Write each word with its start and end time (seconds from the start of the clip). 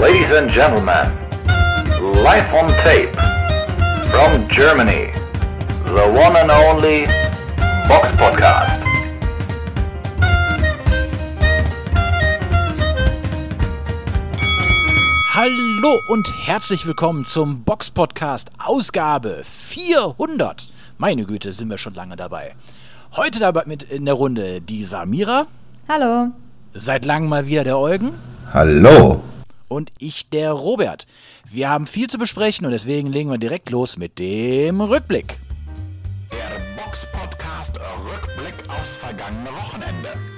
Ladies 0.00 0.30
and 0.30 0.48
gentlemen, 0.48 1.10
live 2.22 2.54
on 2.54 2.68
tape 2.84 3.12
from 4.12 4.46
Germany, 4.48 5.10
the 5.86 6.06
one 6.14 6.36
and 6.36 6.52
only 6.52 7.06
Box 7.88 8.06
Podcast. 8.16 8.80
Hallo 15.34 15.98
und 16.06 16.28
herzlich 16.46 16.86
willkommen 16.86 17.24
zum 17.24 17.64
Box 17.64 17.90
Podcast 17.90 18.50
Ausgabe 18.64 19.42
400. 19.42 20.68
Meine 20.98 21.24
Güte, 21.24 21.52
sind 21.52 21.70
wir 21.70 21.78
schon 21.78 21.94
lange 21.94 22.14
dabei. 22.14 22.54
Heute 23.16 23.40
dabei 23.40 23.64
mit 23.66 23.82
in 23.82 24.04
der 24.04 24.14
Runde 24.14 24.60
die 24.60 24.84
Samira. 24.84 25.48
Hallo. 25.88 26.28
Seit 26.72 27.04
langem 27.04 27.28
mal 27.28 27.46
wieder 27.46 27.64
der 27.64 27.80
Eugen. 27.80 28.12
Hallo. 28.52 29.22
Und 29.68 29.92
ich, 29.98 30.30
der 30.30 30.52
Robert. 30.52 31.06
Wir 31.44 31.68
haben 31.68 31.86
viel 31.86 32.08
zu 32.08 32.18
besprechen 32.18 32.66
und 32.66 32.72
deswegen 32.72 33.12
legen 33.12 33.30
wir 33.30 33.38
direkt 33.38 33.70
los 33.70 33.96
mit 33.96 34.18
dem 34.18 34.80
Rückblick. 34.80 35.38
Der 36.30 36.82
Box 36.82 37.06
Podcast 37.12 37.78
Rückblick 37.78 38.68
aufs 38.68 38.96
vergangene 38.96 39.50
Wochenende. 39.50 40.37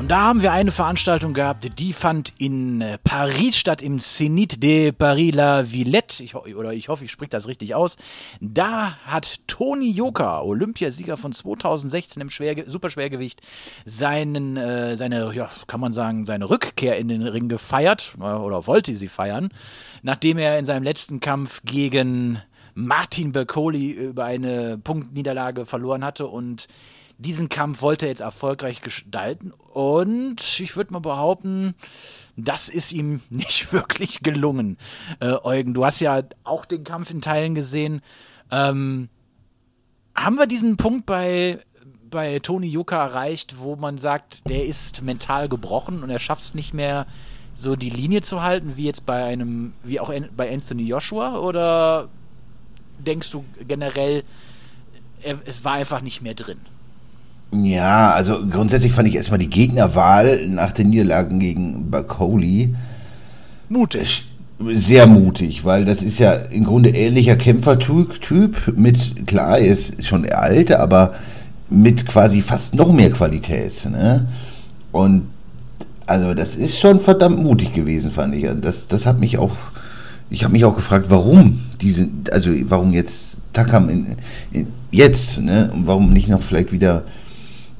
Und 0.00 0.10
da 0.10 0.22
haben 0.22 0.40
wir 0.40 0.52
eine 0.52 0.70
Veranstaltung 0.70 1.34
gehabt, 1.34 1.78
die 1.78 1.92
fand 1.92 2.32
in 2.38 2.80
äh, 2.80 2.96
Paris 3.04 3.58
statt, 3.58 3.82
im 3.82 3.98
Zénith 3.98 4.58
de 4.58 4.92
Paris-La 4.92 5.70
Villette. 5.70 6.22
Ich, 6.22 6.34
oder 6.34 6.72
ich 6.72 6.88
hoffe, 6.88 7.04
ich 7.04 7.10
spreche 7.10 7.28
das 7.28 7.48
richtig 7.48 7.74
aus. 7.74 7.98
Da 8.40 8.96
hat 9.04 9.46
Toni 9.46 9.90
Joka, 9.90 10.40
Olympiasieger 10.40 11.18
von 11.18 11.32
2016 11.32 12.22
im 12.22 12.30
Schwer, 12.30 12.56
Superschwergewicht, 12.66 13.42
seinen, 13.84 14.56
äh, 14.56 14.96
seine, 14.96 15.34
ja, 15.34 15.50
kann 15.66 15.80
man 15.80 15.92
sagen, 15.92 16.24
seine 16.24 16.48
Rückkehr 16.48 16.96
in 16.96 17.08
den 17.08 17.22
Ring 17.22 17.48
gefeiert 17.48 18.14
oder 18.18 18.66
wollte 18.66 18.94
sie 18.94 19.08
feiern, 19.08 19.50
nachdem 20.02 20.38
er 20.38 20.58
in 20.58 20.64
seinem 20.64 20.82
letzten 20.82 21.20
Kampf 21.20 21.60
gegen 21.66 22.40
Martin 22.72 23.32
Bercoli 23.32 23.90
über 23.90 24.24
eine 24.24 24.78
Punktniederlage 24.78 25.66
verloren 25.66 26.02
hatte 26.02 26.26
und 26.26 26.68
diesen 27.20 27.50
Kampf 27.50 27.82
wollte 27.82 28.06
er 28.06 28.10
jetzt 28.10 28.22
erfolgreich 28.22 28.80
gestalten 28.80 29.52
und 29.74 30.40
ich 30.58 30.74
würde 30.74 30.94
mal 30.94 31.00
behaupten, 31.00 31.74
das 32.36 32.70
ist 32.70 32.92
ihm 32.92 33.20
nicht 33.30 33.72
wirklich 33.72 34.22
gelungen. 34.22 34.78
Äh, 35.20 35.34
Eugen, 35.42 35.74
du 35.74 35.84
hast 35.84 36.00
ja 36.00 36.22
auch 36.44 36.64
den 36.64 36.82
Kampf 36.82 37.10
in 37.10 37.20
Teilen 37.20 37.54
gesehen. 37.54 38.00
Ähm, 38.50 39.10
haben 40.14 40.36
wir 40.36 40.46
diesen 40.46 40.78
Punkt 40.78 41.04
bei, 41.04 41.60
bei 42.08 42.38
Toni 42.38 42.68
Yuka 42.68 43.04
erreicht, 43.04 43.58
wo 43.58 43.76
man 43.76 43.98
sagt, 43.98 44.48
der 44.48 44.64
ist 44.64 45.02
mental 45.02 45.48
gebrochen 45.48 46.02
und 46.02 46.08
er 46.08 46.18
schafft 46.18 46.42
es 46.42 46.54
nicht 46.54 46.72
mehr, 46.72 47.06
so 47.54 47.76
die 47.76 47.90
Linie 47.90 48.22
zu 48.22 48.42
halten, 48.42 48.76
wie 48.76 48.84
jetzt 48.84 49.04
bei 49.04 49.24
einem, 49.24 49.74
wie 49.82 50.00
auch 50.00 50.12
bei 50.34 50.50
Anthony 50.50 50.84
Joshua? 50.84 51.38
Oder 51.38 52.08
denkst 52.98 53.30
du 53.30 53.44
generell, 53.68 54.24
er, 55.22 55.38
es 55.44 55.64
war 55.64 55.74
einfach 55.74 56.00
nicht 56.00 56.22
mehr 56.22 56.34
drin? 56.34 56.60
Ja, 57.52 58.12
also 58.12 58.46
grundsätzlich 58.46 58.92
fand 58.92 59.08
ich 59.08 59.16
erstmal 59.16 59.38
die 59.38 59.50
Gegnerwahl 59.50 60.46
nach 60.46 60.72
den 60.72 60.90
Niederlagen 60.90 61.40
gegen 61.40 61.90
Bakoli 61.90 62.74
mutig. 63.68 64.26
Sehr 64.74 65.06
mutig, 65.06 65.64
weil 65.64 65.86
das 65.86 66.02
ist 66.02 66.18
ja 66.18 66.32
im 66.32 66.64
Grunde 66.64 66.90
ähnlicher 66.90 67.36
Kämpfertyp 67.36 68.74
mit, 68.76 69.26
klar, 69.26 69.58
er 69.58 69.72
ist 69.72 70.04
schon 70.04 70.30
alt, 70.30 70.70
aber 70.70 71.14
mit 71.70 72.06
quasi 72.06 72.42
fast 72.42 72.74
noch 72.74 72.92
mehr 72.92 73.10
Qualität. 73.10 73.86
Ne? 73.86 74.26
Und 74.92 75.22
also 76.06 76.34
das 76.34 76.56
ist 76.56 76.78
schon 76.78 77.00
verdammt 77.00 77.42
mutig 77.42 77.72
gewesen, 77.72 78.10
fand 78.10 78.34
ich. 78.34 78.46
Das, 78.60 78.88
das 78.88 79.06
hat 79.06 79.18
mich 79.18 79.38
auch, 79.38 79.56
ich 80.28 80.44
habe 80.44 80.52
mich 80.52 80.64
auch 80.64 80.74
gefragt, 80.74 81.06
warum 81.08 81.60
diese, 81.80 82.08
also 82.30 82.50
warum 82.64 82.92
jetzt 82.92 83.40
Takam 83.52 83.88
in, 83.88 84.06
in, 84.52 84.66
jetzt, 84.90 85.40
ne? 85.40 85.70
Und 85.72 85.86
warum 85.86 86.12
nicht 86.12 86.28
noch 86.28 86.42
vielleicht 86.42 86.72
wieder 86.72 87.04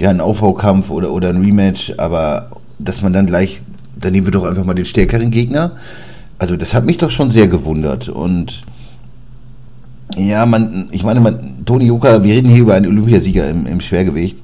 ja, 0.00 0.08
ein 0.08 0.20
Aufbaukampf 0.20 0.90
oder, 0.90 1.12
oder 1.12 1.28
ein 1.28 1.42
Rematch, 1.42 1.92
aber 1.98 2.48
dass 2.78 3.02
man 3.02 3.12
dann 3.12 3.26
gleich, 3.26 3.62
dann 3.96 4.12
nehmen 4.12 4.26
wir 4.26 4.32
doch 4.32 4.46
einfach 4.46 4.64
mal 4.64 4.74
den 4.74 4.86
stärkeren 4.86 5.30
Gegner. 5.30 5.72
Also 6.38 6.56
das 6.56 6.72
hat 6.72 6.86
mich 6.86 6.96
doch 6.96 7.10
schon 7.10 7.28
sehr 7.28 7.48
gewundert 7.48 8.08
und 8.08 8.62
ja, 10.16 10.46
man, 10.46 10.88
ich 10.90 11.04
meine, 11.04 11.20
man, 11.20 11.64
Toni 11.66 11.84
Joka, 11.84 12.24
wir 12.24 12.34
reden 12.34 12.48
hier 12.48 12.62
über 12.62 12.74
einen 12.74 12.86
Olympiasieger 12.86 13.48
im, 13.48 13.66
im 13.66 13.80
Schwergewicht, 13.82 14.38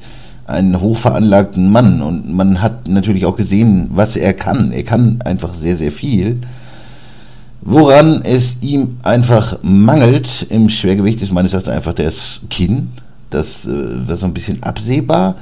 einen 0.46 0.78
hochveranlagten 0.78 1.70
Mann 1.72 2.02
und 2.02 2.32
man 2.32 2.60
hat 2.60 2.86
natürlich 2.86 3.24
auch 3.24 3.36
gesehen, 3.36 3.88
was 3.94 4.14
er 4.14 4.34
kann. 4.34 4.72
Er 4.72 4.84
kann 4.84 5.22
einfach 5.24 5.54
sehr, 5.54 5.76
sehr 5.76 5.90
viel. 5.90 6.42
Woran 7.62 8.22
es 8.22 8.58
ihm 8.60 8.98
einfach 9.02 9.58
mangelt 9.62 10.46
im 10.50 10.68
Schwergewicht 10.68 11.22
ist 11.22 11.32
meines 11.32 11.52
Erachtens 11.52 11.72
einfach 11.72 11.94
das 11.94 12.40
Kinn. 12.48 12.90
Das 13.36 13.66
äh, 13.66 14.08
war 14.08 14.16
so 14.16 14.26
ein 14.26 14.34
bisschen 14.34 14.62
absehbar. 14.62 15.36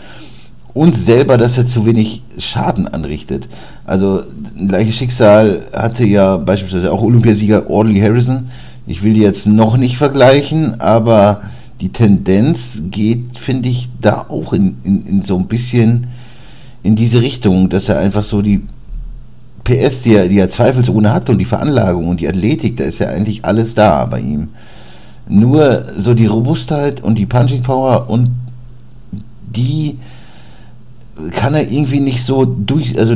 Und 0.75 0.97
selber, 0.97 1.39
dass 1.39 1.57
er 1.57 1.67
zu 1.67 1.87
wenig 1.87 2.23
Schaden 2.37 2.89
anrichtet. 2.89 3.49
Also, 3.85 4.25
gleiches 4.67 4.97
Schicksal 4.97 5.63
hatte 5.73 6.05
ja 6.05 6.37
beispielsweise 6.37 6.93
auch 6.93 7.01
Olympiasieger 7.01 7.71
Audley 7.71 8.01
Harrison. 8.01 8.49
Ich 8.87 9.05
will 9.05 9.15
die 9.15 9.21
jetzt 9.21 9.47
noch 9.47 9.77
nicht 9.77 9.97
vergleichen, 9.97 10.81
aber 10.81 11.43
die 11.81 11.91
Tendenz 11.91 12.83
geht, 12.91 13.39
finde 13.39 13.69
ich, 13.69 13.89
da 14.01 14.27
auch 14.29 14.53
in, 14.53 14.77
in, 14.83 15.07
in 15.07 15.23
so 15.23 15.39
ein 15.39 15.47
bisschen 15.47 16.09
in 16.83 16.97
diese 16.97 17.23
Richtung, 17.23 17.69
dass 17.69 17.89
er 17.89 18.01
einfach 18.01 18.25
so 18.25 18.43
die 18.43 18.63
PS, 19.63 20.03
die 20.03 20.15
er, 20.15 20.29
die 20.29 20.39
er 20.39 20.49
zweifelsohne 20.49 21.13
hat 21.13 21.31
und 21.31 21.39
die 21.39 21.45
Veranlagung 21.45 22.09
und 22.09 22.21
die 22.21 22.29
Athletik, 22.29 22.77
da 22.77 22.85
ist 22.85 22.99
ja 22.99 23.09
eigentlich 23.09 23.45
alles 23.45 23.75
da 23.75 24.05
bei 24.05 24.21
ihm. 24.21 24.49
Nur 25.27 25.87
so 25.97 26.15
die 26.15 26.27
Robustheit 26.27 27.03
und 27.03 27.17
die 27.17 27.27
Punching 27.27 27.63
Power 27.63 28.11
und 28.11 28.31
die 29.55 29.99
kann 31.33 31.55
er 31.55 31.71
irgendwie 31.71 32.01
nicht 32.01 32.25
so 32.25 32.45
durch, 32.45 32.99
also 32.99 33.15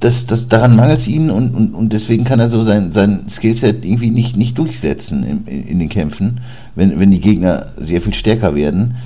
das, 0.00 0.26
das, 0.26 0.48
daran 0.48 0.76
mangelt 0.76 0.98
es 0.98 1.08
ihn 1.08 1.30
und, 1.30 1.54
und, 1.54 1.74
und 1.74 1.92
deswegen 1.92 2.24
kann 2.24 2.40
er 2.40 2.48
so 2.48 2.62
sein, 2.62 2.90
sein 2.90 3.24
Skillset 3.28 3.84
irgendwie 3.84 4.10
nicht, 4.10 4.36
nicht 4.36 4.56
durchsetzen 4.56 5.22
in, 5.24 5.46
in 5.46 5.78
den 5.78 5.88
Kämpfen, 5.90 6.40
wenn, 6.74 6.98
wenn 6.98 7.10
die 7.10 7.20
Gegner 7.20 7.68
sehr 7.78 8.00
viel 8.00 8.14
stärker 8.14 8.54
werden. 8.54 8.96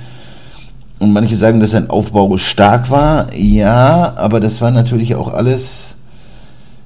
Und 0.97 1.11
manche 1.11 1.35
sagen, 1.35 1.59
dass 1.59 1.71
sein 1.71 1.89
Aufbau 1.89 2.37
stark 2.37 2.89
war. 2.89 3.33
Ja, 3.35 4.13
aber 4.15 4.39
das 4.39 4.61
war 4.61 4.71
natürlich 4.71 5.15
auch 5.15 5.33
alles, 5.33 5.95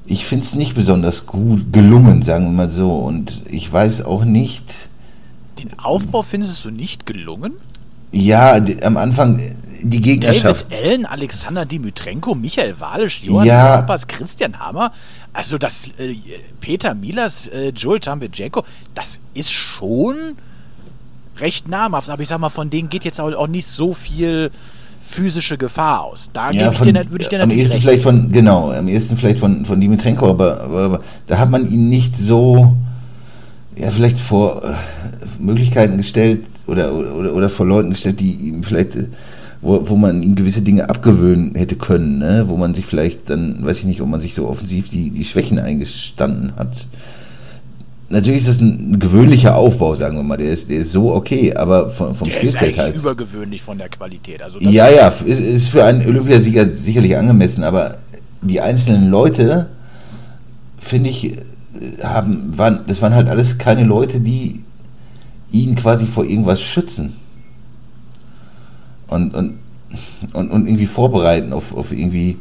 ich 0.08 0.26
finde 0.26 0.46
es 0.46 0.56
nicht 0.56 0.74
besonders 0.74 1.28
gut 1.28 1.72
gelungen, 1.72 2.24
sagen 2.24 2.46
wir 2.46 2.52
mal 2.52 2.70
so. 2.72 2.96
Und 2.98 3.44
ich 3.52 3.72
weiß 3.72 4.04
auch 4.06 4.26
nicht. 4.26 4.89
Den 5.60 5.78
Aufbau 5.80 6.24
findest 6.24 6.64
du 6.66 6.72
nicht 6.72 7.06
gelungen? 7.06 7.54
Ja, 8.12 8.60
am 8.82 8.98
Anfang 8.98 9.40
die 9.82 10.02
Gegnerschaft. 10.02 10.72
David 10.72 10.86
Allen, 10.86 11.06
Alexander 11.06 11.66
Dimitrenko, 11.66 12.36
Michael 12.36 12.80
Walisch, 12.80 13.24
Johann 13.24 13.48
Ja. 13.48 13.76
Europas, 13.76 14.08
Christian 14.08 14.60
Hammer, 14.60 14.92
also 15.34 15.58
das 15.58 15.88
äh, 16.00 16.16
Peter 16.60 16.94
Milas, 16.96 17.48
äh, 17.48 17.70
Joel 17.70 18.00
Tambedjenko, 18.00 18.64
das 18.94 19.22
ist 19.34 19.52
schon 19.52 20.16
recht 21.40 21.68
namhaft, 21.70 22.10
aber 22.10 22.22
ich 22.22 22.28
sag 22.28 22.40
mal, 22.40 22.50
von 22.50 22.70
denen 22.70 22.90
geht 22.90 23.06
jetzt 23.06 23.22
auch, 23.22 23.48
nicht 23.48 23.68
so 23.68 23.94
viel 23.94 24.52
physische 25.00 25.58
Gefahr 25.58 26.02
aus. 26.04 26.30
Da 26.34 26.52
Ja, 26.52 26.72
ich 26.72 26.78
von, 26.78 26.88
dir, 26.88 27.10
würde 27.10 27.22
ich 27.24 27.30
dir 27.30 27.42
am 27.42 27.48
natürlich 27.48 27.64
ehesten 27.64 27.74
recht. 27.76 27.84
vielleicht 27.84 28.04
von, 28.04 28.32
genau, 28.34 28.72
am 28.72 28.88
ehesten 28.90 29.16
vielleicht 29.18 29.40
von, 29.40 29.66
von 29.66 29.80
Dimitrenko, 29.80 30.30
aber, 30.30 30.60
aber, 30.62 30.82
aber 30.84 31.02
da 31.28 31.38
hat 31.38 31.50
man 31.50 31.72
ihn 31.72 31.88
nicht 31.88 32.18
so, 32.18 32.76
ja, 33.80 33.92
vielleicht 33.92 34.20
vor 34.20 34.64
äh, 34.64 34.74
Möglichkeiten 35.42 35.98
gestellt 35.98 36.42
oder, 36.68 36.94
oder, 36.94 37.34
oder 37.34 37.50
vor 37.50 37.66
Leuten 37.66 37.90
gestellt, 37.92 38.20
die 38.20 38.32
ihm 38.32 38.64
vielleicht, 38.64 38.96
äh, 38.96 39.08
wo, 39.62 39.90
wo 39.90 39.96
man 39.96 40.22
ihm 40.22 40.36
gewisse 40.36 40.62
Dinge 40.62 40.90
abgewöhnen 40.90 41.56
hätte 41.56 41.76
können, 41.76 42.20
ne? 42.20 42.44
wo 42.48 42.58
man 42.58 42.74
sich 42.74 42.86
vielleicht 42.86 43.30
dann, 43.30 43.64
weiß 43.66 43.80
ich 43.80 43.86
nicht, 43.86 44.02
ob 44.02 44.10
man 44.10 44.22
sich 44.22 44.34
so 44.34 44.48
offensiv 44.48 44.90
die, 44.90 45.10
die 45.12 45.24
Schwächen 45.24 45.60
eingestanden 45.60 46.56
hat. 46.56 46.86
Natürlich 48.12 48.40
ist 48.40 48.48
das 48.48 48.60
ein 48.60 49.00
gewöhnlicher 49.00 49.56
Aufbau, 49.56 49.94
sagen 49.96 50.18
wir 50.18 50.24
mal. 50.24 50.38
Der 50.38 50.50
ist, 50.52 50.68
der 50.70 50.78
ist 50.80 50.92
so 50.92 51.14
okay, 51.14 51.54
aber 51.54 51.92
vom, 51.92 52.16
vom 52.16 52.28
Der 52.28 52.42
ist 52.42 52.56
Skillset 52.56 52.64
eigentlich 52.70 52.80
halt. 52.80 52.96
übergewöhnlich 52.98 53.62
von 53.62 53.78
der 53.78 53.88
Qualität. 53.90 54.42
Also 54.42 54.60
Ja, 54.62 54.90
ja, 54.90 55.10
ist- 55.10 55.40
ist 55.40 55.68
für 55.68 55.86
einen 55.86 56.06
Olympiasieger 56.08 56.74
sicherlich 56.74 57.16
angemessen, 57.16 57.64
aber 57.64 57.98
die 58.42 58.62
einzelnen 58.62 59.10
Leute, 59.12 59.68
finde 60.80 61.12
ich, 61.12 61.38
haben, 62.04 62.58
waren, 62.58 62.82
das 62.88 63.02
waren 63.02 63.14
halt 63.14 63.28
alles 63.28 63.58
keine 63.58 63.84
Leute, 63.84 64.20
die 64.20 64.64
ihn 65.52 65.76
quasi 65.76 66.08
vor 66.08 66.26
irgendwas 66.26 66.62
schützen. 66.62 67.16
Und, 69.08 69.34
und, 69.34 69.60
und, 70.34 70.52
und 70.52 70.68
irgendwie 70.68 70.86
vorbereiten 70.86 71.54
auf, 71.54 71.76
auf 71.76 71.92
irgendwie, 71.92 72.38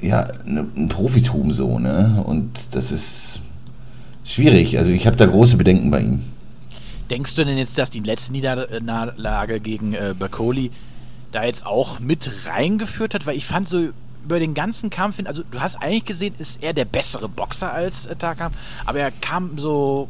ja, 0.00 0.28
ne- 0.44 0.66
ein 0.76 0.88
Profitum 0.88 1.52
so, 1.52 1.78
ne? 1.78 2.22
Und 2.24 2.50
das 2.70 2.92
ist 2.92 3.40
schwierig. 4.24 4.78
Also 4.78 4.92
ich 4.92 5.06
habe 5.06 5.16
da 5.16 5.26
große 5.26 5.56
Bedenken 5.56 5.90
bei 5.90 6.02
ihm. 6.02 6.22
Denkst 7.10 7.34
du 7.34 7.44
denn 7.44 7.58
jetzt, 7.58 7.76
dass 7.78 7.90
die 7.90 8.00
letzte 8.00 8.32
Niederlage 8.32 9.60
gegen 9.60 9.94
äh, 9.94 10.14
Bercoli 10.18 10.70
da 11.32 11.44
jetzt 11.44 11.66
auch 11.66 11.98
mit 12.00 12.30
reingeführt 12.46 13.14
hat? 13.14 13.26
Weil 13.26 13.36
ich 13.36 13.46
fand 13.46 13.68
so, 13.68 13.88
über 14.24 14.38
den 14.38 14.54
ganzen 14.54 14.90
Kampf 14.90 15.16
hin, 15.16 15.26
also 15.26 15.42
du 15.50 15.60
hast 15.60 15.76
eigentlich 15.76 16.04
gesehen, 16.04 16.34
ist 16.38 16.62
er 16.62 16.72
der 16.72 16.86
bessere 16.86 17.28
Boxer 17.28 17.72
als 17.72 18.06
äh, 18.06 18.16
Takam, 18.16 18.52
aber 18.86 18.98
er 18.98 19.10
kam 19.10 19.58
so 19.58 20.08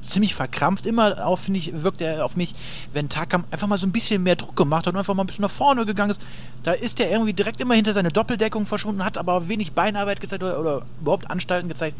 ziemlich 0.00 0.34
verkrampft 0.34 0.86
immer 0.86 1.26
auf, 1.26 1.40
finde 1.40 1.58
ich, 1.58 1.82
wirkt 1.82 2.00
er 2.00 2.24
auf 2.24 2.36
mich, 2.36 2.54
wenn 2.92 3.08
Takam 3.08 3.44
einfach 3.50 3.66
mal 3.66 3.76
so 3.76 3.86
ein 3.86 3.92
bisschen 3.92 4.22
mehr 4.22 4.36
Druck 4.36 4.54
gemacht 4.54 4.86
hat 4.86 4.94
und 4.94 4.98
einfach 4.98 5.14
mal 5.14 5.24
ein 5.24 5.26
bisschen 5.26 5.42
nach 5.42 5.50
vorne 5.50 5.84
gegangen 5.84 6.10
ist. 6.10 6.20
Da 6.62 6.72
ist 6.72 7.00
er 7.00 7.10
irgendwie 7.10 7.32
direkt 7.32 7.60
immer 7.60 7.74
hinter 7.74 7.92
seine 7.92 8.10
Doppeldeckung 8.10 8.66
verschwunden, 8.66 9.04
hat 9.04 9.18
aber 9.18 9.48
wenig 9.48 9.72
Beinarbeit 9.72 10.20
gezeigt 10.20 10.44
oder, 10.44 10.60
oder 10.60 10.82
überhaupt 11.00 11.30
Anstalten 11.30 11.68
gezeigt, 11.68 11.96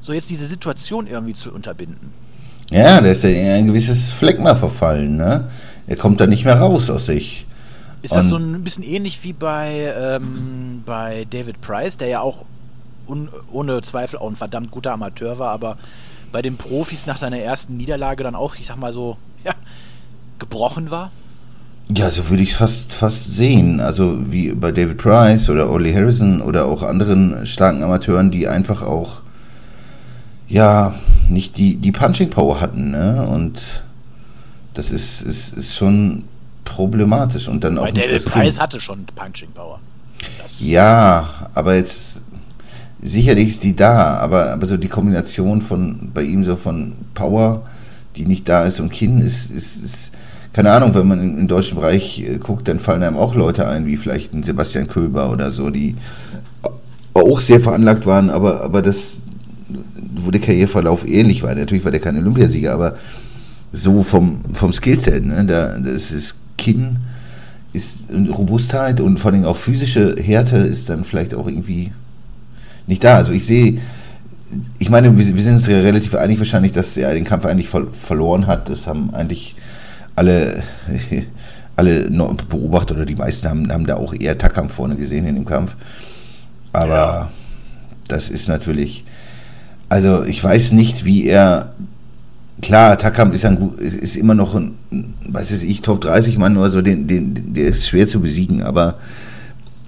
so 0.00 0.12
jetzt 0.12 0.28
diese 0.30 0.46
Situation 0.46 1.06
irgendwie 1.06 1.32
zu 1.32 1.52
unterbinden. 1.52 2.12
Ja, 2.70 3.00
da 3.00 3.08
ist 3.08 3.22
ja 3.22 3.30
in 3.30 3.50
ein 3.50 3.66
gewisses 3.66 4.10
Phlegma 4.10 4.54
verfallen, 4.54 5.16
ne? 5.16 5.48
Er 5.86 5.96
kommt 5.96 6.20
da 6.20 6.26
nicht 6.26 6.44
mehr 6.44 6.58
raus 6.58 6.90
aus 6.90 7.06
sich. 7.06 7.45
Ist 8.06 8.14
das 8.14 8.28
so 8.28 8.36
ein 8.36 8.62
bisschen 8.62 8.84
ähnlich 8.84 9.24
wie 9.24 9.32
bei, 9.32 9.92
ähm, 9.98 10.82
bei 10.86 11.26
David 11.28 11.60
Price, 11.60 11.96
der 11.96 12.08
ja 12.08 12.20
auch 12.20 12.44
un, 13.08 13.28
ohne 13.50 13.82
Zweifel 13.82 14.20
auch 14.20 14.30
ein 14.30 14.36
verdammt 14.36 14.70
guter 14.70 14.92
Amateur 14.92 15.40
war, 15.40 15.50
aber 15.50 15.76
bei 16.30 16.40
den 16.40 16.56
Profis 16.56 17.06
nach 17.06 17.18
seiner 17.18 17.38
ersten 17.38 17.76
Niederlage 17.76 18.22
dann 18.22 18.36
auch, 18.36 18.54
ich 18.56 18.66
sag 18.66 18.76
mal 18.76 18.92
so, 18.92 19.16
ja, 19.44 19.52
gebrochen 20.38 20.90
war? 20.90 21.10
Ja, 21.88 22.08
so 22.10 22.28
würde 22.28 22.44
ich 22.44 22.52
es 22.52 22.56
fast, 22.56 22.92
fast 22.92 23.34
sehen. 23.34 23.80
Also 23.80 24.18
wie 24.30 24.52
bei 24.52 24.70
David 24.70 24.98
Price 24.98 25.48
oder 25.50 25.68
Ollie 25.68 25.92
Harrison 25.92 26.40
oder 26.40 26.66
auch 26.66 26.82
anderen 26.82 27.44
starken 27.44 27.82
Amateuren, 27.82 28.30
die 28.30 28.46
einfach 28.46 28.82
auch 28.82 29.20
ja 30.48 30.94
nicht 31.28 31.56
die, 31.56 31.76
die 31.76 31.90
Punching 31.92 32.30
Power 32.30 32.60
hatten. 32.60 32.92
Ne? 32.92 33.26
Und 33.28 33.60
das 34.74 34.92
ist, 34.92 35.22
ist, 35.22 35.56
ist 35.56 35.74
schon 35.74 36.24
problematisch. 36.66 37.48
Und 37.48 37.64
dann 37.64 37.78
auch 37.78 37.90
David 37.90 38.26
Price 38.26 38.60
hatte 38.60 38.78
schon 38.78 39.06
Punching 39.14 39.50
Power. 39.54 39.80
Das 40.42 40.60
ja, 40.60 41.48
aber 41.54 41.76
jetzt 41.76 42.20
sicherlich 43.00 43.48
ist 43.48 43.64
die 43.64 43.74
da, 43.74 44.16
aber, 44.18 44.52
aber 44.52 44.66
so 44.66 44.76
die 44.76 44.88
Kombination 44.88 45.62
von 45.62 46.10
bei 46.12 46.22
ihm 46.22 46.44
so 46.44 46.56
von 46.56 46.92
Power, 47.14 47.62
die 48.16 48.26
nicht 48.26 48.48
da 48.48 48.64
ist 48.64 48.80
und 48.80 48.90
Kinn 48.90 49.20
ist, 49.20 49.50
ist, 49.50 49.82
ist 49.82 50.12
keine 50.52 50.72
Ahnung, 50.72 50.94
wenn 50.94 51.06
man 51.06 51.20
im 51.20 51.48
deutschen 51.48 51.76
Bereich 51.76 52.20
äh, 52.20 52.38
guckt, 52.38 52.66
dann 52.66 52.80
fallen 52.80 53.02
einem 53.02 53.16
auch 53.16 53.34
Leute 53.34 53.68
ein, 53.68 53.86
wie 53.86 53.96
vielleicht 53.96 54.32
ein 54.32 54.42
Sebastian 54.42 54.88
Köber 54.88 55.30
oder 55.30 55.50
so, 55.50 55.70
die 55.70 55.96
auch 57.12 57.40
sehr 57.40 57.60
veranlagt 57.60 58.06
waren, 58.06 58.30
aber, 58.30 58.62
aber 58.62 58.82
das, 58.82 59.24
wo 60.14 60.30
der 60.30 60.40
Karriereverlauf 60.40 61.06
ähnlich 61.06 61.42
war. 61.42 61.54
Natürlich 61.54 61.84
war 61.84 61.92
der 61.92 62.00
kein 62.00 62.16
Olympiasieger, 62.16 62.72
aber 62.72 62.96
so 63.72 64.02
vom, 64.02 64.40
vom 64.52 64.72
Skillset, 64.72 65.24
ne, 65.24 65.44
da, 65.44 65.78
das 65.78 66.10
ist 66.10 66.36
Kinn, 66.66 66.96
ist 67.72 68.06
Robustheit 68.10 69.00
und 69.00 69.18
vor 69.18 69.30
allem 69.30 69.44
auch 69.44 69.56
physische 69.56 70.16
Härte 70.20 70.56
ist 70.56 70.88
dann 70.88 71.04
vielleicht 71.04 71.34
auch 71.34 71.46
irgendwie 71.46 71.92
nicht 72.86 73.04
da. 73.04 73.16
Also 73.16 73.32
ich 73.32 73.46
sehe, 73.46 73.78
ich 74.78 74.90
meine, 74.90 75.16
wir, 75.16 75.36
wir, 75.36 75.42
sind 75.42 75.54
uns 75.54 75.66
ja 75.66 75.78
relativ 75.80 76.14
einig 76.14 76.38
wahrscheinlich, 76.38 76.72
dass 76.72 76.96
er 76.96 77.14
den 77.14 77.24
Kampf 77.24 77.44
eigentlich 77.44 77.68
ver 77.68 77.86
verloren 77.90 78.46
hat. 78.46 78.68
Das 78.68 78.86
haben 78.86 79.14
eigentlich 79.14 79.54
alle, 80.16 80.62
alle 81.76 82.10
Beobachter 82.48 82.94
oder 82.96 83.06
die 83.06 83.14
meisten 83.14 83.48
haben, 83.48 83.70
haben 83.70 83.86
da 83.86 83.96
auch 83.96 84.14
eher 84.14 84.36
Takam 84.36 84.68
vorne 84.68 84.96
gesehen 84.96 85.26
in 85.26 85.36
dem 85.36 85.44
Kampf. 85.44 85.76
Aber 86.72 86.94
ja. 86.94 87.30
das 88.08 88.30
ist 88.30 88.48
natürlich, 88.48 89.04
also 89.88 90.24
ich 90.24 90.42
weiß 90.42 90.72
nicht, 90.72 91.04
wie 91.04 91.26
er, 91.26 91.72
klar, 92.62 92.98
Takam 92.98 93.32
ist, 93.32 93.44
ein, 93.44 93.74
ist 93.78 94.16
immer 94.16 94.34
noch 94.34 94.54
ein, 94.54 94.74
weiß 95.28 95.50
ich, 95.62 95.82
Top 95.82 96.00
30 96.00 96.38
Mann 96.38 96.56
oder 96.56 96.70
so, 96.70 96.82
den, 96.82 97.06
den, 97.06 97.54
der 97.54 97.66
ist 97.66 97.88
schwer 97.88 98.08
zu 98.08 98.20
besiegen, 98.20 98.62
aber 98.62 98.98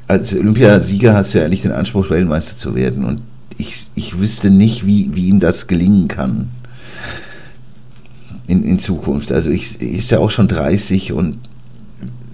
als 0.07 0.35
Olympiasieger 0.35 1.15
hast 1.15 1.35
du 1.35 1.39
ja 1.39 1.45
eigentlich 1.45 1.63
den 1.63 1.73
Anspruch, 1.73 2.11
Weltmeister 2.11 2.57
zu 2.57 2.75
werden. 2.75 3.05
Und 3.05 3.21
ich, 3.59 3.89
ich 3.95 4.19
wüsste 4.19 4.51
nicht, 4.51 4.87
wie, 4.87 5.15
wie 5.15 5.29
ihm 5.29 5.41
das 5.41 5.67
gelingen 5.67 6.09
kann 6.09 6.49
in, 8.47 8.65
in 8.65 8.79
Zukunft. 8.79 9.31
Also 9.31 9.51
ich 9.51 9.81
ist 9.83 10.11
ja 10.11 10.19
auch 10.19 10.31
schon 10.31 10.49
30 10.49 11.13
und 11.13 11.39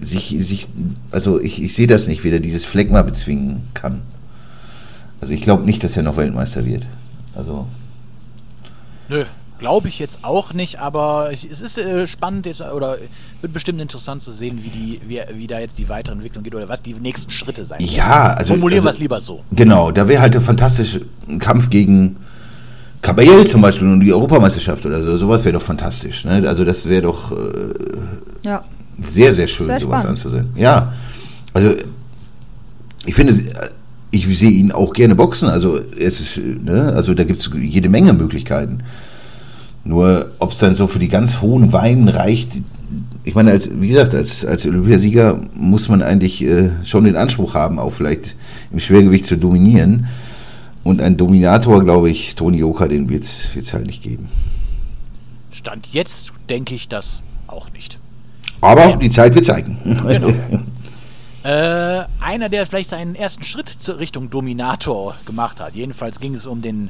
sich, 0.01 0.35
sich 0.39 0.67
also 1.11 1.39
ich, 1.41 1.61
ich 1.61 1.75
sehe 1.75 1.87
das 1.87 2.07
nicht, 2.07 2.23
wie 2.23 2.29
er 2.29 2.39
dieses 2.39 2.63
Phlegma 2.63 3.01
bezwingen 3.01 3.63
kann. 3.73 4.01
Also 5.19 5.33
ich 5.33 5.41
glaube 5.41 5.65
nicht, 5.65 5.83
dass 5.83 5.97
er 5.97 6.03
noch 6.03 6.17
Weltmeister 6.17 6.65
wird. 6.65 6.85
Also. 7.35 7.67
Nö, 9.09 9.23
Glaube 9.57 9.87
ich 9.87 9.99
jetzt 9.99 10.19
auch 10.23 10.53
nicht, 10.53 10.79
aber 10.79 11.29
es 11.31 11.43
ist 11.43 11.77
äh, 11.77 12.07
spannend 12.07 12.45
jetzt, 12.45 12.61
oder 12.61 12.97
wird 13.41 13.53
bestimmt 13.53 13.79
interessant 13.79 14.21
zu 14.21 14.31
sehen, 14.31 14.59
wie, 14.63 14.69
die, 14.69 14.99
wie, 15.07 15.21
wie 15.33 15.47
da 15.47 15.59
jetzt 15.59 15.77
die 15.77 15.87
weitere 15.87 16.15
Entwicklung 16.15 16.43
geht 16.43 16.53
oder 16.55 16.67
was 16.67 16.81
die 16.81 16.93
nächsten 16.93 17.31
Schritte 17.31 17.63
sein 17.63 17.79
werden. 17.79 17.93
Ja, 17.93 18.33
also. 18.33 18.53
Formulieren 18.53 18.85
also, 18.85 18.87
wir 18.87 18.91
es 18.91 18.99
lieber 18.99 19.19
so. 19.21 19.43
Genau, 19.51 19.91
da 19.91 20.07
wäre 20.07 20.21
halt 20.21 20.35
ein 20.35 20.41
fantastischer 20.41 21.01
Kampf 21.39 21.69
gegen 21.69 22.17
Caballel 23.01 23.47
zum 23.47 23.61
Beispiel 23.61 23.87
und 23.87 24.01
die 24.01 24.11
Europameisterschaft 24.11 24.85
oder 24.85 25.01
so. 25.01 25.15
Sowas 25.15 25.45
wäre 25.45 25.53
doch 25.53 25.61
fantastisch. 25.61 26.25
Ne? 26.25 26.43
Also, 26.47 26.65
das 26.65 26.87
wäre 26.89 27.03
doch 27.03 27.31
äh, 27.31 27.35
ja. 28.41 28.63
sehr, 29.01 29.33
sehr 29.33 29.47
schön, 29.47 29.67
sehr 29.67 29.79
sowas 29.79 30.01
spannend. 30.01 30.19
anzusehen. 30.19 30.49
Ja, 30.55 30.93
also, 31.53 31.73
ich 33.05 33.15
finde 33.15 33.41
ich 34.11 34.37
sehe 34.37 34.51
ihn 34.51 34.71
auch 34.71 34.93
gerne 34.93 35.15
boxen. 35.15 35.49
Also, 35.49 35.79
es 35.97 36.19
ist, 36.19 36.37
ne? 36.37 36.93
also 36.95 37.13
da 37.13 37.23
gibt 37.23 37.39
es 37.39 37.49
jede 37.53 37.89
Menge 37.89 38.13
Möglichkeiten. 38.13 38.79
Nur, 39.85 40.31
ob 40.39 40.51
es 40.51 40.57
dann 40.57 40.75
so 40.75 40.87
für 40.87 40.99
die 40.99 41.09
ganz 41.09 41.41
hohen 41.41 41.71
Weinen 41.71 42.09
reicht, 42.09 42.57
ich 43.23 43.33
meine, 43.33 43.51
als, 43.51 43.69
wie 43.71 43.87
gesagt, 43.87 44.13
als, 44.13 44.45
als 44.45 44.65
Olympiasieger 44.65 45.39
muss 45.55 45.89
man 45.89 46.01
eigentlich 46.01 46.43
äh, 46.43 46.71
schon 46.83 47.05
den 47.05 47.15
Anspruch 47.15 47.53
haben, 47.53 47.79
auch 47.79 47.91
vielleicht 47.91 48.35
im 48.71 48.79
Schwergewicht 48.79 49.25
zu 49.25 49.35
dominieren. 49.37 50.07
Und 50.83 51.01
ein 51.01 51.17
Dominator, 51.17 51.83
glaube 51.83 52.11
ich, 52.11 52.35
Toni 52.35 52.57
Joka, 52.57 52.87
den 52.87 53.09
wird 53.09 53.23
es 53.23 53.73
halt 53.73 53.87
nicht 53.87 54.03
geben. 54.03 54.29
Stand 55.49 55.93
jetzt 55.93 56.33
denke 56.49 56.75
ich 56.75 56.87
das 56.87 57.23
auch 57.47 57.71
nicht. 57.71 57.99
Aber 58.61 58.89
ja. 58.89 58.95
die 58.95 59.09
Zeit 59.09 59.33
wird 59.33 59.45
zeigen. 59.45 59.77
Genau. 59.83 60.27
äh, 61.43 62.05
einer, 62.19 62.49
der 62.49 62.65
vielleicht 62.65 62.89
seinen 62.89 63.15
ersten 63.15 63.43
Schritt 63.43 63.69
zur 63.69 63.99
Richtung 63.99 64.29
Dominator 64.29 65.15
gemacht 65.25 65.59
hat. 65.59 65.75
Jedenfalls 65.75 66.19
ging 66.19 66.33
es 66.33 66.45
um 66.45 66.61
den 66.61 66.89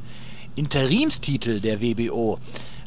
Interimstitel 0.56 1.60
der 1.60 1.82
WBO 1.82 2.40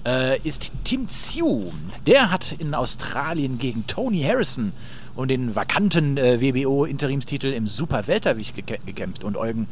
äh, 0.07 0.39
ist 0.43 0.73
Tim 0.85 1.09
Tsiu. 1.09 1.71
Der 2.07 2.31
hat 2.31 2.53
in 2.59 2.75
Australien 2.75 3.59
gegen 3.59 3.87
Tony 3.87 4.23
Harrison 4.23 4.73
und 5.17 5.31
den 5.31 5.55
vakanten 5.57 6.17
äh, 6.17 6.41
WBO-Interimstitel 6.41 7.53
im 7.53 7.67
Super 7.67 8.07
Weltergewicht 8.07 8.55
gek 8.55 8.81
gekämpft. 8.87 9.25
Und 9.25 9.37
Eugen, 9.37 9.67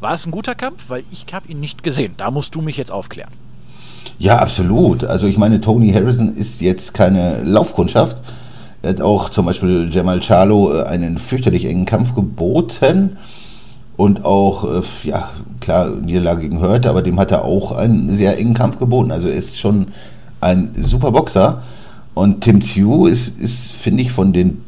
war 0.00 0.12
es 0.12 0.26
ein 0.26 0.30
guter 0.30 0.54
Kampf? 0.54 0.90
Weil 0.90 1.02
ich 1.10 1.26
habe 1.32 1.48
ihn 1.48 1.60
nicht 1.60 1.82
gesehen. 1.82 2.14
Da 2.16 2.30
musst 2.30 2.54
du 2.54 2.60
mich 2.60 2.76
jetzt 2.76 2.92
aufklären. 2.92 3.30
Ja, 4.18 4.38
absolut. 4.38 5.04
Also 5.04 5.26
ich 5.26 5.36
meine, 5.36 5.60
Tony 5.60 5.92
Harrison 5.92 6.36
ist 6.36 6.60
jetzt 6.60 6.94
keine 6.94 7.42
Laufkundschaft. 7.42 8.22
Er 8.82 8.90
hat 8.90 9.00
auch 9.00 9.30
zum 9.30 9.46
Beispiel 9.46 9.88
Jamal 9.90 10.20
Charlo 10.20 10.78
äh, 10.78 10.84
einen 10.84 11.18
fürchterlich 11.18 11.64
engen 11.64 11.86
Kampf 11.86 12.14
geboten 12.14 13.16
und 13.96 14.24
auch, 14.24 14.64
äh, 14.64 14.82
ja, 15.04 15.30
klar, 15.60 15.90
Niederlage 15.90 16.42
gegen 16.42 16.60
Hörte, 16.60 16.90
aber 16.90 17.02
dem 17.02 17.18
hat 17.20 17.30
er 17.30 17.44
auch 17.44 17.72
einen 17.72 18.12
sehr 18.12 18.38
engen 18.38 18.54
Kampf 18.54 18.78
geboten. 18.78 19.10
Also 19.10 19.28
er 19.28 19.36
ist 19.36 19.58
schon 19.58 19.88
ein 20.40 20.70
super 20.78 21.12
Boxer. 21.12 21.62
Und 22.14 22.42
Tim 22.42 22.60
Tsiu 22.60 23.06
ist, 23.06 23.40
ist 23.40 23.72
finde 23.72 24.02
ich, 24.02 24.12
von 24.12 24.32
den 24.32 24.58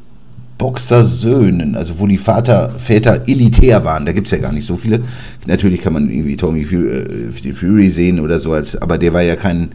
Boxersöhnen, 0.58 1.76
also 1.76 1.98
wo 1.98 2.06
die 2.06 2.18
Vater, 2.18 2.74
Väter 2.78 3.28
elitär 3.28 3.84
waren, 3.84 4.06
da 4.06 4.12
gibt 4.12 4.26
es 4.26 4.30
ja 4.30 4.38
gar 4.38 4.52
nicht 4.52 4.64
so 4.64 4.76
viele. 4.76 5.02
Natürlich 5.46 5.82
kann 5.82 5.92
man 5.92 6.08
irgendwie 6.08 6.36
Tommy 6.36 6.62
äh, 6.62 7.52
Fury 7.52 7.90
sehen 7.90 8.20
oder 8.20 8.40
so, 8.40 8.52
als, 8.52 8.80
aber 8.80 8.96
der 8.96 9.12
war 9.12 9.22
ja 9.22 9.36
kein 9.36 9.72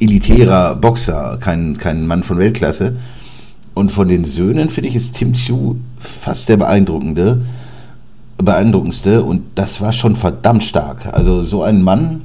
elitärer 0.00 0.74
Boxer, 0.74 1.38
kein, 1.40 1.78
kein 1.78 2.06
Mann 2.06 2.24
von 2.24 2.38
Weltklasse. 2.38 2.96
Und 3.74 3.92
von 3.92 4.08
den 4.08 4.24
Söhnen, 4.24 4.70
finde 4.70 4.90
ich, 4.90 4.96
ist 4.96 5.14
Tim 5.14 5.34
Tsiu 5.34 5.76
fast 5.98 6.48
der 6.48 6.56
beeindruckende 6.56 7.42
beeindruckendste 8.42 9.22
und 9.22 9.42
das 9.54 9.80
war 9.80 9.92
schon 9.92 10.16
verdammt 10.16 10.64
stark. 10.64 11.06
Also 11.12 11.42
so 11.42 11.62
ein 11.62 11.82
Mann, 11.82 12.22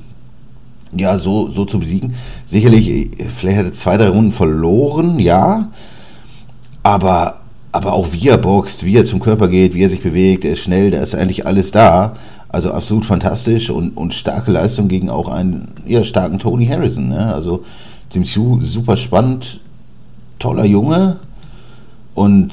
ja, 0.92 1.20
so, 1.20 1.50
so 1.50 1.66
zu 1.66 1.80
besiegen. 1.80 2.16
Sicherlich, 2.46 3.12
vielleicht 3.36 3.58
hat 3.58 3.66
er 3.66 3.74
zwei, 3.74 3.98
drei 3.98 4.10
Runden 4.10 4.32
verloren, 4.32 5.20
ja, 5.20 5.70
aber, 6.84 7.42
aber 7.72 7.94
auch 7.94 8.14
wie 8.14 8.30
er 8.30 8.38
boxt, 8.38 8.86
wie 8.86 8.96
er 8.96 9.06
zum 9.06 9.20
Körper 9.20 9.48
geht, 9.48 9.74
wie 9.74 9.84
er 9.84 9.90
sich 9.90 10.02
bewegt, 10.02 10.46
er 10.46 10.54
ist 10.54 10.60
schnell, 10.60 10.92
da 10.92 11.00
ist 11.00 11.16
eigentlich 11.16 11.46
alles 11.46 11.72
da. 11.72 12.16
Also 12.50 12.72
absolut 12.72 13.06
fantastisch 13.06 13.70
und, 13.70 13.98
und 13.98 14.14
starke 14.14 14.52
Leistung 14.52 14.88
gegen 14.88 15.10
auch 15.10 15.28
einen 15.28 15.68
ja, 15.86 16.02
starken 16.02 16.40
Tony 16.40 16.66
Harrison. 16.66 17.10
Ne? 17.10 17.34
Also 17.34 17.66
dem 18.16 18.24
Sue 18.24 18.62
super 18.62 18.96
spannend, 18.96 19.60
toller 20.40 20.64
Junge 20.64 21.18
und 22.16 22.52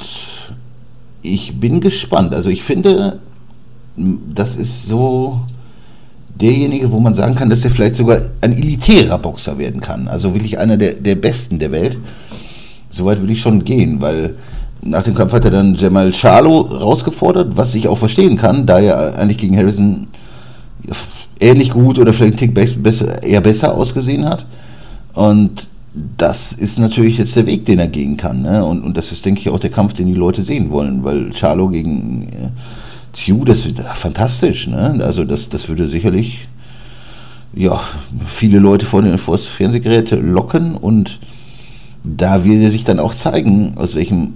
ich 1.22 1.58
bin 1.58 1.80
gespannt. 1.80 2.34
Also 2.34 2.50
ich 2.50 2.64
finde, 2.64 3.20
das 3.96 4.56
ist 4.56 4.86
so 4.86 5.40
derjenige, 6.40 6.90
wo 6.90 6.98
man 6.98 7.14
sagen 7.14 7.34
kann, 7.34 7.50
dass 7.50 7.64
er 7.64 7.70
vielleicht 7.70 7.96
sogar 7.96 8.22
ein 8.40 8.52
elitärer 8.52 9.18
Boxer 9.18 9.58
werden 9.58 9.80
kann. 9.80 10.08
Also 10.08 10.34
wirklich 10.34 10.58
einer 10.58 10.76
der, 10.76 10.94
der 10.94 11.14
Besten 11.14 11.58
der 11.58 11.70
Welt. 11.70 11.96
Soweit 12.90 13.20
würde 13.20 13.32
ich 13.32 13.40
schon 13.40 13.64
gehen, 13.64 14.00
weil 14.00 14.34
nach 14.82 15.02
dem 15.02 15.14
Kampf 15.14 15.32
hat 15.32 15.44
er 15.44 15.50
dann 15.50 15.74
Jamal 15.74 16.12
Charlo 16.12 16.60
rausgefordert, 16.60 17.56
was 17.56 17.74
ich 17.74 17.88
auch 17.88 17.98
verstehen 17.98 18.36
kann, 18.36 18.66
da 18.66 18.80
er 18.80 19.16
eigentlich 19.16 19.38
gegen 19.38 19.56
Harrison 19.56 20.08
ähnlich 21.40 21.70
gut 21.70 21.98
oder 21.98 22.12
vielleicht 22.12 22.42
einen 22.42 22.54
Tick 22.54 22.82
besser, 22.82 23.22
eher 23.22 23.40
besser 23.40 23.74
ausgesehen 23.74 24.26
hat. 24.28 24.44
Und 25.14 25.68
das 26.16 26.52
ist 26.52 26.78
natürlich 26.78 27.18
jetzt 27.18 27.36
der 27.36 27.46
Weg, 27.46 27.64
den 27.66 27.78
er 27.78 27.86
gehen 27.86 28.16
kann. 28.16 28.42
Ne? 28.42 28.64
Und, 28.64 28.82
und 28.82 28.96
das 28.96 29.12
ist, 29.12 29.24
denke 29.24 29.40
ich, 29.40 29.48
auch 29.48 29.60
der 29.60 29.70
Kampf, 29.70 29.94
den 29.94 30.08
die 30.08 30.14
Leute 30.14 30.42
sehen 30.42 30.70
wollen, 30.70 31.04
weil 31.04 31.30
Charlo 31.32 31.68
gegen 31.68 32.24
äh, 32.24 32.48
Ziu, 33.14 33.44
das 33.44 33.64
wird 33.64 33.80
fantastisch. 33.80 34.66
Ne? 34.66 35.00
Also 35.02 35.24
das, 35.24 35.48
das 35.48 35.68
würde 35.68 35.86
sicherlich 35.86 36.48
ja, 37.54 37.80
viele 38.26 38.58
Leute 38.58 38.84
vor, 38.84 39.02
den, 39.02 39.16
vor 39.18 39.38
locken 39.38 40.74
und 40.74 41.18
da 42.02 42.44
wird 42.44 42.62
er 42.62 42.70
sich 42.70 42.84
dann 42.84 42.98
auch 42.98 43.14
zeigen, 43.14 43.74
aus 43.76 43.94
welchem 43.94 44.34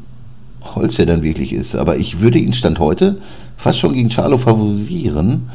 Holz 0.75 0.99
er 0.99 1.07
dann 1.07 1.23
wirklich 1.23 1.53
ist. 1.53 1.77
Aber 1.77 1.99
ich 1.99 2.21
würde 2.21 2.39
ihn 2.39 2.53
Stand 2.53 2.79
heute 2.79 3.19
fast 3.57 3.79
schon 3.79 3.93
gegen 3.95 4.11
Charlo 4.11 4.39
favorisieren. 4.39 5.51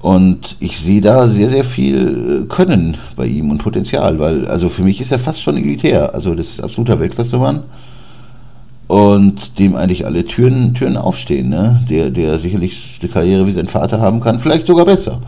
Und 0.00 0.56
ich 0.60 0.78
sehe 0.78 1.00
da 1.00 1.26
sehr, 1.26 1.50
sehr 1.50 1.64
viel 1.64 2.46
Können 2.48 2.96
bei 3.16 3.26
ihm 3.26 3.50
und 3.50 3.58
Potenzial, 3.58 4.20
weil, 4.20 4.46
also 4.46 4.68
für 4.68 4.84
mich 4.84 5.00
ist 5.00 5.10
er 5.10 5.18
fast 5.18 5.42
schon 5.42 5.56
elitär. 5.56 6.14
Also 6.14 6.34
das 6.36 6.50
ist 6.50 6.62
absoluter 6.62 7.00
Weltklassemann. 7.00 7.64
Und 8.88 9.58
dem 9.58 9.76
eigentlich 9.76 10.06
alle 10.06 10.24
Türen, 10.24 10.74
Türen 10.74 10.96
aufstehen, 10.96 11.50
ne? 11.50 11.84
Der, 11.88 12.10
der 12.10 12.40
sicherlich 12.40 12.98
eine 13.00 13.10
Karriere 13.10 13.46
wie 13.46 13.52
sein 13.52 13.68
Vater 13.68 14.00
haben 14.00 14.20
kann, 14.20 14.38
vielleicht 14.38 14.66
sogar 14.66 14.86
besser. 14.86 15.20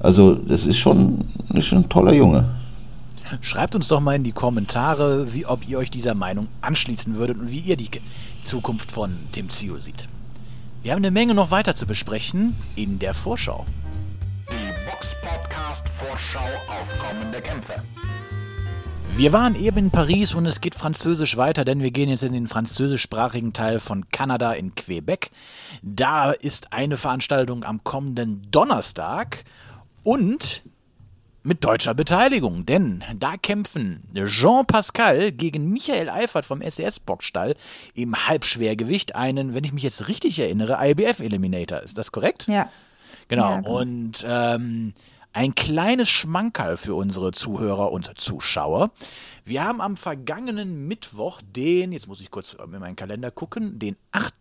Also 0.00 0.34
das 0.34 0.66
ist 0.66 0.78
schon, 0.78 1.24
ist 1.54 1.66
schon 1.66 1.78
ein 1.78 1.88
toller 1.88 2.14
Junge. 2.14 2.44
Schreibt 3.40 3.74
uns 3.74 3.88
doch 3.88 4.00
mal 4.00 4.16
in 4.16 4.24
die 4.24 4.32
Kommentare, 4.32 5.32
wie 5.32 5.46
ob 5.46 5.68
ihr 5.68 5.78
euch 5.78 5.90
dieser 5.90 6.14
Meinung 6.14 6.48
anschließen 6.60 7.14
würdet 7.16 7.38
und 7.38 7.50
wie 7.50 7.60
ihr 7.60 7.76
die 7.76 7.88
Zukunft 8.42 8.92
von 8.92 9.14
Tim 9.30 9.48
Zio 9.48 9.78
seht. 9.78 10.08
Wir 10.82 10.92
haben 10.92 10.98
eine 10.98 11.10
Menge 11.10 11.34
noch 11.34 11.50
weiter 11.50 11.74
zu 11.74 11.86
besprechen 11.86 12.56
in 12.76 12.98
der 12.98 13.14
Vorschau. 13.14 13.66
Die 14.50 14.90
Box 14.90 15.14
Podcast 15.22 15.88
Vorschau 15.88 16.40
auf 16.66 16.94
kommende 16.98 17.40
Kämpfe. 17.40 17.74
Wir 19.14 19.32
waren 19.32 19.54
eben 19.54 19.76
in 19.76 19.90
Paris 19.90 20.34
und 20.34 20.46
es 20.46 20.60
geht 20.60 20.74
französisch 20.74 21.36
weiter, 21.36 21.64
denn 21.64 21.80
wir 21.80 21.90
gehen 21.90 22.08
jetzt 22.08 22.24
in 22.24 22.32
den 22.32 22.46
französischsprachigen 22.46 23.52
Teil 23.52 23.78
von 23.78 24.08
Kanada 24.08 24.52
in 24.52 24.74
Quebec. 24.74 25.30
Da 25.82 26.32
ist 26.32 26.72
eine 26.72 26.96
Veranstaltung 26.96 27.62
am 27.62 27.84
kommenden 27.84 28.50
Donnerstag 28.50 29.44
und 30.02 30.64
mit 31.42 31.64
deutscher 31.64 31.94
Beteiligung, 31.94 32.64
denn 32.66 33.04
da 33.18 33.36
kämpfen 33.36 34.02
Jean 34.26 34.64
Pascal 34.66 35.30
gegen 35.32 35.70
Michael 35.70 36.08
Eifert 36.08 36.46
vom 36.46 36.62
SES 36.62 37.00
Boxstall 37.00 37.54
im 37.94 38.28
Halbschwergewicht 38.28 39.14
einen, 39.14 39.54
wenn 39.54 39.64
ich 39.64 39.72
mich 39.72 39.82
jetzt 39.82 40.08
richtig 40.08 40.38
erinnere, 40.38 40.78
IBF 40.80 41.20
Eliminator. 41.20 41.80
Ist 41.80 41.98
das 41.98 42.12
korrekt? 42.12 42.46
Ja. 42.48 42.68
Genau. 43.28 43.50
Ja, 43.50 43.56
genau. 43.56 43.78
Und 43.78 44.24
ähm, 44.26 44.94
ein 45.32 45.54
kleines 45.54 46.10
Schmankerl 46.10 46.76
für 46.76 46.94
unsere 46.94 47.32
Zuhörer 47.32 47.90
und 47.90 48.18
Zuschauer. 48.18 48.90
Wir 49.44 49.64
haben 49.64 49.80
am 49.80 49.96
vergangenen 49.96 50.86
Mittwoch, 50.86 51.40
den, 51.44 51.92
jetzt 51.92 52.06
muss 52.06 52.20
ich 52.20 52.30
kurz 52.30 52.54
in 52.54 52.78
meinen 52.78 52.96
Kalender 52.96 53.30
gucken, 53.30 53.78
den 53.78 53.96
8. 54.12 54.34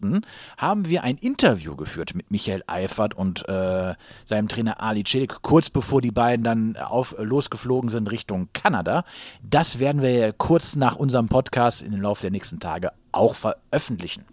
haben 0.58 0.88
wir 0.88 1.04
ein 1.04 1.18
Interview 1.18 1.76
geführt 1.76 2.14
mit 2.14 2.30
Michael 2.30 2.64
Eifert 2.68 3.14
und 3.14 3.48
äh, 3.48 3.96
seinem 4.26 4.48
Trainer 4.48 4.82
Ali 4.82 5.04
Celik, 5.04 5.42
kurz 5.42 5.70
bevor 5.70 6.02
die 6.02 6.12
beiden 6.12 6.44
dann 6.44 6.76
auf, 6.78 7.16
losgeflogen 7.18 7.90
sind 7.90 8.12
Richtung 8.12 8.50
Kanada. 8.54 9.04
Das 9.42 9.80
werden 9.80 10.02
wir 10.02 10.34
kurz 10.34 10.76
nach 10.76 10.98
unserem 10.98 11.30
Podcast 11.30 11.82
in 11.82 11.92
den 11.92 12.02
Laufe 12.02 12.22
der 12.22 12.32
nächsten 12.32 12.60
Tage 12.60 12.92
auch 13.12 13.36
veröffentlichen. 13.36 14.26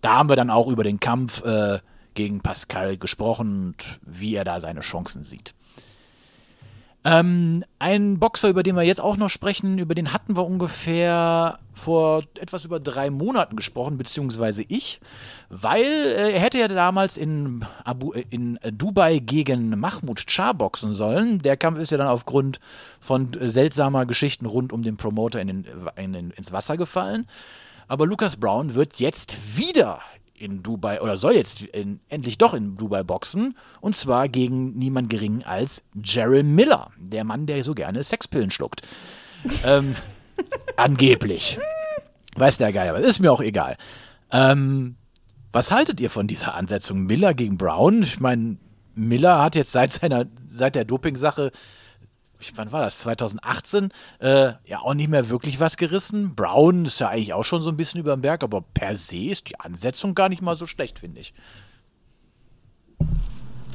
Da 0.00 0.14
haben 0.14 0.28
wir 0.28 0.36
dann 0.36 0.50
auch 0.50 0.68
über 0.68 0.84
den 0.84 1.00
Kampf 1.00 1.44
äh, 1.44 1.80
gegen 2.14 2.40
Pascal 2.40 2.96
gesprochen 2.96 3.66
und 3.66 4.00
wie 4.06 4.34
er 4.34 4.44
da 4.44 4.60
seine 4.60 4.80
Chancen 4.80 5.22
sieht. 5.22 5.55
Ähm, 7.06 7.62
ein 7.78 8.18
Boxer, 8.18 8.48
über 8.48 8.64
den 8.64 8.74
wir 8.74 8.82
jetzt 8.82 9.00
auch 9.00 9.16
noch 9.16 9.30
sprechen, 9.30 9.78
über 9.78 9.94
den 9.94 10.12
hatten 10.12 10.34
wir 10.34 10.44
ungefähr 10.44 11.56
vor 11.72 12.24
etwas 12.40 12.64
über 12.64 12.80
drei 12.80 13.10
Monaten 13.10 13.54
gesprochen, 13.54 13.96
beziehungsweise 13.96 14.64
ich, 14.66 14.98
weil 15.48 15.84
äh, 15.84 16.32
er 16.32 16.40
hätte 16.40 16.58
ja 16.58 16.66
damals 16.66 17.16
in, 17.16 17.64
Abu, 17.84 18.12
äh, 18.12 18.24
in 18.30 18.58
Dubai 18.72 19.20
gegen 19.20 19.78
Mahmoud 19.78 20.24
Char 20.28 20.54
boxen 20.54 20.94
sollen. 20.94 21.38
Der 21.38 21.56
Kampf 21.56 21.78
ist 21.78 21.92
ja 21.92 21.98
dann 21.98 22.08
aufgrund 22.08 22.58
von 22.98 23.32
äh, 23.34 23.48
seltsamer 23.48 24.04
Geschichten 24.04 24.46
rund 24.46 24.72
um 24.72 24.82
den 24.82 24.96
Promoter 24.96 25.40
in 25.40 25.46
den, 25.46 25.64
in 25.94 26.12
den, 26.12 26.30
ins 26.32 26.50
Wasser 26.50 26.76
gefallen. 26.76 27.28
Aber 27.86 28.04
Lucas 28.04 28.36
Brown 28.36 28.74
wird 28.74 28.98
jetzt 28.98 29.58
wieder 29.58 30.00
in 30.38 30.62
Dubai 30.62 31.00
oder 31.00 31.16
soll 31.16 31.34
jetzt 31.34 31.62
in, 31.62 32.00
endlich 32.08 32.38
doch 32.38 32.54
in 32.54 32.76
Dubai 32.76 33.02
boxen 33.02 33.56
und 33.80 33.96
zwar 33.96 34.28
gegen 34.28 34.76
niemand 34.78 35.10
geringen 35.10 35.42
als 35.42 35.84
Jerry 36.02 36.42
Miller, 36.42 36.90
der 36.98 37.24
Mann, 37.24 37.46
der 37.46 37.62
so 37.62 37.74
gerne 37.74 38.02
Sexpillen 38.02 38.50
schluckt. 38.50 38.82
ähm, 39.64 39.94
angeblich. 40.76 41.58
Weiß 42.36 42.58
der 42.58 42.72
Geier, 42.72 42.90
aber 42.90 43.00
ist 43.00 43.20
mir 43.20 43.32
auch 43.32 43.40
egal. 43.40 43.76
Ähm, 44.30 44.96
was 45.52 45.70
haltet 45.70 46.00
ihr 46.00 46.10
von 46.10 46.26
dieser 46.26 46.54
Ansetzung 46.54 47.04
Miller 47.04 47.32
gegen 47.32 47.56
Brown? 47.56 48.02
Ich 48.02 48.20
meine, 48.20 48.58
Miller 48.94 49.42
hat 49.42 49.54
jetzt 49.54 49.72
seit 49.72 49.92
seiner 49.92 50.26
seit 50.46 50.74
der 50.74 50.84
Doping-Sache 50.84 51.50
wann 52.54 52.72
war 52.72 52.82
das? 52.82 53.00
2018, 53.00 53.90
äh, 54.20 54.52
ja 54.64 54.80
auch 54.80 54.94
nicht 54.94 55.08
mehr 55.08 55.28
wirklich 55.28 55.60
was 55.60 55.76
gerissen. 55.76 56.34
Brown 56.34 56.84
ist 56.84 57.00
ja 57.00 57.08
eigentlich 57.08 57.34
auch 57.34 57.44
schon 57.44 57.60
so 57.60 57.70
ein 57.70 57.76
bisschen 57.76 58.00
über 58.00 58.14
den 58.14 58.22
Berg, 58.22 58.42
aber 58.42 58.62
per 58.74 58.94
se 58.94 59.18
ist 59.18 59.48
die 59.48 59.58
Ansetzung 59.60 60.14
gar 60.14 60.28
nicht 60.28 60.42
mal 60.42 60.56
so 60.56 60.66
schlecht, 60.66 60.98
finde 60.98 61.20
ich. 61.20 61.34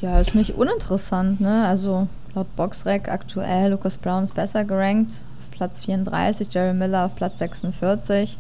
Ja, 0.02 0.20
ist 0.20 0.34
nicht 0.34 0.56
uninteressant, 0.56 1.42
ne? 1.42 1.68
Also 1.68 2.08
laut 2.34 2.56
Boxrec 2.56 3.08
aktuell 3.08 3.72
Lucas 3.72 3.98
Brown 3.98 4.24
ist 4.24 4.34
besser 4.34 4.64
gerankt, 4.64 5.14
auf 5.40 5.52
Platz 5.52 5.82
34, 5.82 6.52
Jerry 6.52 6.74
Miller 6.74 7.06
auf 7.06 7.16
Platz 7.16 7.38
46. 7.38 8.38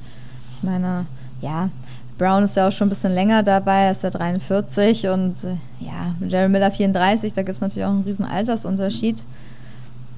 Ich 0.58 0.64
meine, 0.64 1.06
ja, 1.42 1.70
Brown 2.18 2.44
ist 2.44 2.56
ja 2.56 2.68
auch 2.68 2.72
schon 2.72 2.88
ein 2.88 2.90
bisschen 2.90 3.14
länger 3.14 3.44
dabei, 3.44 3.86
er 3.86 3.92
ist 3.92 4.04
ja 4.04 4.10
43 4.10 5.08
und 5.08 5.44
äh, 5.44 5.56
ja, 5.80 6.16
Jerry 6.28 6.50
Miller 6.50 6.72
34, 6.72 7.34
da 7.34 7.44
gibt 7.44 7.56
es 7.56 7.62
natürlich 7.62 7.86
auch 7.86 7.90
einen 7.90 8.04
riesen 8.04 8.26
Altersunterschied. 8.26 9.24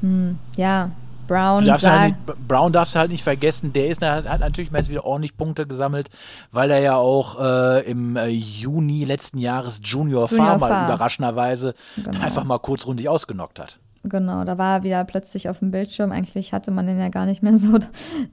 Hm, 0.04 0.38
ja, 0.58 0.92
Brown. 1.28 1.66
Darfst 1.66 1.90
halt 1.90 2.16
nicht, 2.28 2.48
Brown 2.48 2.74
darfst 2.74 2.96
du 2.96 3.00
halt 3.00 3.10
nicht 3.10 3.24
vergessen, 3.24 3.72
der 3.72 3.88
ist, 3.88 4.02
hat, 4.02 4.28
hat 4.28 4.42
natürlich 4.42 4.72
mal 4.72 4.80
jetzt 4.80 4.90
wieder 4.90 5.06
ordentlich 5.06 5.38
Punkte 5.38 5.66
gesammelt, 5.66 6.10
weil 6.52 6.70
er 6.70 6.80
ja 6.80 6.96
auch 6.98 7.40
äh, 7.40 7.90
im 7.90 8.18
äh, 8.18 8.28
Juni 8.28 9.06
letzten 9.06 9.38
Jahres 9.38 9.80
Junior, 9.84 10.28
Junior 10.28 10.48
Farm 10.50 10.60
mal 10.60 10.70
Farm. 10.70 10.86
überraschenderweise 10.86 11.74
Genau. 12.04 12.20
einfach 12.22 12.44
mal 12.44 12.60
kurzrundig 12.60 13.08
ausgenockt 13.08 13.60
hat. 13.60 13.80
Genau, 14.04 14.44
da 14.44 14.58
war 14.58 14.80
er 14.80 14.84
wieder 14.84 15.04
plötzlich 15.06 15.48
auf 15.48 15.60
dem 15.60 15.72
Bildschirm. 15.72 16.12
Eigentlich 16.12 16.52
hatte 16.52 16.72
man 16.72 16.86
den 16.88 17.00
ja 17.00 17.08
gar 17.08 17.26
nicht 17.26 17.42
mehr 17.42 17.58
so, 17.58 17.80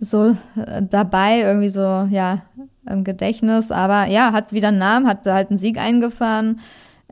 so 0.00 0.36
äh, 0.56 0.82
dabei, 0.82 1.42
irgendwie 1.42 1.68
so, 1.68 2.08
ja, 2.10 2.42
im 2.88 3.04
Gedächtnis. 3.04 3.70
Aber 3.70 4.06
ja, 4.06 4.32
hat 4.32 4.52
wieder 4.52 4.68
einen 4.68 4.78
Namen, 4.78 5.06
hat 5.06 5.24
halt 5.26 5.50
einen 5.50 5.58
Sieg 5.58 5.78
eingefahren 5.78 6.58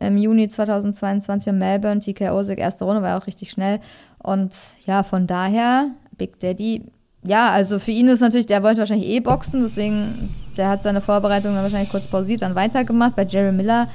im 0.00 0.16
Juni 0.16 0.48
2022 0.48 1.48
in 1.48 1.58
Melbourne. 1.58 2.00
TKO-Sieg, 2.00 2.58
erste 2.58 2.84
Runde, 2.84 3.02
war 3.02 3.10
ja 3.10 3.18
auch 3.18 3.26
richtig 3.26 3.50
schnell. 3.50 3.80
Und 4.18 4.52
ja, 4.86 5.02
von 5.02 5.26
daher, 5.26 5.88
Big 6.16 6.40
Daddy, 6.40 6.82
ja, 7.22 7.50
also 7.50 7.78
für 7.78 7.90
ihn 7.90 8.08
ist 8.08 8.20
natürlich, 8.20 8.46
der 8.46 8.62
wollte 8.62 8.80
wahrscheinlich 8.80 9.08
eh 9.08 9.20
boxen, 9.20 9.62
deswegen, 9.62 10.34
der 10.56 10.68
hat 10.68 10.82
seine 10.82 11.00
Vorbereitung 11.00 11.54
dann 11.54 11.62
wahrscheinlich 11.62 11.90
kurz 11.90 12.06
pausiert, 12.06 12.42
dann 12.42 12.54
weitergemacht. 12.54 13.16
Bei 13.16 13.24
Jerry 13.24 13.52
Miller 13.52 13.88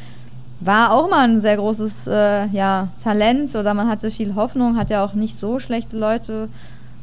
war 0.60 0.92
auch 0.92 1.10
mal 1.10 1.28
ein 1.28 1.42
sehr 1.42 1.58
großes 1.58 2.08
äh, 2.08 2.48
ja, 2.48 2.90
Talent 3.04 3.56
oder 3.56 3.74
man 3.74 3.88
hatte 3.88 4.12
viel 4.12 4.36
Hoffnung, 4.36 4.78
hat 4.78 4.90
ja 4.90 5.04
auch 5.04 5.14
nicht 5.14 5.38
so 5.38 5.60
schlechte 5.60 5.98
Leute 5.98 6.48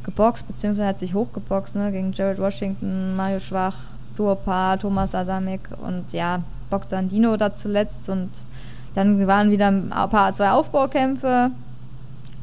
geboxt, 0.04 0.46
beziehungsweise 0.46 0.88
hat 0.88 0.98
sich 0.98 1.14
hochgeboxt, 1.14 1.74
ne, 1.74 1.92
gegen 1.92 2.12
Jared 2.12 2.38
Washington, 2.38 3.16
Mario 3.16 3.40
Schwach, 3.40 3.76
Duopa, 4.16 4.76
Thomas 4.76 5.14
Adamik 5.14 5.60
und 5.86 6.12
ja, 6.12 6.42
Bogdan 6.70 7.08
Dino 7.08 7.36
da 7.36 7.52
zuletzt 7.52 8.08
und 8.08 8.30
dann 8.94 9.26
waren 9.26 9.50
wieder 9.50 9.68
ein 9.68 9.90
paar, 9.90 10.34
zwei 10.34 10.50
Aufbaukämpfe, 10.50 11.50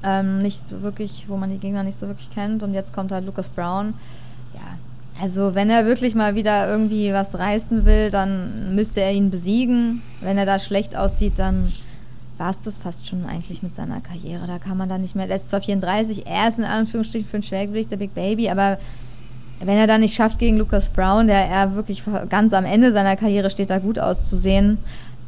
ähm, 0.04 0.42
nicht 0.42 0.70
so 0.70 0.82
wirklich, 0.82 1.26
wo 1.28 1.38
man 1.38 1.50
die 1.50 1.58
Gegner 1.58 1.84
nicht 1.84 1.98
so 1.98 2.08
wirklich 2.08 2.30
kennt 2.30 2.64
und 2.64 2.74
jetzt 2.74 2.94
kommt 2.94 3.12
halt 3.12 3.26
Lucas 3.26 3.50
Brown. 3.50 3.94
Ja, 4.54 4.78
also 5.22 5.56
wenn 5.56 5.70
er 5.70 5.86
wirklich 5.86 6.16
mal 6.16 6.36
wieder 6.36 6.68
irgendwie 6.68 7.12
was 7.14 7.38
reißen 7.38 7.86
will, 7.86 8.12
dann 8.12 8.76
müsste 8.76 9.02
er 9.02 9.12
ihn 9.12 9.32
besiegen. 9.32 10.02
Wenn 10.22 10.38
er 10.38 10.46
da 10.46 10.60
schlecht 10.60 10.96
aussieht, 10.96 11.34
dann 11.38 11.74
war 12.38 12.52
es 12.52 12.60
das 12.60 12.78
fast 12.78 13.08
schon 13.08 13.26
eigentlich 13.26 13.64
mit 13.64 13.76
seiner 13.76 14.00
Karriere. 14.00 14.46
Da 14.46 14.60
kann 14.60 14.78
man 14.78 14.90
dann 14.90 15.02
nicht 15.02 15.16
mehr. 15.16 15.28
Er 15.28 15.36
ist 15.36 15.50
zwar 15.50 15.62
34, 15.62 16.28
er 16.28 16.48
ist 16.48 16.60
in 16.60 16.66
Anführungsstrichen 16.66 17.28
für 17.28 17.38
ein 17.38 17.44
Schwergewicht 17.44 17.90
der 17.90 17.98
Big 17.98 18.14
Baby, 18.14 18.50
aber 18.50 18.78
wenn 19.60 19.78
er 19.78 19.88
da 19.88 19.98
nicht 19.98 20.14
schafft 20.14 20.38
gegen 20.38 20.58
Lucas 20.58 20.90
Brown, 20.90 21.26
der 21.26 21.48
er 21.48 21.76
wirklich 21.76 22.04
ganz 22.30 22.54
am 22.54 22.66
Ende 22.66 22.92
seiner 22.92 23.16
Karriere 23.16 23.50
steht, 23.50 23.72
da 23.72 23.80
gut 23.80 23.98
auszusehen, 23.98 24.78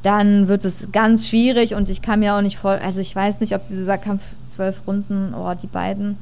dann 0.03 0.47
wird 0.47 0.65
es 0.65 0.91
ganz 0.91 1.27
schwierig 1.27 1.75
und 1.75 1.89
ich 1.89 2.01
kann 2.01 2.19
mir 2.19 2.35
auch 2.35 2.41
nicht 2.41 2.57
voll, 2.57 2.79
also 2.83 3.01
ich 3.01 3.15
weiß 3.15 3.39
nicht, 3.39 3.53
ob 3.53 3.67
dieser 3.67 3.97
Kampf 3.97 4.21
zwölf 4.49 4.81
Runden, 4.87 5.33
oh, 5.33 5.53
die 5.53 5.67
beiden, 5.67 6.17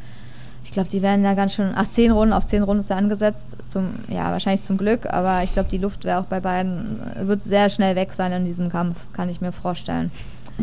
ich 0.63 0.71
glaube, 0.71 0.89
die 0.89 1.01
werden 1.01 1.23
ja 1.23 1.33
ganz 1.33 1.53
schön, 1.53 1.71
ach, 1.75 1.89
zehn 1.91 2.11
Runden, 2.11 2.33
auf 2.33 2.47
zehn 2.47 2.63
Runden 2.63 2.81
ist 2.81 2.89
er 2.89 2.97
angesetzt, 2.97 3.57
zum, 3.67 3.89
ja, 4.07 4.31
wahrscheinlich 4.31 4.63
zum 4.63 4.77
Glück, 4.77 5.05
aber 5.11 5.43
ich 5.43 5.53
glaube, 5.53 5.69
die 5.69 5.77
Luft 5.77 6.05
wäre 6.05 6.19
auch 6.19 6.25
bei 6.25 6.39
beiden, 6.39 6.99
wird 7.21 7.43
sehr 7.43 7.69
schnell 7.69 7.95
weg 7.95 8.13
sein 8.13 8.31
in 8.31 8.45
diesem 8.45 8.69
Kampf, 8.69 8.97
kann 9.13 9.29
ich 9.29 9.41
mir 9.41 9.51
vorstellen. 9.51 10.11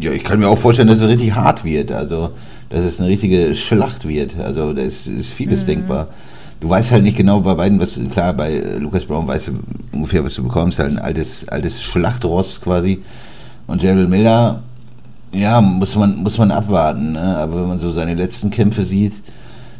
Ja, 0.00 0.12
ich 0.12 0.22
kann 0.22 0.38
mir 0.38 0.48
auch 0.48 0.58
vorstellen, 0.58 0.86
dass 0.86 1.00
es 1.00 1.08
richtig 1.08 1.34
hart 1.34 1.64
wird. 1.64 1.90
Also, 1.90 2.30
dass 2.70 2.84
es 2.84 3.00
eine 3.00 3.08
richtige 3.08 3.54
Schlacht 3.56 4.06
wird. 4.06 4.38
Also, 4.38 4.72
da 4.72 4.82
ist, 4.82 5.08
ist 5.08 5.32
vieles 5.32 5.62
mhm. 5.62 5.66
denkbar. 5.66 6.08
Du 6.60 6.68
weißt 6.68 6.90
halt 6.92 7.04
nicht 7.04 7.16
genau 7.16 7.40
bei 7.40 7.54
beiden, 7.54 7.80
was, 7.80 8.00
klar, 8.10 8.32
bei 8.32 8.58
Lucas 8.78 9.04
Brown 9.04 9.26
weißt 9.28 9.48
du 9.48 9.52
ungefähr, 9.92 10.24
was 10.24 10.34
du 10.34 10.42
bekommst, 10.42 10.78
halt 10.78 10.90
ein 10.90 10.98
altes, 10.98 11.48
altes 11.48 11.82
Schlachtross 11.82 12.60
quasi. 12.60 13.02
Und 13.68 13.80
Gerald 13.80 14.08
Miller, 14.08 14.62
ja, 15.32 15.60
muss 15.60 15.94
man, 15.94 16.16
muss 16.16 16.38
man 16.38 16.50
abwarten. 16.50 17.12
Ne? 17.12 17.36
Aber 17.36 17.60
wenn 17.60 17.68
man 17.68 17.78
so 17.78 17.90
seine 17.90 18.14
letzten 18.14 18.50
Kämpfe 18.50 18.84
sieht, 18.84 19.14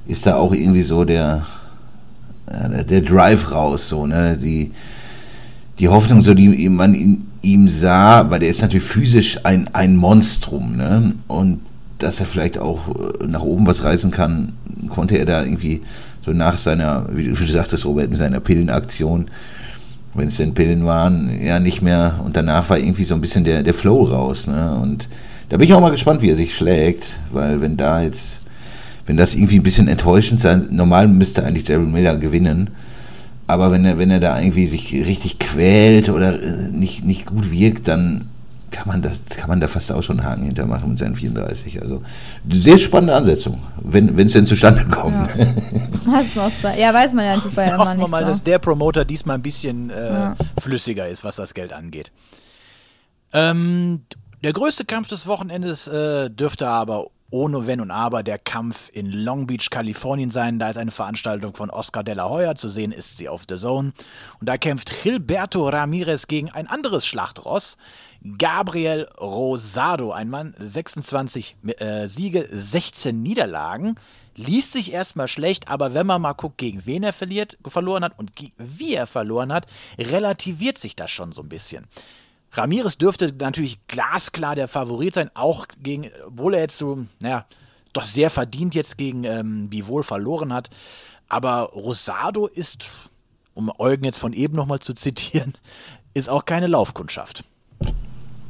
ist 0.06 0.26
da 0.26 0.36
auch 0.36 0.52
irgendwie 0.52 0.82
so 0.82 1.04
der, 1.04 1.46
der, 2.46 2.84
der 2.84 3.00
Drive 3.00 3.52
raus, 3.52 3.88
so, 3.88 4.06
ne? 4.06 4.36
Die, 4.36 4.72
die 5.78 5.88
Hoffnung, 5.88 6.22
so 6.22 6.34
die 6.34 6.68
man 6.68 6.94
in 6.94 7.26
ihm 7.42 7.68
sah, 7.68 8.30
weil 8.30 8.40
der 8.40 8.48
ist 8.48 8.62
natürlich 8.62 8.86
physisch 8.86 9.44
ein, 9.44 9.68
ein 9.74 9.96
Monstrum, 9.96 10.76
ne? 10.76 11.14
Und 11.26 11.60
dass 11.98 12.20
er 12.20 12.26
vielleicht 12.26 12.58
auch 12.58 12.88
äh, 12.88 13.26
nach 13.26 13.42
oben 13.42 13.66
was 13.66 13.84
reißen 13.84 14.10
kann, 14.10 14.52
konnte 14.88 15.18
er 15.18 15.26
da 15.26 15.42
irgendwie 15.42 15.82
so 16.20 16.32
nach 16.32 16.58
seiner, 16.58 17.06
wie 17.12 17.28
du 17.28 17.46
sagtest, 17.46 17.84
Robert, 17.84 18.10
mit 18.10 18.18
seiner 18.18 18.40
Pillenaktion, 18.40 19.26
wenn 20.14 20.28
es 20.28 20.36
denn 20.36 20.54
Pillen 20.54 20.84
waren, 20.84 21.42
ja 21.42 21.60
nicht 21.60 21.82
mehr. 21.82 22.20
Und 22.24 22.36
danach 22.36 22.68
war 22.70 22.78
irgendwie 22.78 23.04
so 23.04 23.14
ein 23.14 23.20
bisschen 23.20 23.44
der, 23.44 23.62
der 23.62 23.74
Flow 23.74 24.04
raus, 24.04 24.46
ne? 24.46 24.78
Und 24.82 25.08
da 25.48 25.56
bin 25.56 25.66
ich 25.66 25.74
auch 25.74 25.80
mal 25.80 25.90
gespannt, 25.90 26.20
wie 26.20 26.30
er 26.30 26.36
sich 26.36 26.54
schlägt, 26.54 27.18
weil 27.32 27.60
wenn 27.60 27.76
da 27.76 28.02
jetzt, 28.02 28.42
wenn 29.06 29.16
das 29.16 29.34
irgendwie 29.34 29.58
ein 29.58 29.62
bisschen 29.62 29.88
enttäuschend 29.88 30.40
sein, 30.40 30.66
normal 30.70 31.08
müsste 31.08 31.44
eigentlich 31.44 31.64
Daryl 31.64 31.86
Miller 31.86 32.16
gewinnen, 32.18 32.70
aber 33.46 33.72
wenn 33.72 33.84
er, 33.86 33.96
wenn 33.96 34.10
er 34.10 34.20
da 34.20 34.38
irgendwie 34.38 34.66
sich 34.66 34.92
richtig 34.92 35.38
quält 35.38 36.10
oder 36.10 36.42
äh, 36.42 36.68
nicht, 36.70 37.04
nicht 37.06 37.24
gut 37.24 37.50
wirkt, 37.50 37.88
dann 37.88 38.26
kann 38.70 38.88
man, 38.88 39.02
das, 39.02 39.18
kann 39.36 39.48
man 39.48 39.60
da 39.60 39.68
fast 39.68 39.90
auch 39.92 40.02
schon 40.02 40.20
einen 40.20 40.28
Haken 40.28 40.44
hintermachen 40.44 40.90
mit 40.90 40.98
seinen 40.98 41.16
34. 41.16 41.80
Also 41.82 42.02
sehr 42.50 42.78
spannende 42.78 43.14
Ansetzung, 43.14 43.62
wenn 43.82 44.18
es 44.18 44.32
denn 44.32 44.46
zustande 44.46 44.84
kommt. 44.86 45.30
Ja. 45.36 45.46
Hast 46.12 46.36
du 46.36 46.40
auch 46.40 46.76
ja, 46.76 46.92
weiß 46.92 47.12
man 47.12 47.24
ja 47.24 47.34
nicht 47.34 47.54
bei 47.54 47.66
Hoffen 47.76 48.00
wir 48.00 48.08
mal, 48.08 48.22
so. 48.24 48.30
dass 48.30 48.42
der 48.42 48.58
Promoter 48.58 49.04
diesmal 49.04 49.36
ein 49.36 49.42
bisschen 49.42 49.90
äh, 49.90 50.12
ja. 50.12 50.36
flüssiger 50.60 51.08
ist, 51.08 51.24
was 51.24 51.36
das 51.36 51.54
Geld 51.54 51.72
angeht. 51.72 52.12
Ähm, 53.32 54.02
der 54.42 54.52
größte 54.52 54.84
Kampf 54.84 55.08
des 55.08 55.26
Wochenendes 55.26 55.88
äh, 55.88 56.30
dürfte 56.30 56.68
aber 56.68 57.06
ohne 57.30 57.66
Wenn 57.66 57.80
und 57.80 57.90
Aber 57.90 58.22
der 58.22 58.38
Kampf 58.38 58.88
in 58.92 59.10
Long 59.12 59.46
Beach, 59.46 59.68
Kalifornien 59.70 60.30
sein. 60.30 60.58
Da 60.58 60.70
ist 60.70 60.78
eine 60.78 60.90
Veranstaltung 60.90 61.54
von 61.54 61.70
Oscar 61.70 62.02
de 62.02 62.14
la 62.14 62.28
Hoya. 62.28 62.54
Zu 62.54 62.68
sehen 62.68 62.92
ist 62.92 63.18
sie 63.18 63.28
auf 63.28 63.44
The 63.48 63.56
Zone. 63.56 63.92
Und 64.40 64.48
da 64.48 64.56
kämpft 64.56 65.02
Gilberto 65.02 65.68
Ramirez 65.68 66.26
gegen 66.26 66.50
ein 66.50 66.66
anderes 66.66 67.06
Schlachtross. 67.06 67.76
Gabriel 68.38 69.06
Rosado, 69.20 70.10
ein 70.10 70.28
Mann, 70.28 70.54
26 70.58 71.56
äh, 71.78 72.08
Siege, 72.08 72.48
16 72.50 73.22
Niederlagen. 73.22 73.96
Liest 74.34 74.72
sich 74.72 74.92
erstmal 74.92 75.28
schlecht, 75.28 75.68
aber 75.68 75.94
wenn 75.94 76.06
man 76.06 76.22
mal 76.22 76.32
guckt, 76.32 76.58
gegen 76.58 76.86
wen 76.86 77.02
er 77.02 77.12
verliert, 77.12 77.58
verloren 77.66 78.04
hat 78.04 78.18
und 78.18 78.32
wie 78.56 78.94
er 78.94 79.06
verloren 79.06 79.52
hat, 79.52 79.66
relativiert 79.98 80.78
sich 80.78 80.94
das 80.96 81.10
schon 81.10 81.32
so 81.32 81.42
ein 81.42 81.48
bisschen. 81.48 81.86
Ramirez 82.52 82.98
dürfte 82.98 83.32
natürlich 83.38 83.86
glasklar 83.86 84.54
der 84.54 84.68
Favorit 84.68 85.14
sein, 85.14 85.30
auch 85.34 85.66
gegen, 85.82 86.10
obwohl 86.26 86.54
er 86.54 86.60
jetzt 86.60 86.78
so, 86.78 87.06
naja, 87.20 87.44
doch 87.92 88.02
sehr 88.02 88.30
verdient 88.30 88.74
jetzt 88.74 88.98
gegen 88.98 89.24
ähm, 89.24 89.68
Bivol 89.68 90.02
verloren 90.02 90.52
hat. 90.52 90.70
Aber 91.28 91.70
Rosado 91.74 92.46
ist, 92.46 92.86
um 93.54 93.70
Eugen 93.78 94.04
jetzt 94.04 94.18
von 94.18 94.32
eben 94.32 94.56
nochmal 94.56 94.78
zu 94.78 94.94
zitieren, 94.94 95.54
ist 96.14 96.28
auch 96.28 96.44
keine 96.44 96.66
Laufkundschaft. 96.66 97.44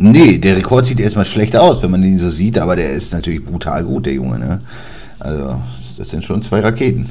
Nee, 0.00 0.38
der 0.38 0.56
Rekord 0.56 0.86
sieht 0.86 1.00
erstmal 1.00 1.24
schlecht 1.24 1.56
aus, 1.56 1.82
wenn 1.82 1.90
man 1.90 2.04
ihn 2.04 2.18
so 2.18 2.30
sieht, 2.30 2.56
aber 2.56 2.76
der 2.76 2.92
ist 2.92 3.12
natürlich 3.12 3.44
brutal 3.44 3.82
gut, 3.82 4.06
der 4.06 4.12
Junge. 4.12 4.38
Ne? 4.38 4.62
Also, 5.18 5.60
das 5.96 6.10
sind 6.10 6.24
schon 6.24 6.40
zwei 6.40 6.60
Raketen. 6.60 7.10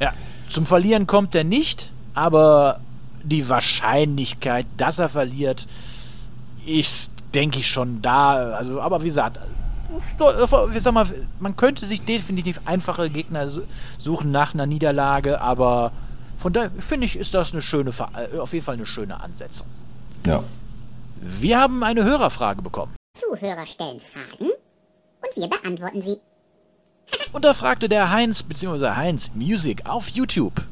Ja, 0.00 0.12
zum 0.48 0.66
Verlieren 0.66 1.06
kommt 1.06 1.36
er 1.36 1.44
nicht, 1.44 1.92
aber 2.14 2.80
die 3.24 3.48
Wahrscheinlichkeit, 3.48 4.66
dass 4.76 4.98
er 4.98 5.08
verliert, 5.08 5.66
ist, 6.66 7.10
denke 7.34 7.58
ich, 7.60 7.68
schon 7.68 8.02
da. 8.02 8.54
Also, 8.54 8.80
aber 8.80 9.00
wie 9.02 9.06
gesagt, 9.06 9.40
sag 9.98 10.94
mal, 10.94 11.06
man 11.40 11.56
könnte 11.56 11.86
sich 11.86 12.02
definitiv 12.02 12.60
einfache 12.64 13.10
Gegner 13.10 13.48
suchen 13.98 14.30
nach 14.30 14.54
einer 14.54 14.66
Niederlage, 14.66 15.40
aber 15.40 15.92
von 16.36 16.52
daher 16.52 16.70
finde 16.78 17.06
ich, 17.06 17.16
ist 17.16 17.34
das 17.34 17.52
eine 17.52 17.62
schöne, 17.62 17.92
äh, 18.14 18.38
auf 18.38 18.52
jeden 18.52 18.64
Fall 18.64 18.74
eine 18.74 18.86
schöne 18.86 19.20
Ansetzung. 19.20 19.66
Ja. 20.26 20.42
Wir 21.20 21.60
haben 21.60 21.84
eine 21.84 22.04
Hörerfrage 22.04 22.62
bekommen. 22.62 22.94
Zuhörer 23.16 23.66
stellen 23.66 24.00
Fragen 24.00 24.50
und 24.50 25.36
wir 25.36 25.48
beantworten 25.48 26.02
sie. 26.02 26.16
Und 27.32 27.44
da 27.44 27.54
fragte 27.54 27.88
der 27.88 28.10
Heinz 28.10 28.42
bzw. 28.42 28.90
Heinz 28.90 29.30
Music 29.34 29.86
auf 29.86 30.08
YouTube. 30.08 30.66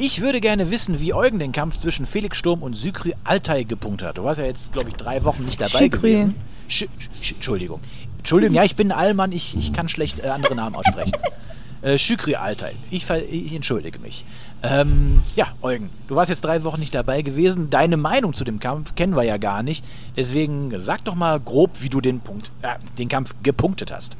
Ich 0.00 0.20
würde 0.20 0.40
gerne 0.40 0.70
wissen, 0.70 1.00
wie 1.00 1.12
Eugen 1.12 1.40
den 1.40 1.50
Kampf 1.50 1.76
zwischen 1.76 2.06
Felix 2.06 2.38
Sturm 2.38 2.62
und 2.62 2.74
Sykri 2.74 3.16
Altay 3.24 3.64
gepunktet 3.64 4.10
hat. 4.10 4.18
Du 4.18 4.22
warst 4.22 4.38
ja 4.38 4.46
jetzt, 4.46 4.72
glaube 4.72 4.90
ich, 4.90 4.94
drei 4.94 5.24
Wochen 5.24 5.44
nicht 5.44 5.60
dabei 5.60 5.80
Schikri. 5.80 6.12
gewesen. 6.12 6.36
Sch 6.68 6.84
Sch 7.20 7.32
Entschuldigung. 7.32 7.80
Entschuldigung, 8.18 8.54
ja, 8.54 8.62
ich 8.62 8.76
bin 8.76 8.92
ein 8.92 8.96
Allmann, 8.98 9.32
ich, 9.32 9.56
ich 9.56 9.72
kann 9.72 9.88
schlecht 9.88 10.20
äh, 10.24 10.28
andere 10.28 10.54
Namen 10.54 10.76
aussprechen. 10.76 11.10
äh, 11.82 11.98
Shukri 11.98 12.36
Altay. 12.36 12.76
Ich, 12.92 13.10
ich 13.10 13.52
entschuldige 13.52 13.98
mich. 13.98 14.24
Ähm, 14.62 15.24
ja, 15.34 15.48
Eugen, 15.62 15.90
du 16.06 16.14
warst 16.14 16.30
jetzt 16.30 16.44
drei 16.44 16.62
Wochen 16.62 16.78
nicht 16.78 16.94
dabei 16.94 17.22
gewesen. 17.22 17.68
Deine 17.68 17.96
Meinung 17.96 18.34
zu 18.34 18.44
dem 18.44 18.60
Kampf 18.60 18.94
kennen 18.94 19.16
wir 19.16 19.24
ja 19.24 19.36
gar 19.36 19.64
nicht. 19.64 19.84
Deswegen 20.16 20.72
sag 20.78 21.04
doch 21.06 21.16
mal 21.16 21.40
grob, 21.40 21.82
wie 21.82 21.88
du 21.88 22.00
den, 22.00 22.20
Punkt, 22.20 22.52
äh, 22.62 22.68
den 22.98 23.08
Kampf 23.08 23.34
gepunktet 23.42 23.90
hast. 23.90 24.16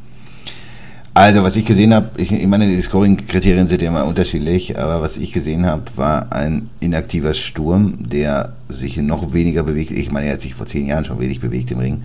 Also, 1.18 1.42
was 1.42 1.56
ich 1.56 1.64
gesehen 1.64 1.92
habe, 1.92 2.10
ich, 2.16 2.30
ich, 2.30 2.46
meine, 2.46 2.68
die 2.68 2.80
Scoring-Kriterien 2.80 3.66
sind 3.66 3.82
ja 3.82 3.88
immer 3.88 4.04
unterschiedlich, 4.04 4.78
aber 4.78 5.02
was 5.02 5.16
ich 5.16 5.32
gesehen 5.32 5.66
habe, 5.66 5.82
war 5.96 6.30
ein 6.30 6.70
inaktiver 6.78 7.34
Sturm, 7.34 8.08
der 8.08 8.52
sich 8.68 8.98
noch 8.98 9.32
weniger 9.32 9.64
bewegt. 9.64 9.90
Ich 9.90 10.12
meine, 10.12 10.28
er 10.28 10.34
hat 10.34 10.42
sich 10.42 10.54
vor 10.54 10.66
zehn 10.66 10.86
Jahren 10.86 11.04
schon 11.04 11.18
wenig 11.18 11.40
bewegt 11.40 11.72
im 11.72 11.80
Ring. 11.80 12.04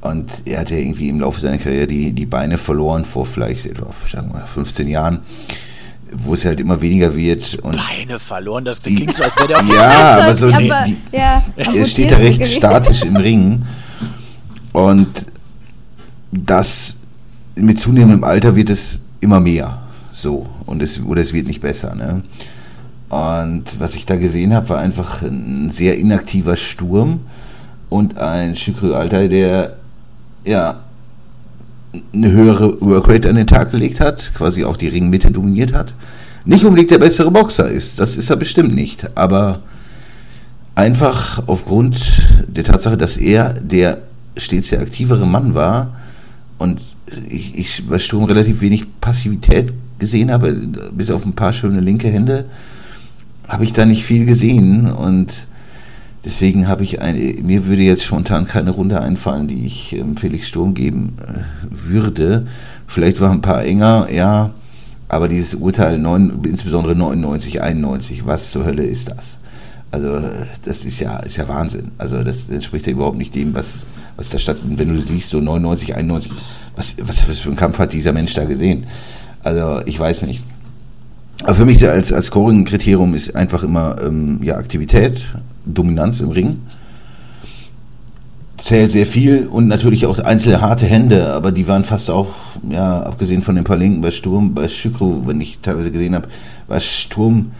Und 0.00 0.42
er 0.44 0.58
hat 0.58 0.70
ja 0.70 0.76
irgendwie 0.76 1.08
im 1.08 1.20
Laufe 1.20 1.40
seiner 1.40 1.58
Karriere 1.58 1.86
die, 1.86 2.10
die 2.10 2.26
Beine 2.26 2.58
verloren, 2.58 3.04
vor 3.04 3.26
vielleicht 3.26 3.64
etwa, 3.64 3.94
sagen 4.10 4.32
wir, 4.32 4.44
15 4.44 4.88
Jahren 4.88 5.20
wo 6.12 6.34
es 6.34 6.44
halt 6.44 6.60
immer 6.60 6.80
weniger 6.80 7.14
wird. 7.14 7.56
Und 7.62 7.76
Beine 7.76 8.18
verloren, 8.18 8.64
das 8.64 8.82
klingt 8.82 9.14
so, 9.14 9.22
als 9.22 9.36
wäre 9.36 9.48
der 9.48 9.58
auf 9.60 9.68
Ja, 9.68 10.18
aber 10.20 10.34
so, 10.34 10.48
die, 10.48 10.72
die, 10.86 10.96
ja, 11.16 11.42
er 11.56 11.84
steht 11.84 12.10
da 12.10 12.16
recht 12.16 12.44
statisch 12.44 13.02
im 13.02 13.16
Ring. 13.16 13.66
Und 14.72 15.26
das 16.30 16.96
mit 17.56 17.78
zunehmendem 17.78 18.24
Alter 18.24 18.54
wird 18.54 18.70
es 18.70 19.00
immer 19.20 19.40
mehr. 19.40 19.78
So. 20.12 20.46
Und 20.66 20.82
es, 20.82 21.02
oder 21.02 21.20
es 21.20 21.32
wird 21.32 21.46
nicht 21.46 21.60
besser. 21.60 21.94
Ne? 21.94 22.22
Und 23.08 23.78
was 23.78 23.94
ich 23.94 24.06
da 24.06 24.16
gesehen 24.16 24.54
habe, 24.54 24.68
war 24.70 24.78
einfach 24.78 25.22
ein 25.22 25.70
sehr 25.70 25.98
inaktiver 25.98 26.56
Sturm 26.56 27.20
und 27.88 28.18
ein 28.18 28.56
Shukru 28.56 28.94
Alter, 28.94 29.28
der 29.28 29.76
ja 30.44 30.80
eine 32.12 32.30
höhere 32.30 32.80
Workrate 32.80 33.28
an 33.28 33.36
den 33.36 33.46
Tag 33.46 33.70
gelegt 33.70 34.00
hat, 34.00 34.32
quasi 34.34 34.64
auch 34.64 34.76
die 34.76 34.88
Ringmitte 34.88 35.30
dominiert 35.30 35.72
hat. 35.72 35.94
Nicht 36.44 36.64
unbedingt 36.64 36.90
der 36.90 36.98
bessere 36.98 37.30
Boxer 37.30 37.68
ist, 37.68 37.98
das 37.98 38.16
ist 38.16 38.30
er 38.30 38.36
bestimmt 38.36 38.74
nicht, 38.74 39.16
aber 39.16 39.60
einfach 40.74 41.42
aufgrund 41.46 42.22
der 42.46 42.64
Tatsache, 42.64 42.96
dass 42.96 43.16
er 43.16 43.54
der 43.54 43.98
stets 44.36 44.70
der 44.70 44.80
aktivere 44.80 45.26
Mann 45.26 45.54
war 45.54 45.96
und 46.58 46.82
ich, 47.28 47.56
ich 47.56 47.86
bei 47.88 47.98
Sturm 47.98 48.24
relativ 48.24 48.60
wenig 48.60 48.84
Passivität 49.00 49.72
gesehen 49.98 50.30
habe, 50.30 50.52
bis 50.92 51.10
auf 51.10 51.24
ein 51.24 51.34
paar 51.34 51.52
schöne 51.52 51.80
linke 51.80 52.08
Hände, 52.08 52.46
habe 53.48 53.64
ich 53.64 53.72
da 53.72 53.86
nicht 53.86 54.04
viel 54.04 54.26
gesehen 54.26 54.90
und 54.90 55.46
deswegen 56.24 56.68
habe 56.68 56.82
ich 56.82 57.00
eine, 57.00 57.18
mir 57.18 57.66
würde 57.66 57.82
jetzt 57.82 58.04
spontan 58.04 58.46
keine 58.46 58.70
Runde 58.70 59.00
einfallen, 59.00 59.48
die 59.48 59.64
ich 59.64 59.94
ähm, 59.94 60.16
Felix 60.16 60.48
Sturm 60.48 60.74
geben 60.74 61.16
äh, 61.22 61.42
würde. 61.70 62.46
Vielleicht 62.86 63.20
war 63.20 63.30
ein 63.30 63.40
paar 63.40 63.64
enger, 63.64 64.08
ja, 64.12 64.50
aber 65.08 65.28
dieses 65.28 65.54
Urteil, 65.54 65.98
9, 65.98 66.40
insbesondere 66.44 66.96
99, 66.96 67.62
91, 67.62 68.26
was 68.26 68.50
zur 68.50 68.64
Hölle 68.64 68.84
ist 68.84 69.08
das? 69.10 69.38
Also 69.92 70.20
das 70.64 70.84
ist 70.84 70.98
ja, 71.00 71.18
ist 71.20 71.36
ja 71.36 71.48
Wahnsinn. 71.48 71.92
Also 71.96 72.22
das 72.24 72.48
entspricht 72.50 72.86
ja 72.86 72.92
überhaupt 72.92 73.16
nicht 73.16 73.34
dem, 73.34 73.54
was, 73.54 73.86
was 74.16 74.30
da 74.30 74.38
stattfindet. 74.38 74.78
Wenn 74.78 74.94
du 74.94 75.00
siehst, 75.00 75.28
so 75.28 75.40
99, 75.40 75.94
91, 75.94 76.32
was, 76.74 76.96
was, 77.02 77.28
was 77.28 77.38
für 77.38 77.48
einen 77.48 77.56
Kampf 77.56 77.78
hat 77.78 77.92
dieser 77.92 78.12
Mensch 78.12 78.34
da 78.34 78.44
gesehen? 78.44 78.86
Also 79.42 79.80
ich 79.86 79.98
weiß 79.98 80.22
nicht. 80.22 80.42
Aber 81.42 81.54
für 81.54 81.64
mich 81.64 81.86
als, 81.86 82.12
als 82.12 82.26
Scoring-Kriterium 82.26 83.14
ist 83.14 83.36
einfach 83.36 83.62
immer 83.62 83.96
ähm, 84.02 84.40
ja, 84.42 84.56
Aktivität, 84.56 85.20
Dominanz 85.64 86.20
im 86.20 86.30
Ring. 86.30 86.60
Zählt 88.56 88.90
sehr 88.90 89.04
viel 89.04 89.46
und 89.46 89.68
natürlich 89.68 90.06
auch 90.06 90.18
einzelne 90.18 90.62
harte 90.62 90.86
Hände, 90.86 91.28
aber 91.34 91.52
die 91.52 91.68
waren 91.68 91.84
fast 91.84 92.10
auch 92.10 92.28
ja, 92.70 93.02
abgesehen 93.02 93.42
von 93.42 93.54
den 93.54 93.64
paar 93.64 93.76
Linken 93.76 94.00
bei 94.00 94.10
Sturm, 94.10 94.54
bei 94.54 94.66
Schükro, 94.66 95.26
wenn 95.26 95.42
ich 95.42 95.58
teilweise 95.60 95.90
gesehen 95.90 96.14
habe, 96.14 96.28
war 96.66 96.80
Sturm 96.80 97.52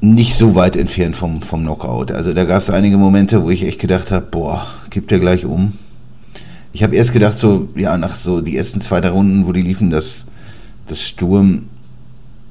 nicht 0.00 0.34
so 0.34 0.54
weit 0.54 0.76
entfernt 0.76 1.16
vom, 1.16 1.42
vom 1.42 1.62
Knockout. 1.62 2.10
Also 2.10 2.32
da 2.32 2.44
gab 2.44 2.62
es 2.62 2.70
einige 2.70 2.96
Momente, 2.96 3.42
wo 3.42 3.50
ich 3.50 3.64
echt 3.64 3.80
gedacht 3.80 4.10
habe, 4.10 4.26
boah, 4.30 4.66
gibt 4.88 5.10
der 5.10 5.18
gleich 5.18 5.44
um. 5.44 5.74
Ich 6.72 6.82
habe 6.82 6.96
erst 6.96 7.12
gedacht, 7.12 7.36
so, 7.36 7.68
ja, 7.74 7.98
nach 7.98 8.16
so 8.16 8.40
die 8.40 8.56
ersten 8.56 8.80
zwei, 8.80 9.00
drei 9.00 9.10
Runden, 9.10 9.46
wo 9.46 9.52
die 9.52 9.62
liefen, 9.62 9.90
dass 9.90 10.26
das 10.86 11.02
Sturm 11.02 11.66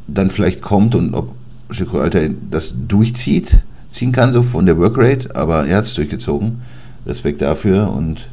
dann 0.08 0.30
vielleicht 0.30 0.62
kommt 0.62 0.94
und 0.96 1.14
ob 1.14 1.34
Schükro 1.72 2.00
Alter 2.00 2.30
das 2.50 2.76
durchzieht, 2.88 3.60
ziehen 3.90 4.12
kann, 4.12 4.32
so 4.32 4.44
von 4.44 4.66
der 4.66 4.78
Workrate, 4.78 5.36
aber 5.36 5.68
er 5.68 5.78
hat 5.78 5.86
es 5.86 5.94
durchgezogen. 5.94 6.62
Respekt 7.06 7.42
dafür 7.42 7.92
und 7.92 8.28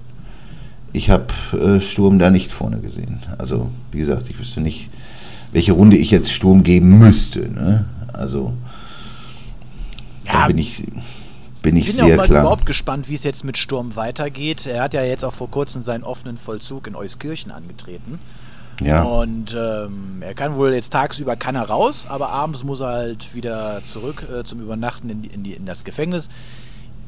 ich 0.92 1.11
habe 1.11 1.26
äh, 1.52 1.81
Sturm 1.81 2.18
da 2.18 2.31
nicht 2.31 2.52
vorne 2.52 2.79
gesehen. 2.79 3.18
Also, 3.38 3.70
wie 3.92 3.98
gesagt, 3.98 4.29
ich 4.29 4.38
wüsste 4.38 4.61
nicht, 4.61 4.88
welche 5.52 5.72
Runde 5.72 5.96
ich 5.96 6.11
jetzt 6.11 6.33
Sturm 6.33 6.62
geben 6.62 6.98
müsste. 6.98 7.40
Ne? 7.40 7.85
Also, 8.12 8.52
Ja, 10.27 10.33
da 10.43 10.47
bin 10.49 10.59
ich, 10.59 10.85
bin 11.62 11.77
ich 11.77 11.89
Ich 11.89 11.97
bin 11.97 11.99
ja 12.01 12.05
sehr 12.07 12.15
auch 12.15 12.17
mal 12.19 12.27
klar. 12.27 12.41
überhaupt 12.43 12.67
gespannt, 12.67 13.09
wie 13.09 13.15
es 13.15 13.25
jetzt 13.25 13.45
mit 13.45 13.57
Sturm 13.57 13.97
weitergeht. 13.97 14.67
Er 14.67 14.83
hat 14.83 14.95
ja 14.95 15.03
jetzt 15.03 15.25
auch 15.25 15.33
vor 15.33 15.51
kurzem 15.51 15.83
seinen 15.83 16.05
offenen 16.05 16.37
Vollzug 16.39 16.87
in 16.87 16.95
Euskirchen 16.97 17.51
angetreten. 17.51 18.19
Ja, 18.83 19.03
Und 19.05 19.57
ähm, 19.59 20.19
er 20.21 20.35
kann 20.35 20.57
wohl 20.57 20.75
jetzt 20.75 20.91
tagsüber 20.93 21.35
kann 21.37 21.55
er 21.55 21.62
raus, 21.71 22.07
aber 22.11 22.29
abends 22.29 22.62
muss 22.62 22.81
er 22.81 22.89
halt 22.89 23.35
wieder 23.35 23.83
zurück 23.85 24.27
äh, 24.31 24.45
zum 24.45 24.61
Übernachten 24.61 25.09
in, 25.09 25.23
die, 25.23 25.29
in, 25.31 25.43
die, 25.43 25.53
in 25.55 25.65
das 25.65 25.85
Gefängnis. 25.85 26.29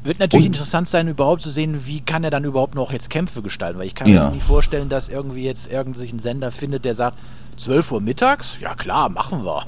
Wird 0.03 0.17
natürlich 0.19 0.47
Und- 0.47 0.53
interessant 0.55 0.87
sein, 0.89 1.07
überhaupt 1.09 1.43
zu 1.43 1.49
sehen, 1.51 1.85
wie 1.85 2.01
kann 2.01 2.23
er 2.23 2.31
dann 2.31 2.43
überhaupt 2.43 2.73
noch 2.73 2.91
jetzt 2.91 3.11
Kämpfe 3.11 3.43
gestalten, 3.43 3.77
weil 3.77 3.85
ich 3.85 3.93
kann 3.93 4.07
mir 4.09 4.15
Ja. 4.15 4.23
jetzt 4.23 4.33
nie 4.33 4.39
vorstellen, 4.39 4.89
dass 4.89 5.09
irgendwie 5.09 5.43
jetzt 5.43 5.71
irgend 5.71 5.95
sich 5.95 6.11
ein 6.11 6.19
Sender 6.19 6.51
findet, 6.51 6.85
der 6.85 6.95
sagt, 6.95 7.19
12 7.57 7.91
Uhr 7.91 8.01
mittags? 8.01 8.57
Ja 8.61 8.73
klar, 8.73 9.09
machen 9.09 9.43
wir. 9.43 9.63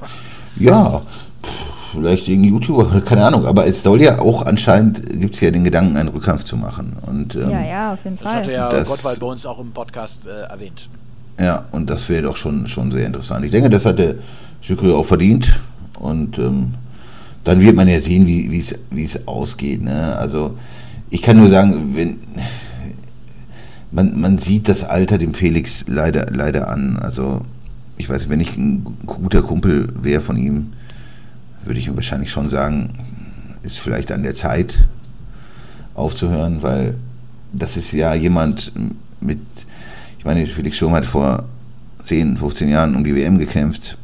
ja. 0.57 1.01
Pff, 1.43 1.51
Vielleicht 1.91 2.27
wegen 2.27 2.43
YouTuber, 2.43 3.01
keine 3.01 3.25
Ahnung. 3.25 3.45
Aber 3.45 3.65
es 3.67 3.83
soll 3.83 4.01
ja 4.01 4.19
auch 4.19 4.45
anscheinend, 4.45 5.19
gibt 5.19 5.35
es 5.35 5.41
ja 5.41 5.51
den 5.51 5.63
Gedanken, 5.63 5.97
einen 5.97 6.09
Rückkampf 6.09 6.43
zu 6.43 6.55
machen. 6.57 6.93
Und, 7.05 7.35
ähm, 7.35 7.49
Ja, 7.49 7.61
ja, 7.65 7.93
auf 7.93 8.03
jeden 8.03 8.17
Das 8.19 8.33
hatte 8.33 8.45
Fall. 8.45 8.53
ja 8.53 8.69
Das- 8.69 8.89
Gottwald 8.89 9.19
bei 9.19 9.27
uns 9.27 9.45
auch 9.45 9.59
im 9.59 9.71
Podcast 9.71 10.27
äh, 10.27 10.51
erwähnt. 10.51 10.89
Ja, 11.39 11.65
und 11.71 11.89
das 11.89 12.07
wäre 12.09 12.23
doch 12.23 12.35
schon, 12.35 12.67
schon 12.67 12.91
sehr 12.91 13.05
interessant. 13.07 13.43
Ich 13.45 13.51
denke, 13.51 13.69
das 13.69 13.85
hat 13.85 13.97
der 13.99 14.15
Schükri 14.61 14.91
auch 14.91 15.05
verdient. 15.05 15.59
Und 15.99 16.37
ähm, 16.39 16.73
dann 17.43 17.59
wird 17.61 17.75
man 17.75 17.87
ja 17.87 17.99
sehen, 17.99 18.27
wie 18.27 18.51
wie 18.51 18.59
es 18.59 18.77
wie 18.91 19.03
es 19.03 19.27
ausgeht. 19.27 19.81
Ne? 19.83 20.15
Also 20.15 20.55
ich 21.09 21.21
kann 21.21 21.37
nur 21.37 21.49
sagen, 21.49 21.91
wenn 21.95 22.19
man, 23.91 24.19
man 24.19 24.37
sieht 24.37 24.67
das 24.69 24.83
Alter 24.83 25.17
dem 25.17 25.33
Felix 25.33 25.85
leider, 25.87 26.27
leider 26.31 26.69
an. 26.69 26.97
Also 26.99 27.41
ich 27.97 28.09
weiß, 28.09 28.29
wenn 28.29 28.39
ich 28.39 28.55
ein 28.57 28.85
guter 29.05 29.41
Kumpel 29.41 29.89
wäre 30.01 30.21
von 30.21 30.37
ihm, 30.37 30.73
würde 31.65 31.79
ich 31.79 31.93
wahrscheinlich 31.95 32.31
schon 32.31 32.49
sagen, 32.49 32.93
ist 33.63 33.79
vielleicht 33.79 34.11
an 34.11 34.23
der 34.23 34.33
Zeit 34.33 34.75
aufzuhören, 35.93 36.63
weil 36.63 36.95
das 37.53 37.77
ist 37.77 37.91
ja 37.91 38.13
jemand 38.13 38.71
mit, 39.19 39.39
ich 40.17 40.25
meine, 40.25 40.45
Felix 40.45 40.77
Sturm 40.77 40.93
hat 40.93 41.05
vor 41.05 41.45
10, 42.05 42.37
15 42.37 42.69
Jahren 42.69 42.95
um 42.95 43.03
die 43.03 43.15
WM 43.15 43.37
gekämpft 43.37 43.97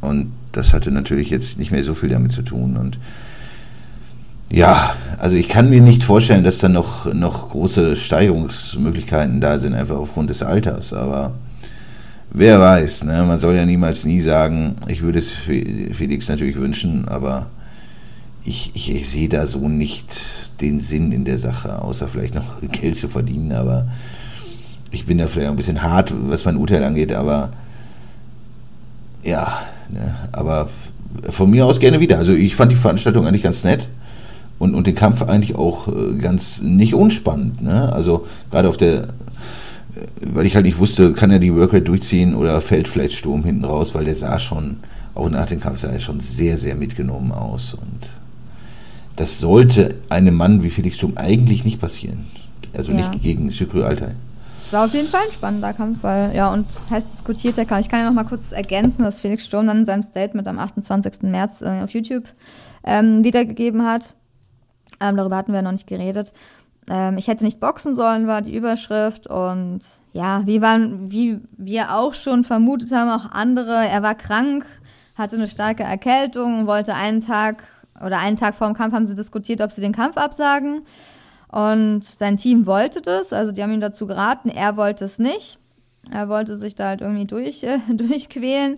und 0.00 0.32
das 0.52 0.72
hatte 0.72 0.90
natürlich 0.90 1.30
jetzt 1.30 1.58
nicht 1.58 1.72
mehr 1.72 1.82
so 1.82 1.94
viel 1.94 2.08
damit 2.08 2.32
zu 2.32 2.42
tun 2.42 2.76
und 2.76 2.98
ja, 4.50 4.94
also 5.18 5.36
ich 5.36 5.48
kann 5.48 5.68
mir 5.68 5.80
nicht 5.80 6.04
vorstellen, 6.04 6.44
dass 6.44 6.58
da 6.58 6.68
noch, 6.68 7.12
noch 7.12 7.50
große 7.50 7.96
Steigerungsmöglichkeiten 7.96 9.40
da 9.40 9.58
sind, 9.58 9.74
einfach 9.74 9.96
aufgrund 9.96 10.30
des 10.30 10.42
Alters, 10.42 10.92
aber 10.92 11.32
wer 12.34 12.60
weiß, 12.60 13.04
ne? 13.04 13.22
man 13.22 13.38
soll 13.38 13.56
ja 13.56 13.64
niemals 13.64 14.04
nie 14.04 14.20
sagen, 14.20 14.76
ich 14.88 15.02
würde 15.02 15.18
es 15.18 15.30
Fe- 15.30 15.90
Felix 15.92 16.28
natürlich 16.28 16.56
wünschen, 16.56 17.08
aber 17.08 17.46
ich, 18.44 18.72
ich, 18.74 18.94
ich 18.94 19.08
sehe 19.08 19.28
da 19.28 19.46
so 19.46 19.68
nicht 19.68 20.06
den 20.60 20.80
Sinn 20.80 21.12
in 21.12 21.24
der 21.24 21.38
Sache, 21.38 21.80
außer 21.80 22.08
vielleicht 22.08 22.34
noch 22.34 22.60
Geld 22.72 22.96
zu 22.96 23.08
verdienen, 23.08 23.52
aber 23.52 23.88
ich 24.90 25.06
bin 25.06 25.18
da 25.18 25.26
vielleicht 25.26 25.50
ein 25.50 25.56
bisschen 25.56 25.82
hart, 25.82 26.12
was 26.28 26.44
mein 26.44 26.56
Urteil 26.56 26.84
angeht, 26.84 27.12
aber 27.12 27.50
ja, 29.22 29.60
ne, 29.90 30.14
aber 30.32 30.68
von 31.30 31.50
mir 31.50 31.64
aus 31.66 31.80
gerne 31.80 32.00
wieder. 32.00 32.18
Also 32.18 32.32
ich 32.32 32.54
fand 32.56 32.70
die 32.72 32.76
Veranstaltung 32.76 33.26
eigentlich 33.26 33.42
ganz 33.42 33.64
nett 33.64 33.88
und, 34.58 34.74
und 34.74 34.86
den 34.86 34.94
Kampf 34.94 35.22
eigentlich 35.22 35.54
auch 35.56 35.88
äh, 35.88 36.16
ganz 36.18 36.60
nicht 36.60 36.94
unspannend. 36.94 37.62
Ne? 37.62 37.92
Also 37.92 38.26
gerade 38.50 38.68
auf 38.68 38.76
der, 38.76 39.08
weil 40.20 40.46
ich 40.46 40.54
halt 40.54 40.64
nicht 40.66 40.78
wusste, 40.78 41.12
kann 41.12 41.30
er 41.30 41.38
die 41.38 41.54
Workrate 41.54 41.82
durchziehen 41.82 42.34
oder 42.34 42.60
fällt 42.60 42.88
vielleicht 42.88 43.16
Sturm 43.16 43.44
hinten 43.44 43.64
raus, 43.64 43.94
weil 43.94 44.04
der 44.04 44.14
sah 44.14 44.38
schon, 44.38 44.78
auch 45.14 45.28
nach 45.28 45.46
dem 45.46 45.60
Kampf 45.60 45.78
sah 45.78 45.88
er 45.90 46.00
schon 46.00 46.20
sehr, 46.20 46.56
sehr 46.56 46.74
mitgenommen 46.74 47.32
aus 47.32 47.74
und 47.74 48.08
das 49.16 49.38
sollte 49.38 49.94
einem 50.08 50.34
Mann 50.34 50.62
wie 50.62 50.70
Felix 50.70 50.96
Sturm 50.96 51.12
eigentlich 51.16 51.64
nicht 51.64 51.80
passieren. 51.80 52.26
Also 52.76 52.90
Ja. 52.90 52.96
nicht 52.98 53.22
gegen 53.22 53.50
Şükrü 53.52 53.84
Altay. 53.84 54.10
Es 54.64 54.72
war 54.72 54.86
auf 54.86 54.94
jeden 54.94 55.08
Fall 55.08 55.20
ein 55.26 55.32
spannender 55.32 55.72
Kampf, 55.72 55.98
weil, 56.02 56.34
ja, 56.34 56.52
und 56.52 56.66
heiß 56.90 57.08
diskutierter 57.10 57.64
Kampf. 57.64 57.82
Ich 57.82 57.88
kann 57.90 58.00
ja 58.00 58.06
noch 58.06 58.14
mal 58.14 58.24
kurz 58.24 58.50
ergänzen, 58.50 59.02
dass 59.02 59.20
Felix 59.20 59.44
Sturm 59.46 59.66
dann 59.66 59.78
in 59.80 59.84
seinem 59.84 60.02
Statement 60.02 60.48
am 60.48 60.58
28. 60.58 61.22
März 61.22 61.60
äh, 61.62 61.82
auf 61.84 61.90
YouTube 61.90 62.24
ähm, 62.82 63.22
wiedergegeben 63.22 63.84
hat. 63.84 64.14
Ähm, 65.00 65.16
darüber 65.16 65.36
hatten 65.36 65.52
wir 65.52 65.62
noch 65.62 65.72
nicht 65.72 65.86
geredet. 65.86 66.32
Ähm, 66.88 67.18
ich 67.18 67.28
hätte 67.28 67.44
nicht 67.44 67.60
boxen 67.60 67.94
sollen, 67.94 68.26
war 68.26 68.42
die 68.42 68.54
Überschrift. 68.54 69.26
Und 69.26 69.80
ja, 70.12 70.42
wie, 70.46 70.62
waren, 70.62 71.10
wie 71.10 71.40
wir 71.56 71.94
auch 71.94 72.14
schon 72.14 72.44
vermutet 72.44 72.92
haben, 72.92 73.10
auch 73.10 73.30
andere, 73.32 73.86
er 73.86 74.02
war 74.02 74.14
krank, 74.14 74.64
hatte 75.16 75.36
eine 75.36 75.48
starke 75.48 75.82
Erkältung, 75.82 76.66
wollte 76.66 76.94
einen 76.94 77.20
Tag 77.20 77.64
oder 78.04 78.18
einen 78.18 78.36
Tag 78.36 78.54
vor 78.54 78.66
dem 78.66 78.74
Kampf 78.74 78.94
haben 78.94 79.06
sie 79.06 79.14
diskutiert, 79.14 79.60
ob 79.60 79.70
sie 79.70 79.80
den 79.80 79.92
Kampf 79.92 80.16
absagen. 80.16 80.82
Und 81.48 82.04
sein 82.04 82.36
Team 82.36 82.66
wollte 82.66 83.00
das, 83.00 83.32
also 83.32 83.52
die 83.52 83.62
haben 83.62 83.72
ihm 83.72 83.80
dazu 83.80 84.06
geraten, 84.06 84.48
er 84.48 84.76
wollte 84.76 85.04
es 85.04 85.18
nicht. 85.18 85.58
Er 86.10 86.28
wollte 86.28 86.56
sich 86.56 86.74
da 86.74 86.88
halt 86.88 87.00
irgendwie 87.00 87.26
durch, 87.26 87.62
äh, 87.62 87.78
durchquälen. 87.88 88.76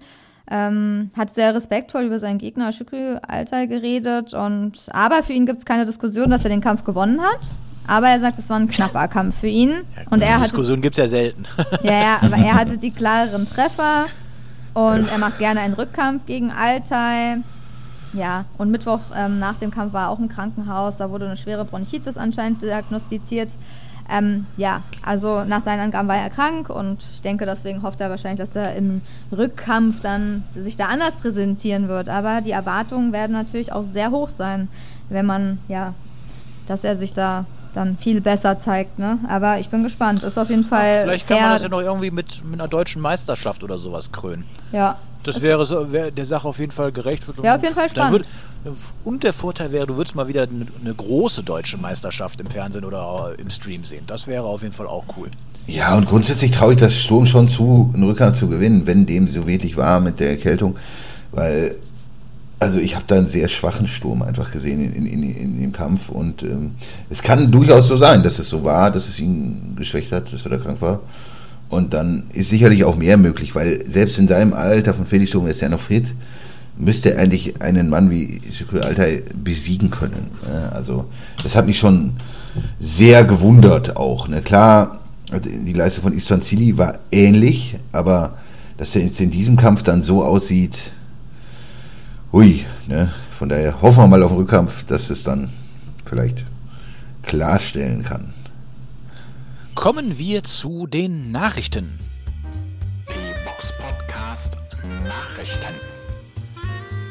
Ähm, 0.48 1.10
hat 1.16 1.34
sehr 1.34 1.54
respektvoll 1.54 2.04
über 2.04 2.20
seinen 2.20 2.38
Gegner 2.38 2.70
Shukri 2.70 3.16
Altai 3.26 3.66
geredet. 3.66 4.32
Und, 4.32 4.86
aber 4.90 5.22
für 5.24 5.32
ihn 5.32 5.46
gibt 5.46 5.58
es 5.58 5.64
keine 5.64 5.86
Diskussion, 5.86 6.30
dass 6.30 6.44
er 6.44 6.50
den 6.50 6.60
Kampf 6.60 6.84
gewonnen 6.84 7.20
hat. 7.20 7.40
Aber 7.86 8.08
er 8.08 8.20
sagt, 8.20 8.38
es 8.38 8.48
war 8.48 8.58
ein 8.58 8.68
knapper 8.68 9.08
Kampf 9.08 9.40
für 9.40 9.46
ihn. 9.46 9.82
und 10.10 10.20
die 10.20 10.26
er 10.26 10.38
Diskussion 10.38 10.80
gibt 10.80 10.94
es 10.94 10.98
ja 10.98 11.08
selten. 11.08 11.44
ja, 11.82 11.92
ja, 11.92 12.18
aber 12.20 12.36
er 12.36 12.54
hatte 12.54 12.76
die 12.78 12.90
klareren 12.92 13.46
Treffer. 13.46 14.06
Und 14.74 15.10
er 15.10 15.18
macht 15.18 15.38
gerne 15.38 15.60
einen 15.60 15.74
Rückkampf 15.74 16.26
gegen 16.26 16.50
Altai. 16.50 17.38
Ja, 18.12 18.44
und 18.58 18.70
Mittwoch 18.70 19.00
ähm, 19.16 19.38
nach 19.38 19.56
dem 19.56 19.70
Kampf 19.70 19.92
war 19.92 20.04
er 20.04 20.10
auch 20.10 20.18
im 20.18 20.28
Krankenhaus. 20.28 20.96
Da 20.96 21.10
wurde 21.10 21.26
eine 21.26 21.36
schwere 21.36 21.64
Bronchitis 21.64 22.16
anscheinend 22.18 22.62
diagnostiziert. 22.62 23.52
Ähm, 24.08 24.46
ja, 24.56 24.82
also 25.04 25.44
nach 25.44 25.62
seinen 25.62 25.80
Angaben 25.80 26.08
war 26.08 26.16
er 26.16 26.30
krank 26.30 26.70
und 26.70 27.02
ich 27.12 27.22
denke, 27.22 27.44
deswegen 27.44 27.82
hofft 27.82 28.00
er 28.00 28.10
wahrscheinlich, 28.10 28.38
dass 28.38 28.54
er 28.54 28.74
im 28.76 29.00
Rückkampf 29.32 30.00
dann 30.00 30.44
sich 30.54 30.76
da 30.76 30.86
anders 30.86 31.16
präsentieren 31.16 31.88
wird. 31.88 32.08
Aber 32.08 32.40
die 32.40 32.52
Erwartungen 32.52 33.12
werden 33.12 33.32
natürlich 33.32 33.72
auch 33.72 33.84
sehr 33.84 34.10
hoch 34.10 34.28
sein, 34.28 34.68
wenn 35.08 35.26
man, 35.26 35.58
ja, 35.68 35.94
dass 36.68 36.84
er 36.84 36.96
sich 36.96 37.14
da 37.14 37.46
dann 37.76 37.96
viel 37.98 38.20
besser 38.20 38.58
zeigt. 38.58 38.98
Ne? 38.98 39.18
Aber 39.28 39.58
ich 39.58 39.68
bin 39.68 39.82
gespannt. 39.82 40.22
Ist 40.22 40.38
auf 40.38 40.48
jeden 40.50 40.64
Fall. 40.64 41.02
Vielleicht 41.02 41.28
kann 41.28 41.40
man 41.40 41.50
das 41.50 41.62
ja 41.62 41.68
noch 41.68 41.82
irgendwie 41.82 42.10
mit, 42.10 42.44
mit 42.44 42.58
einer 42.58 42.68
deutschen 42.68 43.02
Meisterschaft 43.02 43.62
oder 43.62 43.76
sowas 43.78 44.10
krönen. 44.10 44.44
Ja, 44.72 44.96
Das 45.22 45.42
wäre 45.42 45.64
so, 45.64 45.92
wär 45.92 46.10
der 46.10 46.24
Sache 46.24 46.48
auf 46.48 46.58
jeden 46.58 46.72
Fall 46.72 46.90
gerecht. 46.92 47.26
Ja, 47.42 47.54
auf 47.56 47.62
jeden 47.62 47.74
Fall 47.74 47.88
Dann 47.94 48.08
spannend. 48.10 48.26
würd, 48.64 48.74
und 49.04 49.22
der 49.22 49.32
Vorteil 49.32 49.70
wäre, 49.72 49.86
du 49.86 49.96
würdest 49.96 50.16
mal 50.16 50.26
wieder 50.26 50.42
eine, 50.42 50.66
eine 50.80 50.94
große 50.94 51.42
deutsche 51.42 51.76
Meisterschaft 51.78 52.40
im 52.40 52.48
Fernsehen 52.48 52.84
oder 52.84 53.34
im 53.38 53.50
Stream 53.50 53.84
sehen. 53.84 54.04
Das 54.06 54.26
wäre 54.26 54.44
auf 54.44 54.62
jeden 54.62 54.74
Fall 54.74 54.86
auch 54.86 55.04
cool. 55.16 55.30
Ja, 55.66 55.96
und 55.96 56.08
grundsätzlich 56.08 56.52
traue 56.52 56.74
ich 56.74 56.80
das 56.80 56.94
Sturm 56.94 57.26
schon 57.26 57.48
zu, 57.48 57.90
einen 57.92 58.04
Rückhalt 58.04 58.36
zu 58.36 58.48
gewinnen, 58.48 58.86
wenn 58.86 59.04
dem 59.06 59.28
so 59.28 59.46
wirklich 59.46 59.76
war 59.76 60.00
mit 60.00 60.18
der 60.20 60.30
Erkältung. 60.30 60.76
Weil, 61.32 61.76
also 62.58 62.78
ich 62.78 62.94
habe 62.94 63.04
da 63.06 63.16
einen 63.16 63.28
sehr 63.28 63.48
schwachen 63.48 63.86
Sturm 63.86 64.22
einfach 64.22 64.50
gesehen 64.50 64.80
in, 64.80 65.06
in, 65.06 65.22
in, 65.22 65.36
in 65.36 65.60
dem 65.60 65.72
Kampf. 65.72 66.08
Und 66.08 66.42
ähm, 66.42 66.72
es 67.10 67.22
kann 67.22 67.50
durchaus 67.50 67.86
so 67.86 67.96
sein, 67.96 68.22
dass 68.22 68.38
es 68.38 68.48
so 68.48 68.64
war, 68.64 68.90
dass 68.90 69.08
es 69.08 69.18
ihn 69.18 69.74
geschwächt 69.76 70.12
hat, 70.12 70.32
dass 70.32 70.44
er 70.44 70.50
da 70.50 70.56
krank 70.56 70.80
war. 70.80 71.00
Und 71.68 71.92
dann 71.92 72.24
ist 72.32 72.48
sicherlich 72.48 72.84
auch 72.84 72.96
mehr 72.96 73.16
möglich, 73.16 73.54
weil 73.54 73.84
selbst 73.90 74.18
in 74.18 74.28
seinem 74.28 74.54
Alter 74.54 74.94
von 74.94 75.04
Felix 75.04 75.30
Sturm 75.30 75.48
ist 75.48 75.62
er 75.62 75.68
noch 75.68 75.80
fit, 75.80 76.06
müsste 76.78 77.14
er 77.14 77.20
eigentlich 77.20 77.60
einen 77.60 77.88
Mann 77.88 78.10
wie 78.10 78.40
Şükrü 78.52 78.80
Altay 78.80 79.22
besiegen 79.34 79.90
können. 79.90 80.30
ne? 80.48 80.70
Also 80.72 81.06
das 81.42 81.56
hat 81.56 81.66
mich 81.66 81.78
schon 81.78 82.12
sehr 82.78 83.24
gewundert 83.24 83.96
auch. 83.96 84.28
Ne? 84.28 84.42
Klar, 84.42 85.00
die 85.32 85.72
Leistung 85.72 86.04
von 86.04 86.12
Istvan 86.12 86.42
Zili 86.42 86.78
war 86.78 87.00
ähnlich, 87.10 87.76
aber 87.92 88.34
dass 88.78 88.94
er 88.94 89.02
jetzt 89.02 89.20
in 89.20 89.30
diesem 89.30 89.56
Kampf 89.56 89.82
dann 89.82 90.02
so 90.02 90.22
aussieht, 90.22 90.78
hui, 92.32 92.64
ne? 92.86 93.12
von 93.38 93.48
daher 93.48 93.80
hoffen 93.82 93.98
wir 93.98 94.06
mal 94.06 94.22
auf 94.22 94.30
den 94.30 94.38
Rückkampf, 94.38 94.84
dass 94.84 95.10
es 95.10 95.24
dann 95.24 95.50
vielleicht 96.04 96.44
klarstellen 97.22 98.02
kann. 98.02 98.32
Kommen 99.74 100.18
wir 100.18 100.42
zu 100.42 100.86
den 100.86 101.32
Nachrichten. 101.32 101.98
Die 103.08 103.44
Box 103.44 103.72
Podcast 103.78 104.56
Nachrichten. 105.04 105.95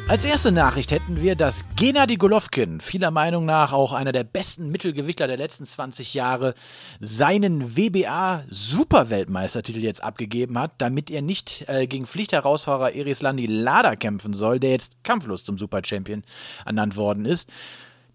Als 0.08 0.24
erste 0.24 0.52
Nachricht 0.52 0.92
hätten 0.92 1.20
wir, 1.20 1.36
dass 1.36 1.66
Gennady 1.76 2.18
Golovkin, 2.18 2.80
vieler 2.80 3.10
Meinung 3.10 3.46
nach 3.46 3.74
auch 3.74 3.92
einer 3.92 4.12
der 4.12 4.24
besten 4.24 4.70
Mittelgewichtler 4.70 5.26
der 5.26 5.38
letzten 5.38 5.66
20 5.66 6.14
Jahre, 6.14 6.54
seinen 7.00 7.76
WBA-Superweltmeistertitel 7.76 9.80
jetzt 9.80 10.04
abgegeben 10.04 10.60
hat, 10.60 10.74
damit 10.78 11.10
er 11.10 11.24
nicht 11.24 11.66
äh, 11.70 11.88
gegen 11.88 12.06
Pflichtherausfahrer 12.06 12.94
Erislandi 12.94 13.48
Lada 13.48 13.96
kämpfen 13.96 14.36
soll, 14.36 14.60
der 14.60 14.70
jetzt 14.70 15.04
kampflos 15.04 15.44
zum 15.44 15.58
Superchampion 15.58 16.22
ernannt 16.66 16.98
worden 16.98 17.26
ist. 17.26 17.52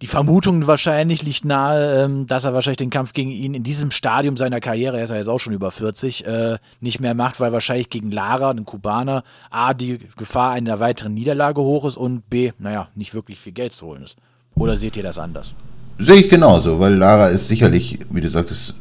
Die 0.03 0.07
Vermutung 0.07 0.67
wahrscheinlich 0.67 1.23
liegt 1.23 1.45
nahe, 1.45 2.05
ähm, 2.05 2.27
dass 2.27 2.45
er 2.45 2.55
wahrscheinlich 2.55 2.79
den 2.79 2.89
Kampf 2.89 3.13
gegen 3.13 3.31
ihn 3.31 3.53
in 3.53 3.63
diesem 3.63 3.91
Stadium 3.91 4.39
seiner 4.39 4.59
Karriere, 4.59 4.97
er 4.97 5.05
ist 5.05 5.11
ja 5.11 5.17
jetzt 5.17 5.29
auch 5.29 5.39
schon 5.39 5.53
über 5.53 5.71
40, 5.71 6.27
äh, 6.27 6.57
nicht 6.81 7.01
mehr 7.01 7.13
macht, 7.13 7.39
weil 7.39 7.53
wahrscheinlich 7.53 7.91
gegen 7.91 8.11
Lara, 8.11 8.55
den 8.55 8.65
Kubaner, 8.65 9.25
A, 9.51 9.75
die 9.75 9.99
Gefahr 10.17 10.53
einer 10.53 10.81
weiteren 10.81 11.13
Niederlage 11.13 11.61
hoch 11.61 11.85
ist 11.85 11.99
und 11.99 12.31
B, 12.31 12.53
naja, 12.59 12.89
nicht 12.95 13.13
wirklich 13.13 13.39
viel 13.39 13.53
Geld 13.53 13.75
zu 13.75 13.89
holen 13.89 14.03
ist. 14.05 14.17
Oder 14.57 14.75
seht 14.75 14.97
ihr 14.97 15.03
das 15.03 15.19
anders? 15.19 15.55
Sehe 15.99 16.17
ich 16.17 16.31
genauso, 16.31 16.81
weil 16.81 16.95
Lara 16.95 17.29
ist 17.29 17.49
sicherlich, 17.49 17.99
wie 18.09 18.23
du 18.23 18.31
sagtest, 18.31 18.75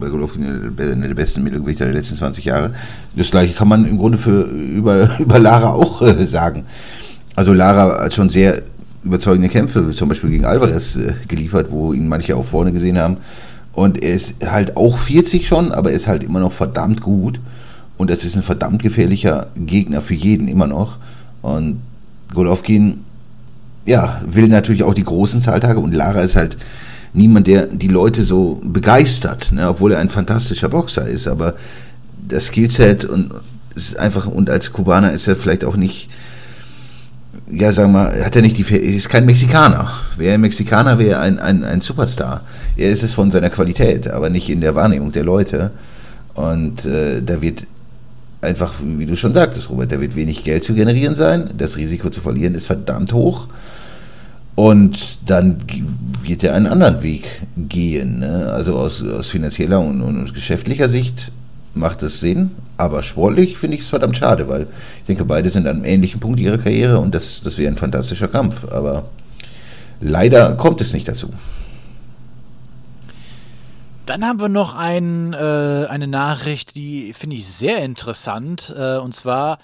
bei 0.00 0.08
Golovkin 0.08 0.74
einer 0.76 1.06
der 1.06 1.14
besten 1.14 1.44
Mittelgewichter 1.44 1.84
der 1.84 1.94
letzten 1.94 2.16
20 2.16 2.44
Jahre. 2.44 2.74
Das 3.14 3.30
gleiche 3.30 3.54
kann 3.54 3.68
man 3.68 3.84
im 3.86 3.98
Grunde 3.98 4.18
für, 4.18 4.42
über, 4.42 5.16
über 5.20 5.38
Lara 5.38 5.74
auch 5.74 6.02
äh, 6.02 6.26
sagen. 6.26 6.66
Also 7.36 7.52
Lara 7.52 8.02
hat 8.02 8.14
schon 8.14 8.30
sehr 8.30 8.62
überzeugende 9.06 9.48
Kämpfe, 9.48 9.92
zum 9.94 10.08
Beispiel 10.08 10.30
gegen 10.30 10.44
Alvarez 10.44 10.96
äh, 10.96 11.14
geliefert, 11.28 11.70
wo 11.70 11.92
ihn 11.92 12.08
manche 12.08 12.36
auch 12.36 12.44
vorne 12.44 12.72
gesehen 12.72 12.98
haben. 12.98 13.18
Und 13.72 14.02
er 14.02 14.14
ist 14.14 14.46
halt 14.46 14.76
auch 14.76 14.98
40 14.98 15.46
schon, 15.46 15.72
aber 15.72 15.90
er 15.90 15.96
ist 15.96 16.08
halt 16.08 16.22
immer 16.22 16.40
noch 16.40 16.52
verdammt 16.52 17.00
gut. 17.00 17.40
Und 17.98 18.10
das 18.10 18.24
ist 18.24 18.36
ein 18.36 18.42
verdammt 18.42 18.82
gefährlicher 18.82 19.48
Gegner 19.56 20.00
für 20.00 20.14
jeden 20.14 20.48
immer 20.48 20.66
noch. 20.66 20.98
Und 21.42 21.80
Golovkin, 22.34 23.04
ja, 23.84 24.20
will 24.26 24.48
natürlich 24.48 24.82
auch 24.82 24.94
die 24.94 25.04
großen 25.04 25.40
Zahltage 25.40 25.78
und 25.78 25.94
Lara 25.94 26.20
ist 26.22 26.36
halt 26.36 26.56
niemand, 27.12 27.46
der 27.46 27.66
die 27.66 27.88
Leute 27.88 28.22
so 28.22 28.60
begeistert, 28.62 29.52
ne, 29.52 29.68
obwohl 29.68 29.92
er 29.92 30.00
ein 30.00 30.08
fantastischer 30.08 30.68
Boxer 30.68 31.08
ist. 31.08 31.28
Aber 31.28 31.54
das 32.28 32.46
Skillset 32.46 33.04
und 33.04 33.30
ist 33.74 33.98
einfach, 33.98 34.26
und 34.26 34.50
als 34.50 34.72
Kubaner 34.72 35.12
ist 35.12 35.28
er 35.28 35.36
vielleicht 35.36 35.64
auch 35.64 35.76
nicht 35.76 36.08
ja, 37.50 37.72
sagen 37.72 37.92
wir 37.92 38.04
mal, 38.04 38.24
hat 38.24 38.34
er 38.36 38.42
nicht 38.42 38.58
die, 38.58 38.64
er 38.74 38.82
ist 38.82 39.08
kein 39.08 39.24
Mexikaner. 39.24 39.90
Wäre 40.16 40.32
er 40.32 40.38
Mexikaner, 40.38 40.98
wäre 40.98 41.20
ein, 41.20 41.38
ein, 41.38 41.64
ein 41.64 41.80
Superstar. 41.80 42.40
Er 42.76 42.90
ist 42.90 43.02
es 43.02 43.12
von 43.12 43.30
seiner 43.30 43.50
Qualität, 43.50 44.08
aber 44.08 44.30
nicht 44.30 44.50
in 44.50 44.60
der 44.60 44.74
Wahrnehmung 44.74 45.12
der 45.12 45.24
Leute. 45.24 45.70
Und 46.34 46.84
äh, 46.84 47.22
da 47.22 47.40
wird 47.40 47.66
einfach, 48.40 48.74
wie 48.82 49.06
du 49.06 49.16
schon 49.16 49.32
sagtest, 49.32 49.70
Robert, 49.70 49.92
da 49.92 50.00
wird 50.00 50.16
wenig 50.16 50.44
Geld 50.44 50.64
zu 50.64 50.74
generieren 50.74 51.14
sein. 51.14 51.50
Das 51.56 51.76
Risiko 51.76 52.10
zu 52.10 52.20
verlieren 52.20 52.54
ist 52.54 52.66
verdammt 52.66 53.12
hoch. 53.12 53.46
Und 54.56 55.18
dann 55.26 55.60
wird 56.24 56.42
er 56.42 56.54
einen 56.54 56.66
anderen 56.66 57.02
Weg 57.02 57.28
gehen. 57.56 58.20
Ne? 58.20 58.50
Also 58.52 58.76
aus, 58.76 59.02
aus 59.02 59.28
finanzieller 59.28 59.80
und, 59.80 60.00
und 60.00 60.34
geschäftlicher 60.34 60.88
Sicht 60.88 61.30
macht 61.74 62.02
es 62.02 62.20
Sinn, 62.20 62.50
aber 62.76 63.02
sportlich 63.02 63.56
finde 63.56 63.76
ich 63.76 63.82
es 63.82 63.88
verdammt 63.88 64.16
schade, 64.16 64.48
weil 64.48 64.62
ich 65.00 65.06
denke, 65.06 65.24
beide 65.24 65.50
sind 65.50 65.66
an 65.66 65.76
einem 65.76 65.84
ähnlichen 65.84 66.20
Punkt 66.20 66.38
ihrer 66.38 66.58
Karriere 66.58 66.98
und 66.98 67.14
das, 67.14 67.40
das 67.42 67.58
wäre 67.58 67.72
ein 67.72 67.76
fantastischer 67.76 68.28
Kampf. 68.28 68.70
Aber 68.70 69.04
leider 70.00 70.54
kommt 70.56 70.80
es 70.80 70.92
nicht 70.92 71.08
dazu. 71.08 71.30
Dann 74.04 74.24
haben 74.24 74.40
wir 74.40 74.48
noch 74.48 74.76
ein, 74.76 75.32
äh, 75.32 75.86
eine 75.88 76.06
Nachricht, 76.06 76.76
die 76.76 77.12
finde 77.12 77.36
ich 77.36 77.46
sehr 77.46 77.82
interessant. 77.82 78.72
Äh, 78.78 78.98
und 78.98 79.14
zwar 79.14 79.58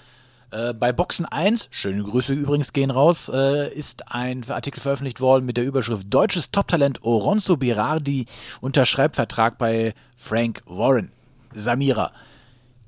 äh, 0.51 0.73
bei 0.73 0.91
Boxen 0.91 1.25
1, 1.25 1.69
schöne 1.71 2.03
Grüße 2.03 2.33
übrigens 2.33 2.73
gehen 2.73 2.91
raus, 2.91 3.31
äh, 3.33 3.73
ist 3.73 4.11
ein 4.11 4.43
Artikel 4.49 4.81
veröffentlicht 4.81 5.21
worden 5.21 5.45
mit 5.45 5.55
der 5.55 5.63
Überschrift 5.63 6.13
Deutsches 6.13 6.51
Toptalent 6.51 7.03
Oronzo 7.03 7.55
Birardi 7.55 8.25
unterschreibt 8.59 9.15
Vertrag 9.15 9.57
bei 9.57 9.93
Frank 10.17 10.61
Warren. 10.65 11.11
Samira, 11.53 12.11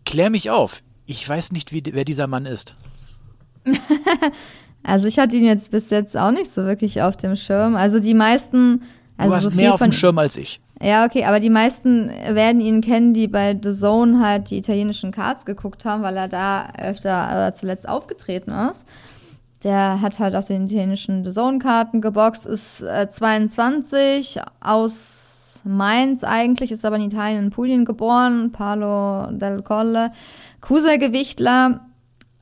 klär 0.06 0.30
mich 0.30 0.50
auf. 0.50 0.84
Ich 1.06 1.28
weiß 1.28 1.52
nicht, 1.52 1.72
wie, 1.72 1.84
wer 1.92 2.06
dieser 2.06 2.28
Mann 2.28 2.46
ist. 2.46 2.76
also 4.84 5.08
ich 5.08 5.20
hatte 5.20 5.36
ihn 5.36 5.46
jetzt 5.46 5.72
bis 5.72 5.90
jetzt 5.90 6.16
auch 6.18 6.32
nicht 6.32 6.52
so 6.52 6.64
wirklich 6.64 7.02
auf 7.02 7.18
dem 7.18 7.36
Schirm. 7.36 7.76
Also 7.76 8.00
die 8.00 8.14
meisten. 8.14 8.84
Also 9.18 9.32
du 9.32 9.36
hast 9.36 9.44
so 9.46 9.52
mehr 9.52 9.74
auf 9.74 9.82
dem 9.82 9.92
Schirm 9.92 10.18
als 10.18 10.38
ich. 10.38 10.60
Ja, 10.82 11.06
okay, 11.06 11.24
aber 11.24 11.40
die 11.40 11.50
meisten 11.50 12.10
werden 12.10 12.60
ihn 12.60 12.82
kennen, 12.82 13.14
die 13.14 13.28
bei 13.28 13.58
The 13.62 13.74
Zone 13.74 14.20
halt 14.20 14.50
die 14.50 14.58
italienischen 14.58 15.12
Cards 15.12 15.46
geguckt 15.46 15.86
haben, 15.86 16.04
weil 16.04 16.18
er 16.18 16.28
da 16.28 16.68
öfter 16.78 17.30
oder 17.32 17.54
zuletzt 17.54 17.88
aufgetreten 17.88 18.52
ist. 18.70 18.86
Der 19.64 20.02
hat 20.02 20.20
halt 20.20 20.36
auf 20.36 20.46
den 20.46 20.66
italienischen 20.66 21.24
The 21.24 21.32
Zone-Karten 21.32 22.02
geboxt, 22.02 22.46
ist 22.46 22.82
äh, 22.82 23.10
22 23.10 24.40
aus 24.60 25.25
Mainz 25.66 26.24
eigentlich, 26.24 26.72
ist 26.72 26.86
aber 26.86 26.96
in 26.96 27.08
Italien 27.08 27.46
in 27.46 27.50
Puglia 27.50 27.84
geboren, 27.84 28.52
Paolo 28.52 29.32
del 29.32 29.62
Colle. 29.64 30.12
Cruisergewichtler, 30.62 31.82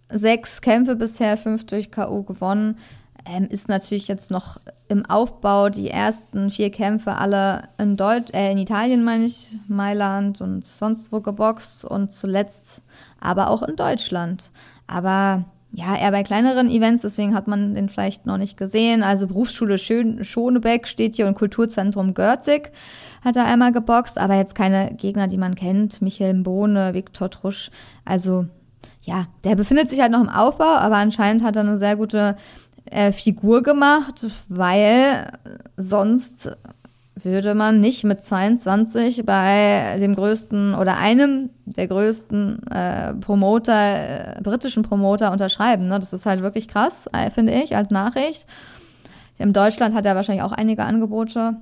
sechs 0.10 0.62
Kämpfe 0.62 0.96
bisher, 0.96 1.38
fünf 1.38 1.66
durch 1.66 1.90
K.O. 1.90 2.24
gewonnen. 2.24 2.78
Ähm, 3.26 3.48
ist 3.50 3.70
natürlich 3.70 4.10
jetzt 4.10 4.32
noch 4.32 4.58
im 4.90 5.06
Aufbau. 5.06 5.70
Die 5.70 5.90
ersten 5.90 6.52
vier 6.52 6.70
Kämpfe 6.70 7.16
alle 7.16 7.70
in, 7.78 7.96
Deut 7.96 8.34
äh, 8.34 8.52
in 8.52 8.58
Italien, 8.58 9.06
meine 9.06 9.26
ich, 9.26 9.50
Mailand 9.70 10.42
und 10.42 10.66
sonst 10.66 11.12
wo 11.14 11.22
geboxt 11.22 11.86
und 11.86 12.12
zuletzt 12.12 12.82
aber 13.22 13.50
auch 13.50 13.64
in 13.64 13.78
Deutschland. 13.78 14.52
Aber 14.88 15.46
ja, 15.72 15.96
eher 15.96 16.12
bei 16.12 16.22
kleineren 16.22 16.70
Events, 16.70 17.02
deswegen 17.02 17.34
hat 17.34 17.48
man 17.48 17.74
den 17.74 17.90
vielleicht 17.90 18.28
noch 18.28 18.38
nicht 18.38 18.58
gesehen. 18.58 19.02
Also 19.02 19.28
Berufsschule 19.28 19.80
Schön 19.80 20.24
Schonebeck 20.24 20.88
steht 20.88 21.16
hier 21.16 21.26
und 21.26 21.34
Kulturzentrum 21.34 22.14
Görzig 22.14 22.72
hat 23.24 23.36
er 23.36 23.46
einmal 23.46 23.72
geboxt, 23.72 24.18
aber 24.18 24.36
jetzt 24.36 24.56
keine 24.56 24.94
Gegner, 24.96 25.28
die 25.28 25.38
man 25.38 25.56
kennt. 25.56 26.02
Michael 26.02 26.34
Bohne, 26.36 26.94
Viktor 26.94 27.30
Trusch. 27.30 27.72
Also 28.06 28.46
ja, 29.02 29.28
der 29.44 29.56
befindet 29.56 29.90
sich 29.90 30.02
halt 30.02 30.12
noch 30.12 30.22
im 30.22 30.30
Aufbau, 30.30 30.76
aber 30.76 30.96
anscheinend 30.98 31.44
hat 31.44 31.56
er 31.56 31.62
eine 31.62 31.78
sehr 31.78 31.96
gute 31.96 32.36
äh, 32.86 33.12
Figur 33.12 33.64
gemacht, 33.64 34.26
weil 34.50 35.32
sonst 35.78 36.56
würde 37.16 37.56
man 37.56 37.80
nicht 37.80 38.04
mit 38.04 38.24
22 38.24 39.26
bei 39.26 39.98
dem 40.00 40.16
größten 40.16 40.76
oder 40.76 40.98
einem 40.98 41.50
der 41.66 41.88
größten 41.88 42.68
äh, 42.68 43.14
Promoter, 43.16 44.38
äh, 44.38 44.42
britischen 44.42 44.84
Promoter 44.84 45.32
unterschreiben. 45.32 45.88
Ne? 45.88 46.00
Das 46.00 46.12
ist 46.12 46.26
halt 46.26 46.42
wirklich 46.42 46.68
krass, 46.68 47.08
äh, 47.14 47.30
finde 47.30 47.54
ich, 47.54 47.76
als 47.76 47.92
Nachricht. 47.92 48.46
In 49.38 49.54
Deutschland 49.54 49.96
hat 49.96 50.06
er 50.06 50.16
wahrscheinlich 50.16 50.44
auch 50.44 50.52
einige 50.52 50.84
Angebote. 50.84 51.56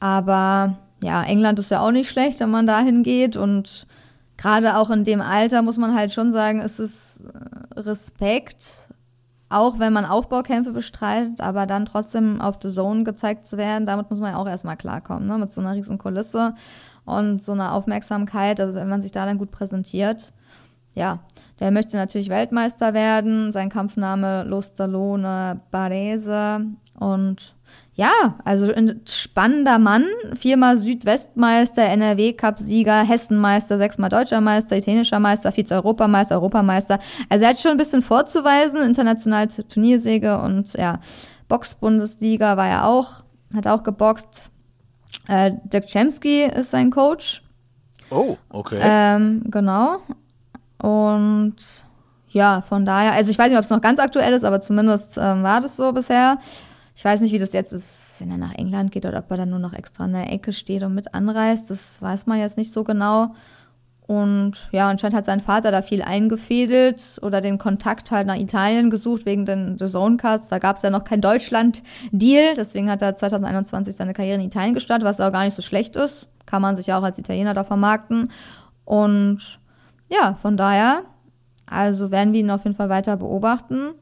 Aber 0.00 0.76
ja, 1.02 1.22
England 1.22 1.58
ist 1.58 1.70
ja 1.70 1.80
auch 1.80 1.90
nicht 1.90 2.10
schlecht, 2.10 2.40
wenn 2.40 2.50
man 2.50 2.66
dahin 2.66 3.02
geht. 3.02 3.36
Und 3.36 3.86
gerade 4.36 4.76
auch 4.76 4.90
in 4.90 5.04
dem 5.04 5.20
Alter 5.20 5.62
muss 5.62 5.78
man 5.78 5.94
halt 5.94 6.12
schon 6.12 6.32
sagen, 6.32 6.60
es 6.60 6.78
ist 6.78 7.24
äh, 7.24 7.80
Respekt, 7.80 8.88
auch 9.48 9.78
wenn 9.78 9.92
man 9.92 10.04
Aufbaukämpfe 10.04 10.72
bestreitet, 10.72 11.40
aber 11.40 11.66
dann 11.66 11.86
trotzdem 11.86 12.40
auf 12.40 12.56
The 12.60 12.70
Zone 12.70 13.04
gezeigt 13.04 13.46
zu 13.46 13.56
werden, 13.56 13.86
damit 13.86 14.10
muss 14.10 14.18
man 14.18 14.32
ja 14.32 14.38
auch 14.38 14.48
erstmal 14.48 14.76
klarkommen, 14.76 15.28
ne? 15.28 15.38
mit 15.38 15.52
so 15.52 15.60
einer 15.60 15.74
riesen 15.74 15.98
Kulisse 15.98 16.54
und 17.04 17.40
so 17.42 17.52
einer 17.52 17.72
Aufmerksamkeit, 17.72 18.60
also 18.60 18.74
wenn 18.74 18.88
man 18.88 19.02
sich 19.02 19.12
da 19.12 19.24
dann 19.24 19.38
gut 19.38 19.52
präsentiert. 19.52 20.32
Ja, 20.94 21.20
der 21.60 21.70
möchte 21.70 21.96
natürlich 21.96 22.28
Weltmeister 22.28 22.92
werden, 22.92 23.52
sein 23.52 23.68
Kampfname 23.68 24.42
Lostalone 24.44 25.60
Barese 25.70 26.64
und 26.98 27.54
ja, 27.96 28.38
also 28.44 28.70
ein 28.72 29.00
spannender 29.08 29.78
Mann, 29.78 30.04
viermal 30.34 30.76
Südwestmeister, 30.76 31.82
NRW-Cup-Sieger, 31.82 33.02
Hessenmeister, 33.02 33.78
sechsmal 33.78 34.10
Deutscher 34.10 34.42
Meister, 34.42 34.76
italienischer 34.76 35.18
Meister, 35.18 35.50
Vize-Europameister, 35.50 36.34
Europameister. 36.34 36.98
Also 37.30 37.44
er 37.44 37.50
hat 37.50 37.58
schon 37.58 37.70
ein 37.70 37.78
bisschen 37.78 38.02
vorzuweisen, 38.02 38.82
international 38.82 39.48
Turniersäge 39.48 40.38
und 40.38 40.74
ja, 40.74 41.00
Box-Bundesliga 41.48 42.58
war 42.58 42.68
er 42.68 42.86
auch, 42.86 43.24
hat 43.54 43.66
auch 43.66 43.82
geboxt. 43.82 44.50
Äh, 45.26 45.52
Dirk 45.64 45.86
Chemsky 45.86 46.44
ist 46.44 46.72
sein 46.72 46.90
Coach. 46.90 47.42
Oh, 48.10 48.36
okay. 48.50 48.78
Ähm, 48.82 49.42
genau. 49.46 50.00
Und 50.82 51.56
ja, 52.28 52.60
von 52.60 52.84
daher, 52.84 53.12
also 53.12 53.30
ich 53.30 53.38
weiß 53.38 53.48
nicht, 53.48 53.56
ob 53.56 53.64
es 53.64 53.70
noch 53.70 53.80
ganz 53.80 53.98
aktuell 53.98 54.34
ist, 54.34 54.44
aber 54.44 54.60
zumindest 54.60 55.16
ähm, 55.16 55.42
war 55.42 55.62
das 55.62 55.78
so 55.78 55.92
bisher. 55.92 56.36
Ich 56.96 57.04
weiß 57.04 57.20
nicht, 57.20 57.32
wie 57.32 57.38
das 57.38 57.52
jetzt 57.52 57.74
ist, 57.74 58.14
wenn 58.18 58.30
er 58.30 58.38
nach 58.38 58.54
England 58.54 58.90
geht 58.90 59.04
oder 59.04 59.18
ob 59.18 59.30
er 59.30 59.36
dann 59.36 59.50
nur 59.50 59.58
noch 59.58 59.74
extra 59.74 60.06
in 60.06 60.14
der 60.14 60.32
Ecke 60.32 60.54
steht 60.54 60.82
und 60.82 60.94
mit 60.94 61.12
anreist. 61.12 61.70
Das 61.70 62.00
weiß 62.00 62.24
man 62.24 62.38
jetzt 62.38 62.56
nicht 62.56 62.72
so 62.72 62.84
genau. 62.84 63.34
Und 64.06 64.68
ja, 64.72 64.88
anscheinend 64.88 65.14
hat 65.14 65.26
sein 65.26 65.40
Vater 65.40 65.70
da 65.70 65.82
viel 65.82 66.00
eingefädelt 66.00 67.18
oder 67.20 67.42
den 67.42 67.58
Kontakt 67.58 68.10
halt 68.10 68.26
nach 68.26 68.36
Italien 68.36 68.88
gesucht 68.88 69.26
wegen 69.26 69.44
den 69.44 69.76
Zone 69.76 70.16
Cards. 70.16 70.48
Da 70.48 70.58
gab 70.58 70.76
es 70.76 70.82
ja 70.82 70.88
noch 70.88 71.04
kein 71.04 71.20
Deutschland-Deal. 71.20 72.54
Deswegen 72.54 72.90
hat 72.90 73.02
er 73.02 73.14
2021 73.14 73.94
seine 73.94 74.14
Karriere 74.14 74.40
in 74.40 74.46
Italien 74.46 74.72
gestartet, 74.72 75.06
was 75.06 75.20
auch 75.20 75.32
gar 75.32 75.44
nicht 75.44 75.54
so 75.54 75.60
schlecht 75.60 75.96
ist. 75.96 76.28
Kann 76.46 76.62
man 76.62 76.76
sich 76.76 76.86
ja 76.86 76.98
auch 76.98 77.02
als 77.02 77.18
Italiener 77.18 77.52
da 77.52 77.64
vermarkten. 77.64 78.30
Und 78.86 79.60
ja, 80.08 80.38
von 80.40 80.56
daher, 80.56 81.02
also 81.66 82.10
werden 82.10 82.32
wir 82.32 82.40
ihn 82.40 82.50
auf 82.50 82.64
jeden 82.64 82.76
Fall 82.76 82.88
weiter 82.88 83.18
beobachten. 83.18 83.92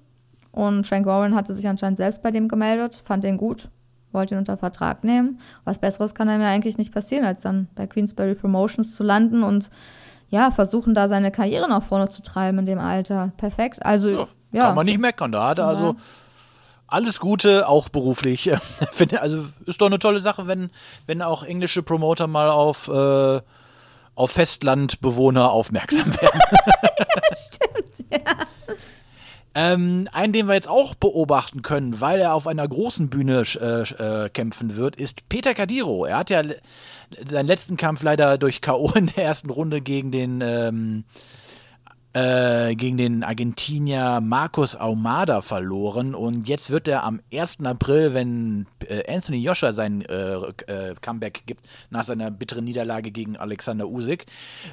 Und 0.55 0.87
Frank 0.87 1.05
Warren 1.05 1.35
hatte 1.35 1.53
sich 1.53 1.67
anscheinend 1.67 1.97
selbst 1.97 2.23
bei 2.23 2.31
dem 2.31 2.47
gemeldet, 2.47 3.03
fand 3.05 3.25
den 3.25 3.39
gut, 3.39 3.71
wollte 4.13 4.37
ihn 4.37 4.39
unter 4.39 4.57
Vertrag 4.57 5.03
nehmen. 5.03 5.41
Was 5.65 5.81
Besseres 5.81 6.15
kann 6.15 6.29
einem 6.29 6.43
ja 6.43 6.49
eigentlich 6.49 6.79
nicht 6.79 6.95
passieren, 6.95 7.25
als 7.25 7.41
dann 7.41 7.67
bei 7.75 7.89
Queensberry 7.89 8.37
Promotions 8.37 8.95
zu 8.95 9.03
landen 9.03 9.43
und 9.43 9.69
ja, 10.31 10.53
versuchen 10.53 10.95
da 10.95 11.09
seine 11.09 11.33
Karriere 11.33 11.69
nach 11.69 11.83
vorne 11.83 12.09
zu 12.09 12.23
treiben 12.23 12.61
in 12.61 12.67
dem 12.67 12.79
Alter. 12.79 13.33
Perfekt. 13.37 13.85
Also, 13.85 14.11
ja. 14.11 14.27
ja. 14.53 14.63
Kann 14.67 14.77
man 14.77 14.87
nicht 14.87 15.01
meckern. 15.01 15.33
Da 15.33 15.49
hat 15.49 15.59
er 15.59 15.67
also 15.67 15.97
alles 16.87 17.19
Gute, 17.19 17.67
auch 17.67 17.89
beruflich. 17.89 18.53
Also 19.21 19.45
ist 19.67 19.81
doch 19.81 19.87
eine 19.87 19.99
tolle 19.99 20.21
Sache, 20.21 20.47
wenn, 20.47 20.71
wenn 21.07 21.21
auch 21.21 21.43
englische 21.43 21.83
Promoter 21.83 22.29
mal 22.29 22.49
auf, 22.49 22.87
äh, 22.87 23.41
auf 24.15 24.31
Festlandbewohner 24.31 25.51
aufmerksam 25.51 26.07
werden. 26.21 26.41
Stimmt, 27.35 28.13
ja. 28.13 28.35
Ähm, 29.57 30.09
einen, 30.13 30.33
den 30.33 30.49
wir 30.49 30.55
jetzt 30.55 30.69
auch 30.69 30.97
beobachten 30.97 31.63
können, 31.63 32.01
weil 32.01 32.21
er 32.21 32.35
auf 32.35 32.49
einer 32.49 32.67
großen 32.67 33.09
Bühne 33.09 33.45
äh, 33.61 34.25
äh, 34.25 34.29
kämpfen 34.29 34.77
wird, 34.77 34.97
ist 34.97 35.29
Peter 35.29 35.55
Kadiro. 35.55 36.07
Er 36.07 36.19
hat 36.19 36.31
ja 36.31 36.43
seinen 37.25 37.47
letzten 37.47 37.77
Kampf 37.77 38.03
leider 38.03 38.37
durch 38.37 38.61
K.O. 38.61 38.91
in 38.97 39.07
der 39.07 39.25
ersten 39.25 39.51
Runde 39.51 39.81
gegen 39.81 40.11
den 40.11 40.41
ähm, 40.41 41.05
äh, 42.15 42.77
gegen 42.77 42.97
den 42.97 43.25
Argentinier 43.25 44.21
Marcos 44.21 44.77
Aumada 44.77 45.43
verloren 45.43 46.15
und 46.15 46.49
jetzt 46.49 46.71
wird 46.71 46.87
er 46.87 47.03
am 47.03 47.21
1. 47.33 47.65
April, 47.65 48.15
wenn 48.15 48.67
äh, 48.87 49.13
Anthony 49.13 49.39
Joshua 49.39 49.73
sein 49.73 50.03
äh, 50.03 50.35
äh, 50.37 50.95
Comeback 51.01 51.43
gibt, 51.47 51.67
nach 51.91 52.05
seiner 52.05 52.31
bitteren 52.31 52.65
Niederlage 52.65 53.11
gegen 53.11 53.37
Alexander 53.37 53.89
Usyk, 53.89 54.27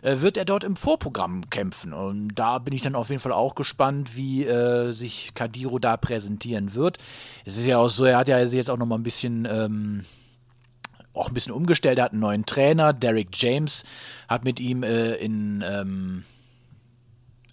äh, 0.03 0.21
wird 0.21 0.37
er 0.37 0.45
dort 0.45 0.63
im 0.63 0.75
Vorprogramm 0.75 1.49
kämpfen 1.49 1.93
und 1.93 2.35
da 2.35 2.59
bin 2.59 2.75
ich 2.75 2.83
dann 2.83 2.93
auf 2.93 3.09
jeden 3.09 3.21
Fall 3.21 3.33
auch 3.33 3.55
gespannt, 3.55 4.15
wie 4.15 4.47
sich 4.91 5.31
Kadiro 5.33 5.79
da 5.79 5.97
präsentieren 5.97 6.73
wird. 6.73 6.97
Es 7.45 7.57
ist 7.57 7.65
ja 7.65 7.77
auch 7.77 7.89
so, 7.89 8.05
er 8.05 8.17
hat 8.17 8.27
ja 8.27 8.37
jetzt 8.39 8.69
auch 8.69 8.77
noch 8.77 8.85
mal 8.85 8.95
ein 8.95 9.03
bisschen 9.03 9.47
ähm, 9.49 10.03
auch 11.13 11.29
ein 11.29 11.33
bisschen 11.33 11.53
umgestellt, 11.53 11.97
er 11.97 12.05
hat 12.05 12.11
einen 12.11 12.21
neuen 12.21 12.45
Trainer, 12.45 12.93
Derek 12.93 13.29
James, 13.33 13.83
hat 14.27 14.43
mit 14.43 14.59
ihm 14.59 14.83
in 14.83 15.63
ähm, 15.67 16.23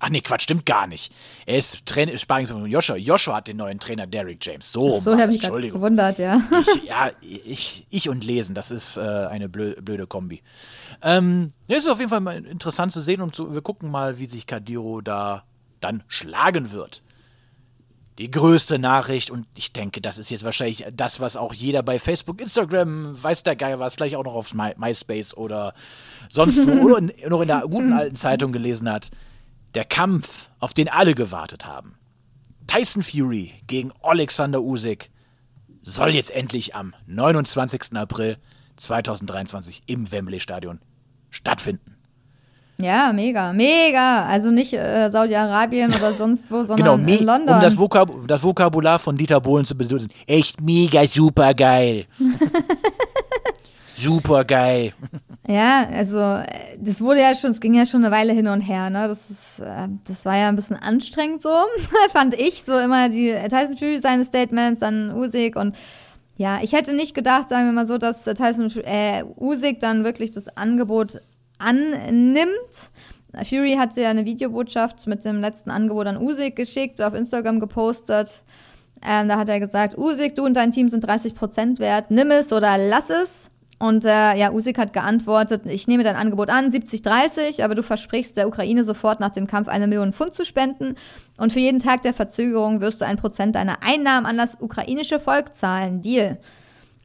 Ach 0.00 0.10
nee, 0.10 0.20
Quatsch, 0.20 0.42
stimmt 0.42 0.64
gar 0.64 0.86
nicht. 0.86 1.12
Er 1.44 1.58
ist 1.58 1.84
Trainer, 1.84 2.16
Sparring 2.16 2.46
von 2.46 2.66
Joshua. 2.66 2.96
Joshua 2.96 3.36
hat 3.36 3.48
den 3.48 3.56
neuen 3.56 3.80
Trainer 3.80 4.06
Derrick 4.06 4.44
James. 4.44 4.70
So, 4.70 5.00
so 5.00 5.18
habe 5.18 5.32
ich 5.32 5.42
Entschuldigung. 5.42 5.80
gewundert, 5.80 6.18
ja. 6.18 6.40
Ich, 6.60 6.84
ja, 6.84 7.10
ich, 7.20 7.86
ich 7.90 8.08
und 8.08 8.22
Lesen, 8.22 8.54
das 8.54 8.70
ist 8.70 8.96
äh, 8.96 9.00
eine 9.00 9.48
blöde, 9.48 9.82
blöde 9.82 10.06
Kombi. 10.06 10.42
Ähm, 11.02 11.48
ja, 11.66 11.76
ist 11.76 11.88
auf 11.88 11.98
jeden 11.98 12.10
Fall 12.10 12.20
mal 12.20 12.44
interessant 12.44 12.92
zu 12.92 13.00
sehen 13.00 13.20
und 13.20 13.34
zu, 13.34 13.52
wir 13.52 13.62
gucken 13.62 13.90
mal, 13.90 14.18
wie 14.18 14.26
sich 14.26 14.46
Kadiro 14.46 15.00
da 15.00 15.44
dann 15.80 16.04
schlagen 16.06 16.70
wird. 16.70 17.02
Die 18.18 18.30
größte 18.30 18.80
Nachricht 18.80 19.30
und 19.30 19.46
ich 19.56 19.72
denke, 19.72 20.00
das 20.00 20.18
ist 20.18 20.30
jetzt 20.30 20.44
wahrscheinlich 20.44 20.84
das, 20.92 21.20
was 21.20 21.36
auch 21.36 21.54
jeder 21.54 21.84
bei 21.84 22.00
Facebook, 22.00 22.40
Instagram, 22.40 23.20
weiß 23.20 23.44
der 23.44 23.54
Geier 23.54 23.78
was, 23.78 23.94
vielleicht 23.94 24.16
auch 24.16 24.24
noch 24.24 24.34
auf 24.34 24.54
My, 24.54 24.74
MySpace 24.76 25.36
oder 25.36 25.72
sonst 26.28 26.66
wo 26.66 26.72
oder 26.84 26.98
in, 26.98 27.12
noch 27.28 27.40
in 27.40 27.48
der 27.48 27.60
guten 27.62 27.92
alten 27.92 28.16
Zeitung 28.16 28.50
gelesen 28.50 28.90
hat 28.90 29.10
der 29.78 29.84
Kampf, 29.84 30.48
auf 30.58 30.74
den 30.74 30.88
alle 30.88 31.14
gewartet 31.14 31.64
haben. 31.64 31.94
Tyson 32.66 33.00
Fury 33.00 33.52
gegen 33.68 33.92
Alexander 34.02 34.60
Usyk 34.60 35.08
soll 35.82 36.16
jetzt 36.16 36.32
endlich 36.32 36.74
am 36.74 36.94
29. 37.06 37.94
April 37.94 38.38
2023 38.74 39.82
im 39.86 40.10
Wembley 40.10 40.40
Stadion 40.40 40.80
stattfinden. 41.30 41.96
Ja, 42.78 43.12
mega, 43.12 43.52
mega. 43.52 44.24
Also 44.24 44.50
nicht 44.50 44.72
äh, 44.72 45.10
Saudi-Arabien 45.10 45.94
oder 45.94 46.12
sonst 46.12 46.50
wo, 46.50 46.64
sondern 46.64 47.04
genau, 47.06 47.16
in 47.16 47.24
London. 47.24 47.54
Um 47.54 47.62
das, 47.62 47.78
Vokab 47.78 48.10
das 48.26 48.42
Vokabular 48.42 48.98
von 48.98 49.16
Dieter 49.16 49.40
Bohlen 49.40 49.64
zu 49.64 49.76
benutzen. 49.76 50.10
Echt 50.26 50.60
mega 50.60 51.06
super 51.06 51.54
geil. 51.54 52.06
super 53.94 54.44
geil. 54.44 54.92
Ja, 55.48 55.88
also 55.88 56.42
das 56.78 57.00
wurde 57.00 57.22
ja 57.22 57.34
schon, 57.34 57.52
es 57.52 57.60
ging 57.60 57.72
ja 57.72 57.86
schon 57.86 58.04
eine 58.04 58.14
Weile 58.14 58.34
hin 58.34 58.48
und 58.48 58.60
her, 58.60 58.90
ne? 58.90 59.08
Das 59.08 59.30
ist, 59.30 59.60
äh, 59.60 59.88
das 60.04 60.26
war 60.26 60.36
ja 60.36 60.50
ein 60.50 60.56
bisschen 60.56 60.76
anstrengend 60.76 61.40
so, 61.40 61.48
fand 62.12 62.38
ich. 62.38 62.64
So 62.64 62.78
immer 62.78 63.08
die 63.08 63.34
Tyson 63.48 63.78
Fury 63.78 63.98
seine 63.98 64.24
Statements, 64.24 64.80
dann 64.80 65.16
Usyk 65.16 65.56
und 65.56 65.74
ja, 66.36 66.58
ich 66.62 66.74
hätte 66.74 66.92
nicht 66.92 67.14
gedacht, 67.14 67.48
sagen 67.48 67.64
wir 67.64 67.72
mal 67.72 67.86
so, 67.86 67.96
dass 67.96 68.24
Tyson 68.24 68.70
äh, 68.84 69.24
Usyk 69.38 69.80
dann 69.80 70.04
wirklich 70.04 70.32
das 70.32 70.54
Angebot 70.54 71.22
annimmt. 71.58 72.50
Fury 73.48 73.76
hatte 73.78 74.02
ja 74.02 74.10
eine 74.10 74.26
Videobotschaft 74.26 75.06
mit 75.06 75.24
dem 75.24 75.40
letzten 75.40 75.70
Angebot 75.70 76.06
an 76.08 76.18
Usyk 76.18 76.56
geschickt, 76.56 77.00
auf 77.00 77.14
Instagram 77.14 77.58
gepostet. 77.58 78.42
Ähm, 79.02 79.28
da 79.28 79.38
hat 79.38 79.48
er 79.48 79.60
gesagt, 79.60 79.96
Usyk, 79.96 80.34
du 80.34 80.44
und 80.44 80.54
dein 80.54 80.72
Team 80.72 80.90
sind 80.90 81.08
30% 81.08 81.78
wert, 81.78 82.10
nimm 82.10 82.30
es 82.30 82.52
oder 82.52 82.76
lass 82.76 83.08
es. 83.08 83.50
Und 83.78 84.04
äh, 84.04 84.34
ja, 84.36 84.50
Usyk 84.50 84.76
hat 84.76 84.92
geantwortet, 84.92 85.62
ich 85.66 85.86
nehme 85.86 86.02
dein 86.02 86.16
Angebot 86.16 86.50
an, 86.50 86.70
70-30, 86.70 87.62
aber 87.62 87.76
du 87.76 87.84
versprichst 87.84 88.36
der 88.36 88.48
Ukraine 88.48 88.82
sofort 88.82 89.20
nach 89.20 89.30
dem 89.30 89.46
Kampf 89.46 89.68
eine 89.68 89.86
Million 89.86 90.12
Pfund 90.12 90.34
zu 90.34 90.44
spenden. 90.44 90.96
Und 91.36 91.52
für 91.52 91.60
jeden 91.60 91.78
Tag 91.78 92.02
der 92.02 92.12
Verzögerung 92.12 92.80
wirst 92.80 93.00
du 93.00 93.06
ein 93.06 93.16
Prozent 93.16 93.54
deiner 93.54 93.84
Einnahmen 93.84 94.26
an 94.26 94.36
das 94.36 94.60
ukrainische 94.60 95.20
Volk 95.20 95.54
zahlen. 95.54 96.02
Deal. 96.02 96.38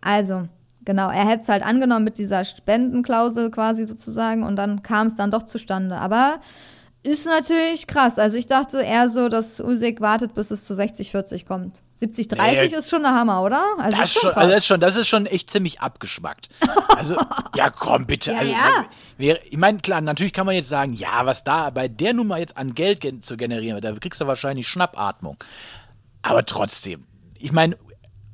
Also, 0.01 0.47
genau, 0.83 1.09
er 1.09 1.27
hätte 1.27 1.43
es 1.43 1.49
halt 1.49 1.63
angenommen 1.63 2.05
mit 2.05 2.17
dieser 2.17 2.43
Spendenklausel 2.43 3.51
quasi 3.51 3.85
sozusagen 3.85 4.41
und 4.41 4.55
dann 4.55 4.81
kam 4.81 5.07
es 5.07 5.15
dann 5.15 5.29
doch 5.29 5.43
zustande. 5.43 5.97
Aber 5.97 6.39
ist 7.03 7.25
natürlich 7.25 7.85
krass. 7.85 8.17
Also 8.17 8.37
ich 8.37 8.47
dachte 8.47 8.81
eher 8.81 9.09
so, 9.09 9.27
dass 9.27 9.59
Usyk 9.59 9.99
wartet, 9.99 10.33
bis 10.33 10.51
es 10.51 10.63
zu 10.63 10.73
60-40 10.73 11.45
kommt. 11.45 11.81
70-30 12.01 12.35
nee, 12.35 12.65
ist 12.77 12.89
schon 12.89 13.03
der 13.03 13.13
Hammer, 13.13 13.41
oder? 13.43 13.61
Also 13.77 13.97
das, 13.97 14.13
schon, 14.13 14.31
also 14.31 14.49
das, 14.49 14.57
ist 14.57 14.65
schon, 14.67 14.79
das 14.79 14.95
ist 14.95 15.07
schon 15.09 15.25
echt 15.25 15.51
ziemlich 15.51 15.81
abgeschmackt. 15.81 16.47
Also, 16.95 17.17
ja, 17.55 17.69
komm, 17.69 18.05
bitte. 18.05 18.31
Ja, 18.31 18.39
also, 18.39 18.51
ja. 19.17 19.35
ich 19.49 19.57
meine, 19.57 19.79
klar, 19.79 19.99
natürlich 19.99 20.31
kann 20.31 20.45
man 20.45 20.55
jetzt 20.55 20.69
sagen, 20.69 20.93
ja, 20.93 21.25
was 21.25 21.43
da 21.43 21.69
bei 21.71 21.89
der 21.89 22.13
Nummer 22.13 22.37
jetzt 22.37 22.57
an 22.57 22.73
Geld 22.73 23.01
gen 23.01 23.21
zu 23.21 23.35
generieren, 23.35 23.81
da 23.81 23.91
kriegst 23.93 24.21
du 24.21 24.27
wahrscheinlich 24.27 24.67
Schnappatmung. 24.69 25.37
Aber 26.21 26.45
trotzdem, 26.45 27.05
ich 27.37 27.51
meine, 27.51 27.75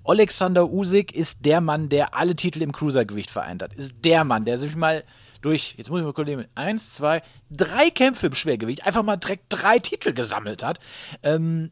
Alexander 0.05 0.69
Usyk 0.69 1.11
ist 1.11 1.45
der 1.45 1.59
Mann, 1.59 1.89
der 1.89 2.15
alle 2.15 2.35
Titel 2.35 2.61
im 2.61 2.71
Cruisergewicht 2.71 3.31
vereint 3.31 3.63
hat. 3.63 3.73
Ist 3.73 3.95
der 4.05 4.23
Mann, 4.23 4.45
der 4.45 4.59
sich 4.59 4.75
mal 4.75 5.03
durch, 5.41 5.75
jetzt 5.77 5.89
muss 5.89 5.99
ich 5.99 6.05
mal 6.05 6.13
kurz 6.13 6.27
nehmen, 6.27 6.45
eins, 6.55 6.93
zwei, 6.93 7.21
drei 7.49 7.89
Kämpfe 7.89 8.27
im 8.27 8.35
Schwergewicht 8.35 8.85
einfach 8.85 9.03
mal 9.03 9.17
direkt 9.17 9.45
drei 9.49 9.79
Titel 9.79 10.13
gesammelt 10.13 10.63
hat. 10.63 10.79
Ähm, 11.23 11.71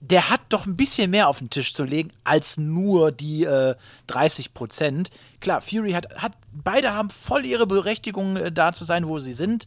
der 0.00 0.30
hat 0.30 0.40
doch 0.48 0.66
ein 0.66 0.76
bisschen 0.76 1.10
mehr 1.10 1.28
auf 1.28 1.38
den 1.38 1.50
Tisch 1.50 1.74
zu 1.74 1.84
legen 1.84 2.12
als 2.22 2.56
nur 2.56 3.10
die 3.10 3.44
äh, 3.44 3.74
30 4.06 4.54
Prozent. 4.54 5.10
Klar, 5.40 5.60
Fury 5.60 5.92
hat, 5.92 6.14
hat, 6.22 6.32
beide 6.52 6.94
haben 6.94 7.10
voll 7.10 7.44
ihre 7.44 7.66
Berechtigung, 7.66 8.36
äh, 8.36 8.52
da 8.52 8.72
zu 8.72 8.84
sein, 8.84 9.08
wo 9.08 9.18
sie 9.18 9.32
sind. 9.32 9.66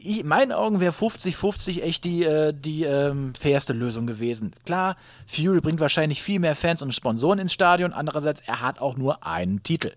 Ich, 0.00 0.20
in 0.20 0.26
meinen 0.26 0.52
Augen 0.52 0.80
wäre 0.80 0.92
50-50 0.92 1.82
echt 1.82 2.04
die, 2.04 2.24
äh, 2.24 2.52
die 2.52 2.84
ähm, 2.84 3.32
fairste 3.34 3.74
Lösung 3.74 4.06
gewesen. 4.06 4.52
Klar, 4.64 4.96
Fury 5.26 5.60
bringt 5.60 5.80
wahrscheinlich 5.80 6.22
viel 6.22 6.40
mehr 6.40 6.56
Fans 6.56 6.82
und 6.82 6.94
Sponsoren 6.94 7.38
ins 7.38 7.52
Stadion. 7.52 7.92
Andererseits, 7.92 8.42
er 8.46 8.60
hat 8.60 8.80
auch 8.80 8.96
nur 8.96 9.24
einen 9.24 9.62
Titel. 9.62 9.92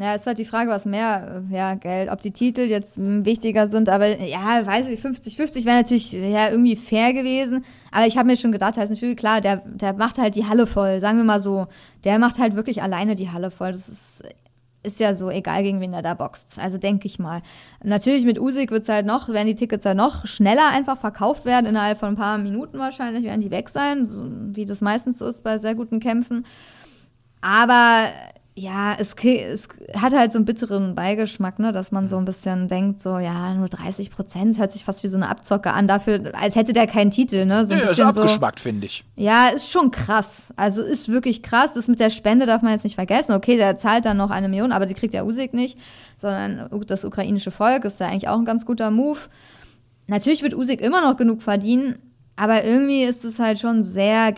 Ja, 0.00 0.14
ist 0.14 0.28
halt 0.28 0.38
die 0.38 0.44
Frage, 0.44 0.70
was 0.70 0.84
mehr, 0.84 1.42
äh, 1.50 1.54
ja, 1.54 1.74
Geld, 1.74 2.08
ob 2.08 2.20
die 2.20 2.30
Titel 2.30 2.60
jetzt 2.60 2.98
hm, 2.98 3.24
wichtiger 3.24 3.66
sind, 3.66 3.88
aber 3.88 4.20
ja, 4.20 4.64
weiß 4.64 4.88
ich, 4.90 5.00
50-50 5.00 5.64
wäre 5.64 5.78
natürlich 5.78 6.12
ja 6.12 6.50
irgendwie 6.50 6.76
fair 6.76 7.12
gewesen, 7.12 7.64
aber 7.90 8.06
ich 8.06 8.16
habe 8.16 8.28
mir 8.28 8.36
schon 8.36 8.52
gedacht, 8.52 8.76
heißt 8.76 8.92
natürlich, 8.92 9.16
klar, 9.16 9.40
der, 9.40 9.56
der 9.66 9.94
macht 9.94 10.18
halt 10.18 10.36
die 10.36 10.46
Halle 10.46 10.68
voll, 10.68 11.00
sagen 11.00 11.18
wir 11.18 11.24
mal 11.24 11.40
so, 11.40 11.66
der 12.04 12.20
macht 12.20 12.38
halt 12.38 12.54
wirklich 12.54 12.80
alleine 12.80 13.16
die 13.16 13.30
Halle 13.30 13.50
voll, 13.50 13.72
das 13.72 13.88
ist, 13.88 14.22
ist 14.84 15.00
ja 15.00 15.16
so 15.16 15.30
egal, 15.30 15.64
gegen 15.64 15.80
wen 15.80 15.92
er 15.92 16.02
da 16.02 16.14
boxt, 16.14 16.60
also 16.60 16.78
denke 16.78 17.08
ich 17.08 17.18
mal. 17.18 17.42
Natürlich 17.82 18.24
mit 18.24 18.38
Usyk 18.38 18.70
wird 18.70 18.84
es 18.84 18.88
halt 18.88 19.04
noch, 19.04 19.28
werden 19.28 19.48
die 19.48 19.56
Tickets 19.56 19.84
halt 19.84 19.96
noch 19.96 20.26
schneller 20.26 20.68
einfach 20.68 20.98
verkauft 20.98 21.44
werden, 21.44 21.66
innerhalb 21.66 21.98
von 21.98 22.10
ein 22.10 22.16
paar 22.16 22.38
Minuten 22.38 22.78
wahrscheinlich 22.78 23.24
werden 23.24 23.40
die 23.40 23.50
weg 23.50 23.68
sein, 23.68 24.04
so, 24.06 24.24
wie 24.30 24.64
das 24.64 24.80
meistens 24.80 25.18
so 25.18 25.26
ist 25.26 25.42
bei 25.42 25.58
sehr 25.58 25.74
guten 25.74 25.98
Kämpfen, 25.98 26.46
aber 27.40 28.04
ja, 28.58 28.94
es, 28.98 29.14
es 29.14 29.68
hat 29.94 30.12
halt 30.12 30.32
so 30.32 30.38
einen 30.38 30.44
bitteren 30.44 30.94
Beigeschmack, 30.94 31.58
ne, 31.58 31.70
dass 31.70 31.92
man 31.92 32.08
so 32.08 32.16
ein 32.16 32.24
bisschen 32.24 32.66
denkt, 32.66 33.00
so, 33.00 33.18
ja, 33.18 33.54
nur 33.54 33.68
30 33.68 34.10
Prozent 34.10 34.58
hört 34.58 34.72
sich 34.72 34.84
fast 34.84 35.02
wie 35.04 35.08
so 35.08 35.16
eine 35.16 35.28
Abzocke 35.28 35.72
an, 35.72 35.86
dafür, 35.86 36.32
als 36.34 36.56
hätte 36.56 36.72
der 36.72 36.86
keinen 36.86 37.10
Titel, 37.10 37.46
ne? 37.46 37.64
So 37.66 37.72
ein 37.74 37.78
Ja, 37.78 37.84
ist 37.84 37.90
bisschen 37.96 38.12
so, 38.14 38.20
abgeschmackt, 38.20 38.58
finde 38.60 38.86
ich. 38.86 39.04
ja, 39.16 39.48
ist 39.48 39.70
schon 39.70 39.90
krass. 39.90 40.52
Also 40.56 40.82
ist 40.82 41.08
wirklich 41.08 41.42
krass. 41.42 41.72
Das 41.74 41.86
mit 41.88 42.00
der 42.00 42.10
Spende 42.10 42.46
darf 42.46 42.62
man 42.62 42.72
jetzt 42.72 42.84
nicht 42.84 42.96
vergessen. 42.96 43.32
Okay, 43.32 43.56
der 43.56 43.76
zahlt 43.78 44.04
dann 44.04 44.16
noch 44.16 44.30
eine 44.30 44.48
Million, 44.48 44.72
aber 44.72 44.86
die 44.86 44.94
kriegt 44.94 45.14
ja 45.14 45.22
Usyk 45.24 45.54
nicht, 45.54 45.78
sondern 46.20 46.68
das 46.86 47.04
ukrainische 47.04 47.50
Volk 47.50 47.84
ist 47.84 48.00
ja 48.00 48.08
eigentlich 48.08 48.28
auch 48.28 48.38
ein 48.38 48.44
ganz 48.44 48.66
guter 48.66 48.90
Move. 48.90 49.18
Natürlich 50.08 50.42
wird 50.42 50.54
Usyk 50.54 50.80
immer 50.80 51.00
noch 51.02 51.16
genug 51.16 51.42
verdienen, 51.42 51.96
aber 52.36 52.64
irgendwie 52.64 53.04
ist 53.04 53.24
es 53.24 53.38
halt 53.38 53.58
schon 53.60 53.82
sehr 53.82 54.32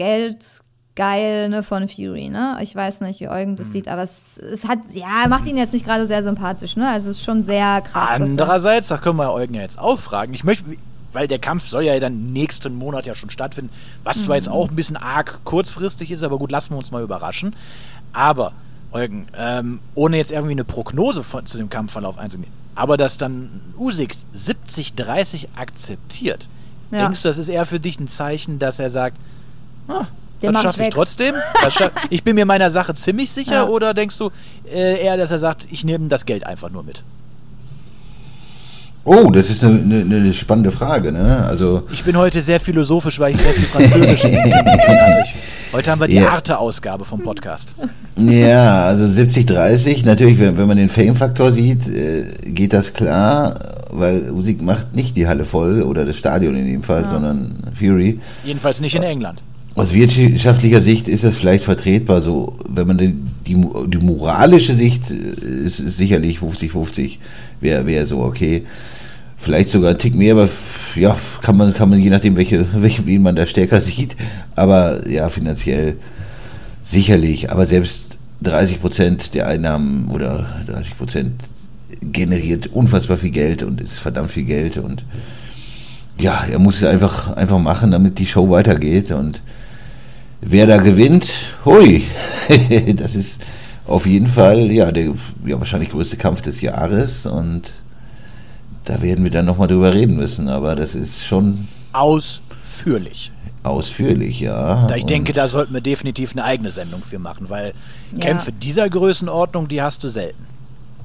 geldgeil 0.94 1.48
ne, 1.48 1.62
von 1.62 1.88
Fury. 1.88 2.28
Ne? 2.28 2.58
Ich 2.62 2.74
weiß 2.74 3.00
nicht, 3.02 3.20
wie 3.20 3.28
Eugen 3.28 3.56
das 3.56 3.72
sieht, 3.72 3.88
aber 3.88 4.02
es, 4.02 4.38
es 4.38 4.66
hat, 4.66 4.78
ja, 4.92 5.26
macht 5.28 5.46
ihn 5.46 5.56
jetzt 5.56 5.72
nicht 5.72 5.84
gerade 5.84 6.06
sehr 6.06 6.22
sympathisch. 6.22 6.76
Ne? 6.76 6.88
Also 6.88 7.10
es 7.10 7.16
ist 7.18 7.24
schon 7.24 7.44
sehr 7.44 7.80
krass. 7.82 8.10
er- 8.10 8.14
Andererseits, 8.16 8.88
da 8.88 8.98
können 8.98 9.16
wir 9.16 9.32
Eugen 9.32 9.54
ja 9.54 9.62
jetzt 9.62 9.78
auch 9.78 9.98
fragen. 9.98 10.34
Ich 10.34 10.44
möchte, 10.44 10.64
weil 11.12 11.28
der 11.28 11.38
Kampf 11.38 11.66
soll 11.66 11.84
ja 11.84 11.98
dann 12.00 12.32
nächsten 12.32 12.74
Monat 12.74 13.06
ja 13.06 13.14
schon 13.14 13.30
stattfinden, 13.30 13.70
was 14.04 14.22
zwar 14.24 14.36
jetzt 14.36 14.48
auch 14.48 14.68
ein 14.68 14.76
bisschen 14.76 14.96
arg 14.96 15.40
kurzfristig 15.44 16.10
ist, 16.10 16.22
aber 16.22 16.38
gut, 16.38 16.50
lassen 16.52 16.74
wir 16.74 16.78
uns 16.78 16.90
mal 16.90 17.02
überraschen. 17.02 17.54
Aber, 18.12 18.52
Eugen, 18.92 19.26
ähm, 19.36 19.80
ohne 19.94 20.16
jetzt 20.16 20.32
irgendwie 20.32 20.52
eine 20.52 20.64
Prognose 20.64 21.22
von, 21.22 21.46
zu 21.46 21.58
dem 21.58 21.68
Kampfverlauf 21.70 22.18
einzugehen, 22.18 22.52
aber 22.74 22.96
dass 22.96 23.16
dann 23.18 23.48
Usyk 23.78 24.14
70-30 24.34 25.48
akzeptiert, 25.56 26.48
Ja. 26.90 27.04
denkst 27.04 27.22
du, 27.22 27.28
das 27.28 27.38
ist 27.38 27.48
eher 27.48 27.66
für 27.66 27.78
dich 27.80 28.00
ein 28.00 28.08
Zeichen, 28.08 28.58
dass 28.58 28.78
er 28.80 28.90
sagt, 28.90 29.16
ah, 29.88 30.06
Den 30.42 30.52
das 30.52 30.62
schaffe 30.62 30.80
ich 30.80 30.86
weg. 30.86 30.94
trotzdem. 30.94 31.34
Das 31.62 31.74
scha 31.74 31.90
ich 32.10 32.24
bin 32.24 32.34
mir 32.34 32.46
meiner 32.46 32.70
Sache 32.70 32.94
ziemlich 32.94 33.30
sicher. 33.30 33.52
Ja. 33.54 33.66
Oder 33.68 33.94
denkst 33.94 34.16
du 34.18 34.30
äh, 34.72 35.02
eher, 35.04 35.16
dass 35.16 35.30
er 35.32 35.38
sagt, 35.38 35.68
ich 35.70 35.84
nehme 35.84 36.08
das 36.08 36.24
Geld 36.26 36.46
einfach 36.46 36.70
nur 36.70 36.82
mit? 36.82 37.02
Oh, 39.02 39.30
das 39.30 39.48
ist 39.48 39.64
eine, 39.64 39.80
eine, 39.80 40.16
eine 40.16 40.32
spannende 40.34 40.70
Frage, 40.70 41.10
ne? 41.10 41.44
Also, 41.46 41.84
Ich 41.90 42.04
bin 42.04 42.16
heute 42.18 42.40
sehr 42.42 42.60
philosophisch, 42.60 43.18
weil 43.18 43.34
ich 43.34 43.40
sehr 43.40 43.54
viel 43.54 43.64
Französisch 43.64 44.24
in 44.26 44.32
den 44.32 44.42
Kämpfen 44.50 44.78
drin 44.78 45.00
hatte. 45.00 45.22
Ich, 45.24 45.34
heute 45.72 45.90
haben 45.90 46.00
wir 46.02 46.06
die 46.06 46.16
Ja. 46.16 46.28
Arte-Ausgabe 46.28 47.04
vom 47.06 47.22
Podcast. 47.22 47.74
ja, 48.18 48.84
also 48.84 49.04
70-30, 49.06 50.04
natürlich, 50.04 50.38
wenn, 50.38 50.58
wenn 50.58 50.68
man 50.68 50.76
den 50.76 50.90
Fame-Faktor 50.90 51.50
sieht, 51.50 51.88
äh, 51.88 52.26
geht 52.44 52.74
das 52.74 52.92
klar, 52.92 53.84
weil 53.90 54.30
Usyk 54.30 54.60
macht 54.60 54.94
nicht 54.94 55.16
die 55.16 55.26
Halle 55.26 55.46
voll 55.46 55.80
oder 55.82 56.04
das 56.04 56.16
Stadion 56.16 56.54
in 56.54 56.66
dem 56.66 56.82
Fall, 56.82 57.06
sondern 57.08 57.56
Fury. 57.76 58.20
Jedenfalls 58.44 58.80
nicht 58.82 58.94
in 58.94 59.02
England. 59.02 59.42
Aus 59.80 59.94
wirtschaftlicher 59.94 60.82
Sicht 60.82 61.08
ist 61.08 61.24
das 61.24 61.36
vielleicht 61.36 61.64
vertretbar, 61.64 62.20
so, 62.20 62.54
wenn 62.68 62.86
man 62.86 62.98
die, 63.46 63.54
mo- 63.54 63.86
die 63.86 63.96
moralische 63.96 64.74
Sicht 64.74 65.10
äh, 65.10 65.14
ist, 65.64 65.80
ist 65.80 65.96
sicherlich 65.96 66.38
50-50, 66.38 67.16
wäre 67.62 67.86
wär 67.86 68.04
so 68.04 68.18
okay. 68.22 68.64
Vielleicht 69.38 69.70
sogar 69.70 69.92
ein 69.92 69.98
Tick 69.98 70.14
mehr, 70.14 70.34
aber 70.34 70.50
ja, 70.96 71.16
kann 71.40 71.56
man, 71.56 71.72
kann 71.72 71.88
man 71.88 71.98
je 71.98 72.10
nachdem, 72.10 72.36
welche, 72.36 72.66
welche, 72.82 73.06
wen 73.06 73.22
man 73.22 73.36
da 73.36 73.46
stärker 73.46 73.80
sieht. 73.80 74.16
Aber 74.54 75.08
ja, 75.08 75.30
finanziell 75.30 75.96
sicherlich. 76.82 77.50
Aber 77.50 77.64
selbst 77.64 78.18
30 78.42 78.82
Prozent 78.82 79.34
der 79.34 79.46
Einnahmen 79.46 80.08
oder 80.10 80.60
30 80.66 80.98
Prozent 80.98 81.32
generiert 82.02 82.66
unfassbar 82.66 83.16
viel 83.16 83.30
Geld 83.30 83.62
und 83.62 83.80
ist 83.80 83.98
verdammt 83.98 84.30
viel 84.30 84.44
Geld 84.44 84.76
und 84.76 85.04
ja, 86.18 86.44
er 86.44 86.58
muss 86.58 86.76
es 86.76 86.84
einfach, 86.84 87.34
einfach 87.34 87.58
machen, 87.58 87.90
damit 87.92 88.18
die 88.18 88.26
Show 88.26 88.50
weitergeht. 88.50 89.10
Und 89.10 89.40
wer 90.40 90.66
da 90.66 90.76
gewinnt, 90.78 91.28
hui, 91.64 92.04
das 92.96 93.14
ist 93.16 93.42
auf 93.86 94.06
jeden 94.06 94.26
Fall 94.26 94.70
ja, 94.70 94.92
der 94.92 95.14
ja, 95.46 95.58
wahrscheinlich 95.58 95.90
größte 95.90 96.16
Kampf 96.16 96.42
des 96.42 96.60
Jahres. 96.60 97.26
Und 97.26 97.72
da 98.84 99.02
werden 99.02 99.24
wir 99.24 99.30
dann 99.30 99.46
nochmal 99.46 99.68
drüber 99.68 99.92
reden 99.94 100.16
müssen. 100.16 100.48
Aber 100.48 100.76
das 100.76 100.94
ist 100.94 101.24
schon 101.24 101.66
Ausführlich. 101.92 103.32
ausführlich, 103.62 104.40
ja. 104.40 104.86
Da 104.86 104.94
ich 104.96 105.02
Und- 105.02 105.10
denke, 105.10 105.32
da 105.32 105.48
sollten 105.48 105.74
wir 105.74 105.80
definitiv 105.80 106.32
eine 106.32 106.44
eigene 106.44 106.70
Sendung 106.70 107.02
für 107.02 107.18
machen, 107.18 107.48
weil 107.50 107.72
Ja. 108.12 108.18
Kämpfe 108.20 108.52
dieser 108.52 108.88
Größenordnung, 108.88 109.68
die 109.68 109.82
hast 109.82 110.04
du 110.04 110.08
selten. 110.08 110.46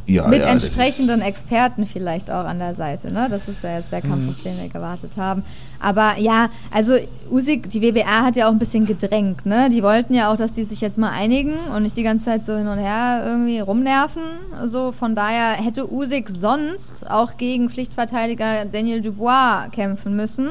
Ja, 0.08 0.28
Mit 0.28 0.42
ja, 0.42 0.50
entsprechenden 0.50 1.22
Experten 1.22 1.88
vielleicht 1.88 2.30
auch 2.30 2.46
an 2.46 2.60
der 2.60 2.76
Seite, 2.76 3.12
ne? 3.12 3.28
Das 3.30 3.48
ist 3.48 3.64
ja 3.64 3.78
jetzt 3.78 3.92
der 3.92 4.02
Kampf, 4.02 4.30
auf 4.30 4.44
den 4.44 4.62
wir 4.62 4.70
gewartet 4.70 5.12
haben. 5.18 5.44
Aber 5.80 6.20
ja, 6.20 6.50
also 6.72 6.94
Usyk, 7.32 7.70
die 7.70 7.82
WBA 7.82 8.24
hat 8.24 8.36
ja 8.36 8.48
auch 8.48 8.52
ein 8.52 8.60
bisschen 8.60 8.86
gedrängt, 8.86 9.46
ne? 9.48 9.70
Die 9.70 9.82
wollten 9.82 10.14
ja 10.14 10.32
auch, 10.32 10.38
dass 10.38 10.54
die 10.54 10.64
sich 10.64 10.80
jetzt 10.82 11.00
mal 11.00 11.10
einigen 11.10 11.54
und 11.76 11.84
nicht 11.84 11.98
die 11.98 12.04
ganze 12.04 12.26
Zeit 12.26 12.46
so 12.46 12.56
hin 12.56 12.68
und 12.68 12.78
her 12.78 13.24
irgendwie 13.26 13.60
rumnerven. 13.60 14.22
So, 14.66 14.92
von 14.92 15.16
daher 15.16 15.54
hätte 15.54 15.92
Usyk 15.92 16.30
sonst 16.40 17.10
auch 17.10 17.38
gegen 17.38 17.70
Pflichtverteidiger 17.70 18.66
Daniel 18.66 19.02
Dubois 19.02 19.70
kämpfen 19.72 20.16
müssen. 20.16 20.50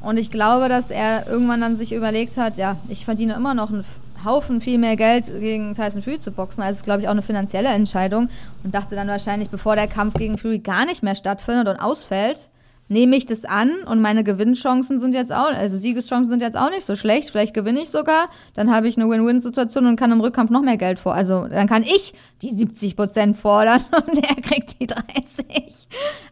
Und 0.00 0.18
ich 0.18 0.30
glaube, 0.30 0.68
dass 0.68 0.90
er 0.90 1.26
irgendwann 1.26 1.62
dann 1.62 1.76
sich 1.76 1.92
überlegt 1.92 2.36
hat, 2.36 2.58
ja, 2.58 2.76
ich 2.88 3.04
verdiene 3.04 3.34
immer 3.34 3.54
noch 3.54 3.70
einen 3.70 3.84
Haufen 4.24 4.60
viel 4.60 4.78
mehr 4.78 4.96
Geld 4.96 5.26
gegen 5.26 5.74
Tyson 5.74 6.02
Fury 6.02 6.20
zu 6.20 6.30
boxen. 6.30 6.62
Also 6.62 6.78
ist, 6.78 6.84
glaube 6.84 7.00
ich, 7.00 7.08
auch 7.08 7.12
eine 7.12 7.22
finanzielle 7.22 7.68
Entscheidung. 7.68 8.28
Und 8.62 8.74
dachte 8.74 8.94
dann 8.94 9.08
wahrscheinlich, 9.08 9.50
bevor 9.50 9.76
der 9.76 9.86
Kampf 9.86 10.14
gegen 10.14 10.38
Fury 10.38 10.58
gar 10.58 10.86
nicht 10.86 11.02
mehr 11.02 11.14
stattfindet 11.14 11.68
und 11.68 11.76
ausfällt, 11.76 12.48
nehme 12.88 13.16
ich 13.16 13.26
das 13.26 13.44
an 13.44 13.70
und 13.86 14.00
meine 14.00 14.24
Gewinnchancen 14.24 15.00
sind 15.00 15.14
jetzt 15.14 15.32
auch, 15.32 15.46
also 15.46 15.78
Siegeschancen 15.78 16.28
sind 16.28 16.42
jetzt 16.42 16.56
auch 16.56 16.70
nicht 16.70 16.84
so 16.84 16.96
schlecht. 16.96 17.30
Vielleicht 17.30 17.54
gewinne 17.54 17.80
ich 17.80 17.88
sogar, 17.88 18.28
dann 18.54 18.74
habe 18.74 18.88
ich 18.88 18.98
eine 18.98 19.08
Win-Win-Situation 19.08 19.86
und 19.86 19.96
kann 19.96 20.12
im 20.12 20.20
Rückkampf 20.20 20.50
noch 20.50 20.62
mehr 20.62 20.76
Geld 20.76 20.98
vor. 20.98 21.14
Also 21.14 21.46
dann 21.48 21.66
kann 21.66 21.82
ich 21.82 22.14
die 22.42 22.52
70 22.52 22.96
Prozent 22.96 23.36
fordern 23.36 23.82
und 24.06 24.18
er 24.18 24.36
kriegt 24.42 24.80
die 24.80 24.86
30. 24.86 25.04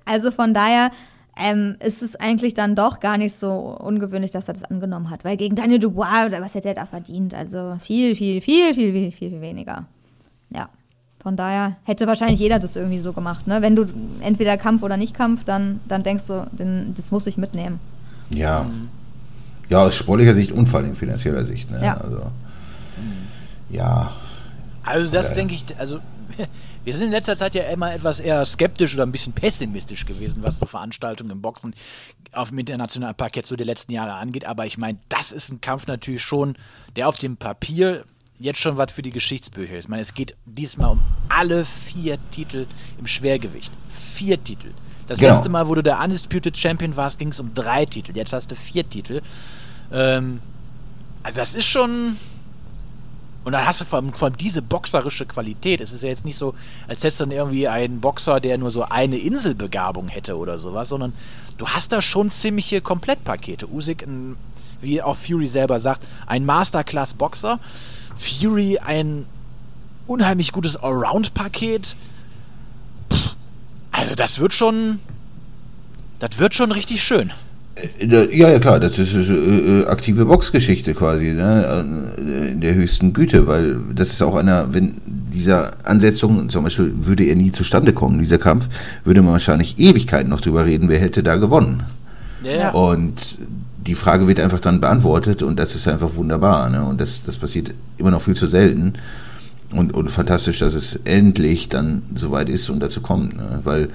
Also 0.04 0.30
von 0.30 0.52
daher 0.52 0.90
ähm, 1.42 1.76
ist 1.80 2.02
es 2.02 2.16
eigentlich 2.16 2.54
dann 2.54 2.76
doch 2.76 3.00
gar 3.00 3.18
nicht 3.18 3.34
so 3.34 3.50
ungewöhnlich, 3.52 4.30
dass 4.30 4.48
er 4.48 4.54
das 4.54 4.64
angenommen 4.64 5.10
hat. 5.10 5.24
Weil 5.24 5.36
gegen 5.36 5.56
Daniel 5.56 5.78
Dubois, 5.78 6.30
was 6.40 6.54
hätte 6.54 6.68
er 6.68 6.74
da 6.74 6.86
verdient? 6.86 7.34
Also 7.34 7.76
viel, 7.80 8.14
viel, 8.14 8.40
viel, 8.40 8.74
viel, 8.74 8.92
viel, 8.92 9.10
viel, 9.12 9.30
viel 9.30 9.40
weniger. 9.40 9.86
Ja. 10.50 10.68
Von 11.22 11.36
daher 11.36 11.76
hätte 11.84 12.06
wahrscheinlich 12.06 12.40
jeder 12.40 12.58
das 12.58 12.74
irgendwie 12.76 13.00
so 13.00 13.12
gemacht. 13.12 13.46
Ne? 13.46 13.62
Wenn 13.62 13.76
du 13.76 13.86
entweder 14.20 14.56
Kampf 14.56 14.82
oder 14.82 14.96
nicht 14.96 15.14
Kampf, 15.14 15.44
dann, 15.44 15.80
dann 15.86 16.02
denkst 16.02 16.24
du, 16.26 16.46
den, 16.52 16.94
das 16.96 17.10
muss 17.10 17.26
ich 17.26 17.36
mitnehmen. 17.36 17.78
Ja. 18.34 18.66
Ja, 19.68 19.84
aus 19.84 19.94
sportlicher 19.94 20.34
Sicht 20.34 20.52
und 20.52 20.66
vor 20.66 20.80
allem 20.80 20.94
finanzieller 20.96 21.44
Sicht. 21.44 21.70
Ne? 21.70 21.80
Ja. 21.82 21.96
Also, 21.96 22.22
ja. 23.70 24.12
Also 24.84 25.12
das 25.12 25.30
Ja. 25.30 25.36
denke 25.36 25.54
ich, 25.54 25.64
also 25.78 25.98
wir 26.84 26.94
sind 26.94 27.06
in 27.06 27.12
letzter 27.12 27.36
Zeit 27.36 27.54
ja 27.54 27.62
immer 27.64 27.94
etwas 27.94 28.20
eher 28.20 28.44
skeptisch 28.44 28.94
oder 28.94 29.04
ein 29.04 29.12
bisschen 29.12 29.32
pessimistisch 29.32 30.04
gewesen, 30.06 30.42
was 30.42 30.58
so 30.58 30.66
Veranstaltungen 30.66 31.30
im 31.30 31.40
Boxen 31.42 31.74
auf 32.32 32.48
dem 32.48 32.58
internationalen 32.58 33.14
Parkett 33.14 33.46
so 33.46 33.56
die 33.56 33.64
letzten 33.64 33.92
Jahre 33.92 34.14
angeht. 34.14 34.44
Aber 34.46 34.66
ich 34.66 34.78
meine, 34.78 34.98
das 35.08 35.32
ist 35.32 35.50
ein 35.52 35.60
Kampf 35.60 35.86
natürlich 35.86 36.22
schon, 36.22 36.56
der 36.96 37.08
auf 37.08 37.18
dem 37.18 37.36
Papier 37.36 38.04
jetzt 38.38 38.58
schon 38.58 38.76
was 38.76 38.90
für 38.92 39.02
die 39.02 39.12
Geschichtsbücher 39.12 39.74
ist. 39.76 39.84
Ich 39.84 39.88
meine, 39.88 40.02
es 40.02 40.14
geht 40.14 40.34
diesmal 40.46 40.90
um 40.90 41.02
alle 41.28 41.64
vier 41.64 42.18
Titel 42.30 42.66
im 42.98 43.06
Schwergewicht. 43.06 43.72
Vier 43.88 44.42
Titel. 44.42 44.72
Das 45.06 45.18
Genau. 45.18 45.32
letzte 45.32 45.48
Mal, 45.50 45.68
wo 45.68 45.74
du 45.74 45.82
der 45.82 46.00
Undisputed 46.00 46.56
Champion 46.56 46.96
warst, 46.96 47.18
ging 47.18 47.28
es 47.28 47.38
um 47.38 47.54
drei 47.54 47.84
Titel. 47.84 48.16
Jetzt 48.16 48.32
hast 48.32 48.50
du 48.50 48.56
vier 48.56 48.88
Titel. 48.88 49.20
Ähm, 49.92 50.40
also 51.22 51.38
das 51.38 51.54
ist 51.54 51.66
schon, 51.66 52.16
und 53.44 53.52
dann 53.52 53.66
hast 53.66 53.80
du 53.80 53.84
vor 53.84 53.98
allem, 53.98 54.12
vor 54.12 54.28
allem 54.28 54.36
diese 54.36 54.62
boxerische 54.62 55.26
Qualität. 55.26 55.80
Es 55.80 55.92
ist 55.92 56.02
ja 56.02 56.08
jetzt 56.08 56.24
nicht 56.24 56.36
so, 56.36 56.54
als 56.86 57.02
hättest 57.02 57.20
du 57.20 57.24
dann 57.24 57.32
irgendwie 57.32 57.66
einen 57.66 58.00
Boxer, 58.00 58.40
der 58.40 58.56
nur 58.58 58.70
so 58.70 58.84
eine 58.84 59.18
Inselbegabung 59.18 60.08
hätte 60.08 60.36
oder 60.36 60.58
sowas, 60.58 60.88
sondern 60.88 61.12
du 61.58 61.66
hast 61.66 61.92
da 61.92 62.00
schon 62.00 62.30
ziemliche 62.30 62.80
Komplettpakete. 62.80 63.68
Usyk, 63.68 64.02
ein, 64.04 64.36
wie 64.80 65.02
auch 65.02 65.16
Fury 65.16 65.48
selber 65.48 65.80
sagt, 65.80 66.06
ein 66.26 66.44
Masterclass-Boxer. 66.46 67.58
Fury 68.14 68.78
ein 68.78 69.26
unheimlich 70.06 70.52
gutes 70.52 70.76
Allround-Paket. 70.76 71.96
Also 73.90 74.14
das 74.14 74.38
wird 74.38 74.52
schon, 74.52 75.00
das 76.20 76.38
wird 76.38 76.54
schon 76.54 76.70
richtig 76.70 77.02
schön. 77.02 77.32
Äh, 77.76 78.06
Ja, 78.06 78.50
ja 78.50 78.58
klar, 78.58 78.80
das 78.80 78.98
ist 78.98 79.14
äh, 79.14 79.20
äh, 79.20 79.86
aktive 79.86 80.24
Boxgeschichte 80.24 80.94
quasi, 80.94 81.32
ne? 81.32 81.84
äh, 82.18 82.52
in 82.52 82.60
der 82.60 82.74
höchsten 82.74 83.12
Güte, 83.12 83.46
weil 83.46 83.76
das 83.94 84.10
ist 84.10 84.22
auch 84.22 84.36
einer, 84.36 84.72
wenn 84.72 84.94
dieser 85.06 85.72
Ansetzung, 85.84 86.48
zum 86.48 86.64
Beispiel 86.64 86.92
würde 86.94 87.24
er 87.24 87.36
nie 87.36 87.52
zustande 87.52 87.92
kommen, 87.92 88.20
dieser 88.20 88.38
Kampf, 88.38 88.66
würde 89.04 89.22
man 89.22 89.32
wahrscheinlich 89.32 89.78
Ewigkeiten 89.78 90.30
noch 90.30 90.40
drüber 90.40 90.66
reden, 90.66 90.88
wer 90.88 90.98
hätte 90.98 91.22
da 91.22 91.36
gewonnen. 91.36 91.84
Ja. 92.44 92.70
Und 92.70 93.36
die 93.86 93.94
Frage 93.94 94.28
wird 94.28 94.40
einfach 94.40 94.60
dann 94.60 94.80
beantwortet 94.80 95.42
und 95.42 95.58
das 95.58 95.74
ist 95.74 95.88
einfach 95.88 96.14
wunderbar. 96.14 96.68
Ne? 96.70 96.84
Und 96.84 97.00
das, 97.00 97.22
das 97.22 97.36
passiert 97.36 97.72
immer 97.98 98.10
noch 98.10 98.22
viel 98.22 98.34
zu 98.34 98.46
selten. 98.46 98.94
Und, 99.72 99.94
und 99.94 100.10
fantastisch, 100.10 100.58
dass 100.58 100.74
es 100.74 100.96
endlich 101.04 101.68
dann 101.68 102.02
soweit 102.14 102.48
ist 102.48 102.68
und 102.68 102.80
dazu 102.80 103.00
kommt. 103.00 103.36
Ne? 103.36 103.60
Weil 103.64 103.88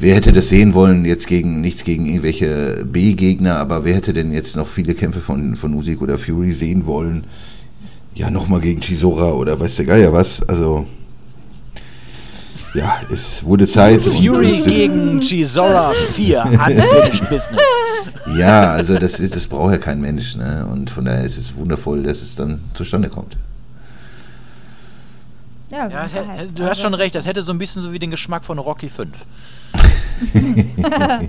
wer 0.00 0.14
hätte 0.14 0.32
das 0.32 0.48
sehen 0.48 0.74
wollen, 0.74 1.04
jetzt 1.04 1.26
gegen 1.26 1.60
nichts 1.60 1.84
gegen 1.84 2.06
irgendwelche 2.06 2.84
B-Gegner, 2.84 3.56
aber 3.56 3.84
wer 3.84 3.94
hätte 3.94 4.12
denn 4.12 4.32
jetzt 4.32 4.56
noch 4.56 4.66
viele 4.66 4.94
Kämpfe 4.94 5.20
von, 5.20 5.54
von 5.56 5.74
Usyk 5.74 6.02
oder 6.02 6.18
Fury 6.18 6.52
sehen 6.52 6.86
wollen? 6.86 7.24
Ja, 8.14 8.30
nochmal 8.30 8.60
gegen 8.60 8.80
Chisora 8.80 9.32
oder 9.32 9.58
weiß 9.60 9.76
der 9.76 9.84
Geier 9.86 10.12
was. 10.12 10.42
Also 10.48 10.86
ja, 12.74 13.00
es 13.10 13.44
wurde 13.44 13.66
Zeit. 13.66 14.00
Fury 14.00 14.62
gegen 14.64 15.20
Chisora 15.20 15.92
4, 15.92 16.44
Unfinished 16.46 17.28
Business. 17.28 17.78
Ja, 18.36 18.72
also 18.72 18.96
das, 18.96 19.18
ist, 19.18 19.34
das 19.34 19.46
braucht 19.46 19.72
ja 19.72 19.78
kein 19.78 20.00
Mensch. 20.00 20.36
Ne? 20.36 20.66
Und 20.70 20.90
von 20.90 21.04
daher 21.04 21.24
ist 21.24 21.36
es 21.36 21.56
wundervoll, 21.56 22.02
dass 22.02 22.22
es 22.22 22.36
dann 22.36 22.60
zustande 22.74 23.08
kommt. 23.08 23.36
Ja, 25.70 25.88
Ja, 25.88 26.08
halt. 26.28 26.58
du 26.58 26.64
hast 26.64 26.80
schon 26.80 26.94
recht, 26.94 27.14
das 27.14 27.26
hätte 27.26 27.42
so 27.42 27.52
ein 27.52 27.58
bisschen 27.58 27.82
so 27.82 27.92
wie 27.92 27.98
den 27.98 28.10
Geschmack 28.10 28.44
von 28.44 28.58
Rocky 28.58 28.88
5. 28.88 29.26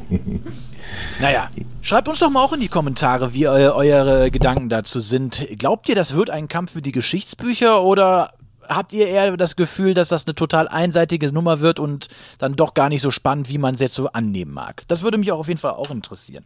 naja, 1.22 1.50
schreibt 1.82 2.08
uns 2.08 2.20
doch 2.20 2.30
mal 2.30 2.44
auch 2.44 2.54
in 2.54 2.60
die 2.60 2.68
Kommentare, 2.68 3.34
wie 3.34 3.48
eu 3.48 3.74
eure 3.74 4.32
Gedanken 4.32 4.70
dazu 4.70 5.00
sind. 5.00 5.48
Glaubt 5.58 5.88
ihr, 5.90 5.96
das 5.96 6.16
wird 6.16 6.30
ein 6.30 6.48
Kampf 6.48 6.74
für 6.74 6.82
die 6.82 6.92
Geschichtsbücher 6.92 7.84
oder 7.84 8.32
habt 8.68 8.94
ihr 8.94 9.08
eher 9.08 9.38
das 9.38 9.56
Gefühl, 9.56 9.94
dass 9.94 10.10
das 10.10 10.26
eine 10.26 10.36
total 10.36 10.68
einseitige 10.68 11.32
Nummer 11.32 11.60
wird 11.60 11.80
und 11.80 12.08
dann 12.40 12.56
doch 12.56 12.74
gar 12.74 12.90
nicht 12.90 13.02
so 13.02 13.12
spannend, 13.12 13.50
wie 13.50 13.58
man 13.58 13.76
es 13.76 13.82
jetzt 13.82 13.96
so 13.96 14.08
annehmen 14.12 14.54
mag? 14.54 14.84
Das 14.88 15.04
würde 15.04 15.18
mich 15.18 15.32
auch 15.32 15.40
auf 15.40 15.48
jeden 15.48 15.60
Fall 15.60 15.74
auch 15.74 15.90
interessieren. 15.92 16.46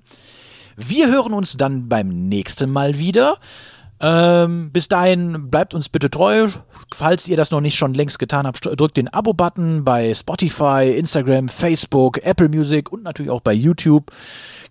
Wir 0.77 1.07
hören 1.07 1.33
uns 1.33 1.55
dann 1.55 1.87
beim 1.87 2.09
nächsten 2.09 2.69
Mal 2.69 2.99
wieder. 2.99 3.37
Ähm, 4.01 4.71
bis 4.71 4.89
dahin 4.89 5.49
bleibt 5.49 5.73
uns 5.73 5.89
bitte 5.89 6.09
treu. 6.09 6.49
Falls 6.93 7.27
ihr 7.27 7.37
das 7.37 7.51
noch 7.51 7.61
nicht 7.61 7.75
schon 7.75 7.93
längst 7.93 8.19
getan 8.19 8.45
habt, 8.45 8.65
drückt 8.65 8.97
den 8.97 9.07
Abo-Button 9.07 9.85
bei 9.85 10.13
Spotify, 10.13 10.93
Instagram, 10.97 11.47
Facebook, 11.47 12.23
Apple 12.23 12.49
Music 12.49 12.91
und 12.91 13.03
natürlich 13.03 13.31
auch 13.31 13.41
bei 13.41 13.53
YouTube. 13.53 14.11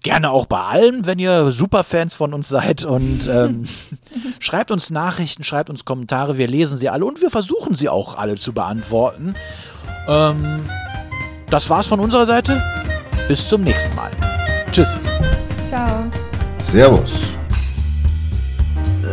Gerne 0.02 0.30
auch 0.30 0.44
bei 0.44 0.60
allen, 0.60 1.06
wenn 1.06 1.18
ihr 1.18 1.50
Superfans 1.50 2.14
von 2.14 2.34
uns 2.34 2.48
seid. 2.48 2.84
Und 2.84 3.26
ähm, 3.28 3.66
schreibt 4.40 4.70
uns 4.70 4.90
Nachrichten, 4.90 5.42
schreibt 5.42 5.70
uns 5.70 5.86
Kommentare. 5.86 6.36
Wir 6.36 6.46
lesen 6.46 6.76
sie 6.76 6.90
alle 6.90 7.06
und 7.06 7.22
wir 7.22 7.30
versuchen 7.30 7.74
sie 7.74 7.88
auch 7.88 8.18
alle 8.18 8.34
zu 8.34 8.52
beantworten. 8.52 9.34
Ähm, 10.06 10.68
das 11.48 11.70
war's 11.70 11.86
von 11.86 12.00
unserer 12.00 12.26
Seite. 12.26 12.62
Bis 13.26 13.48
zum 13.48 13.62
nächsten 13.62 13.94
Mal. 13.94 14.10
Tschüss. 14.70 15.00
Ciao. 15.68 16.04
Servus. 16.62 17.12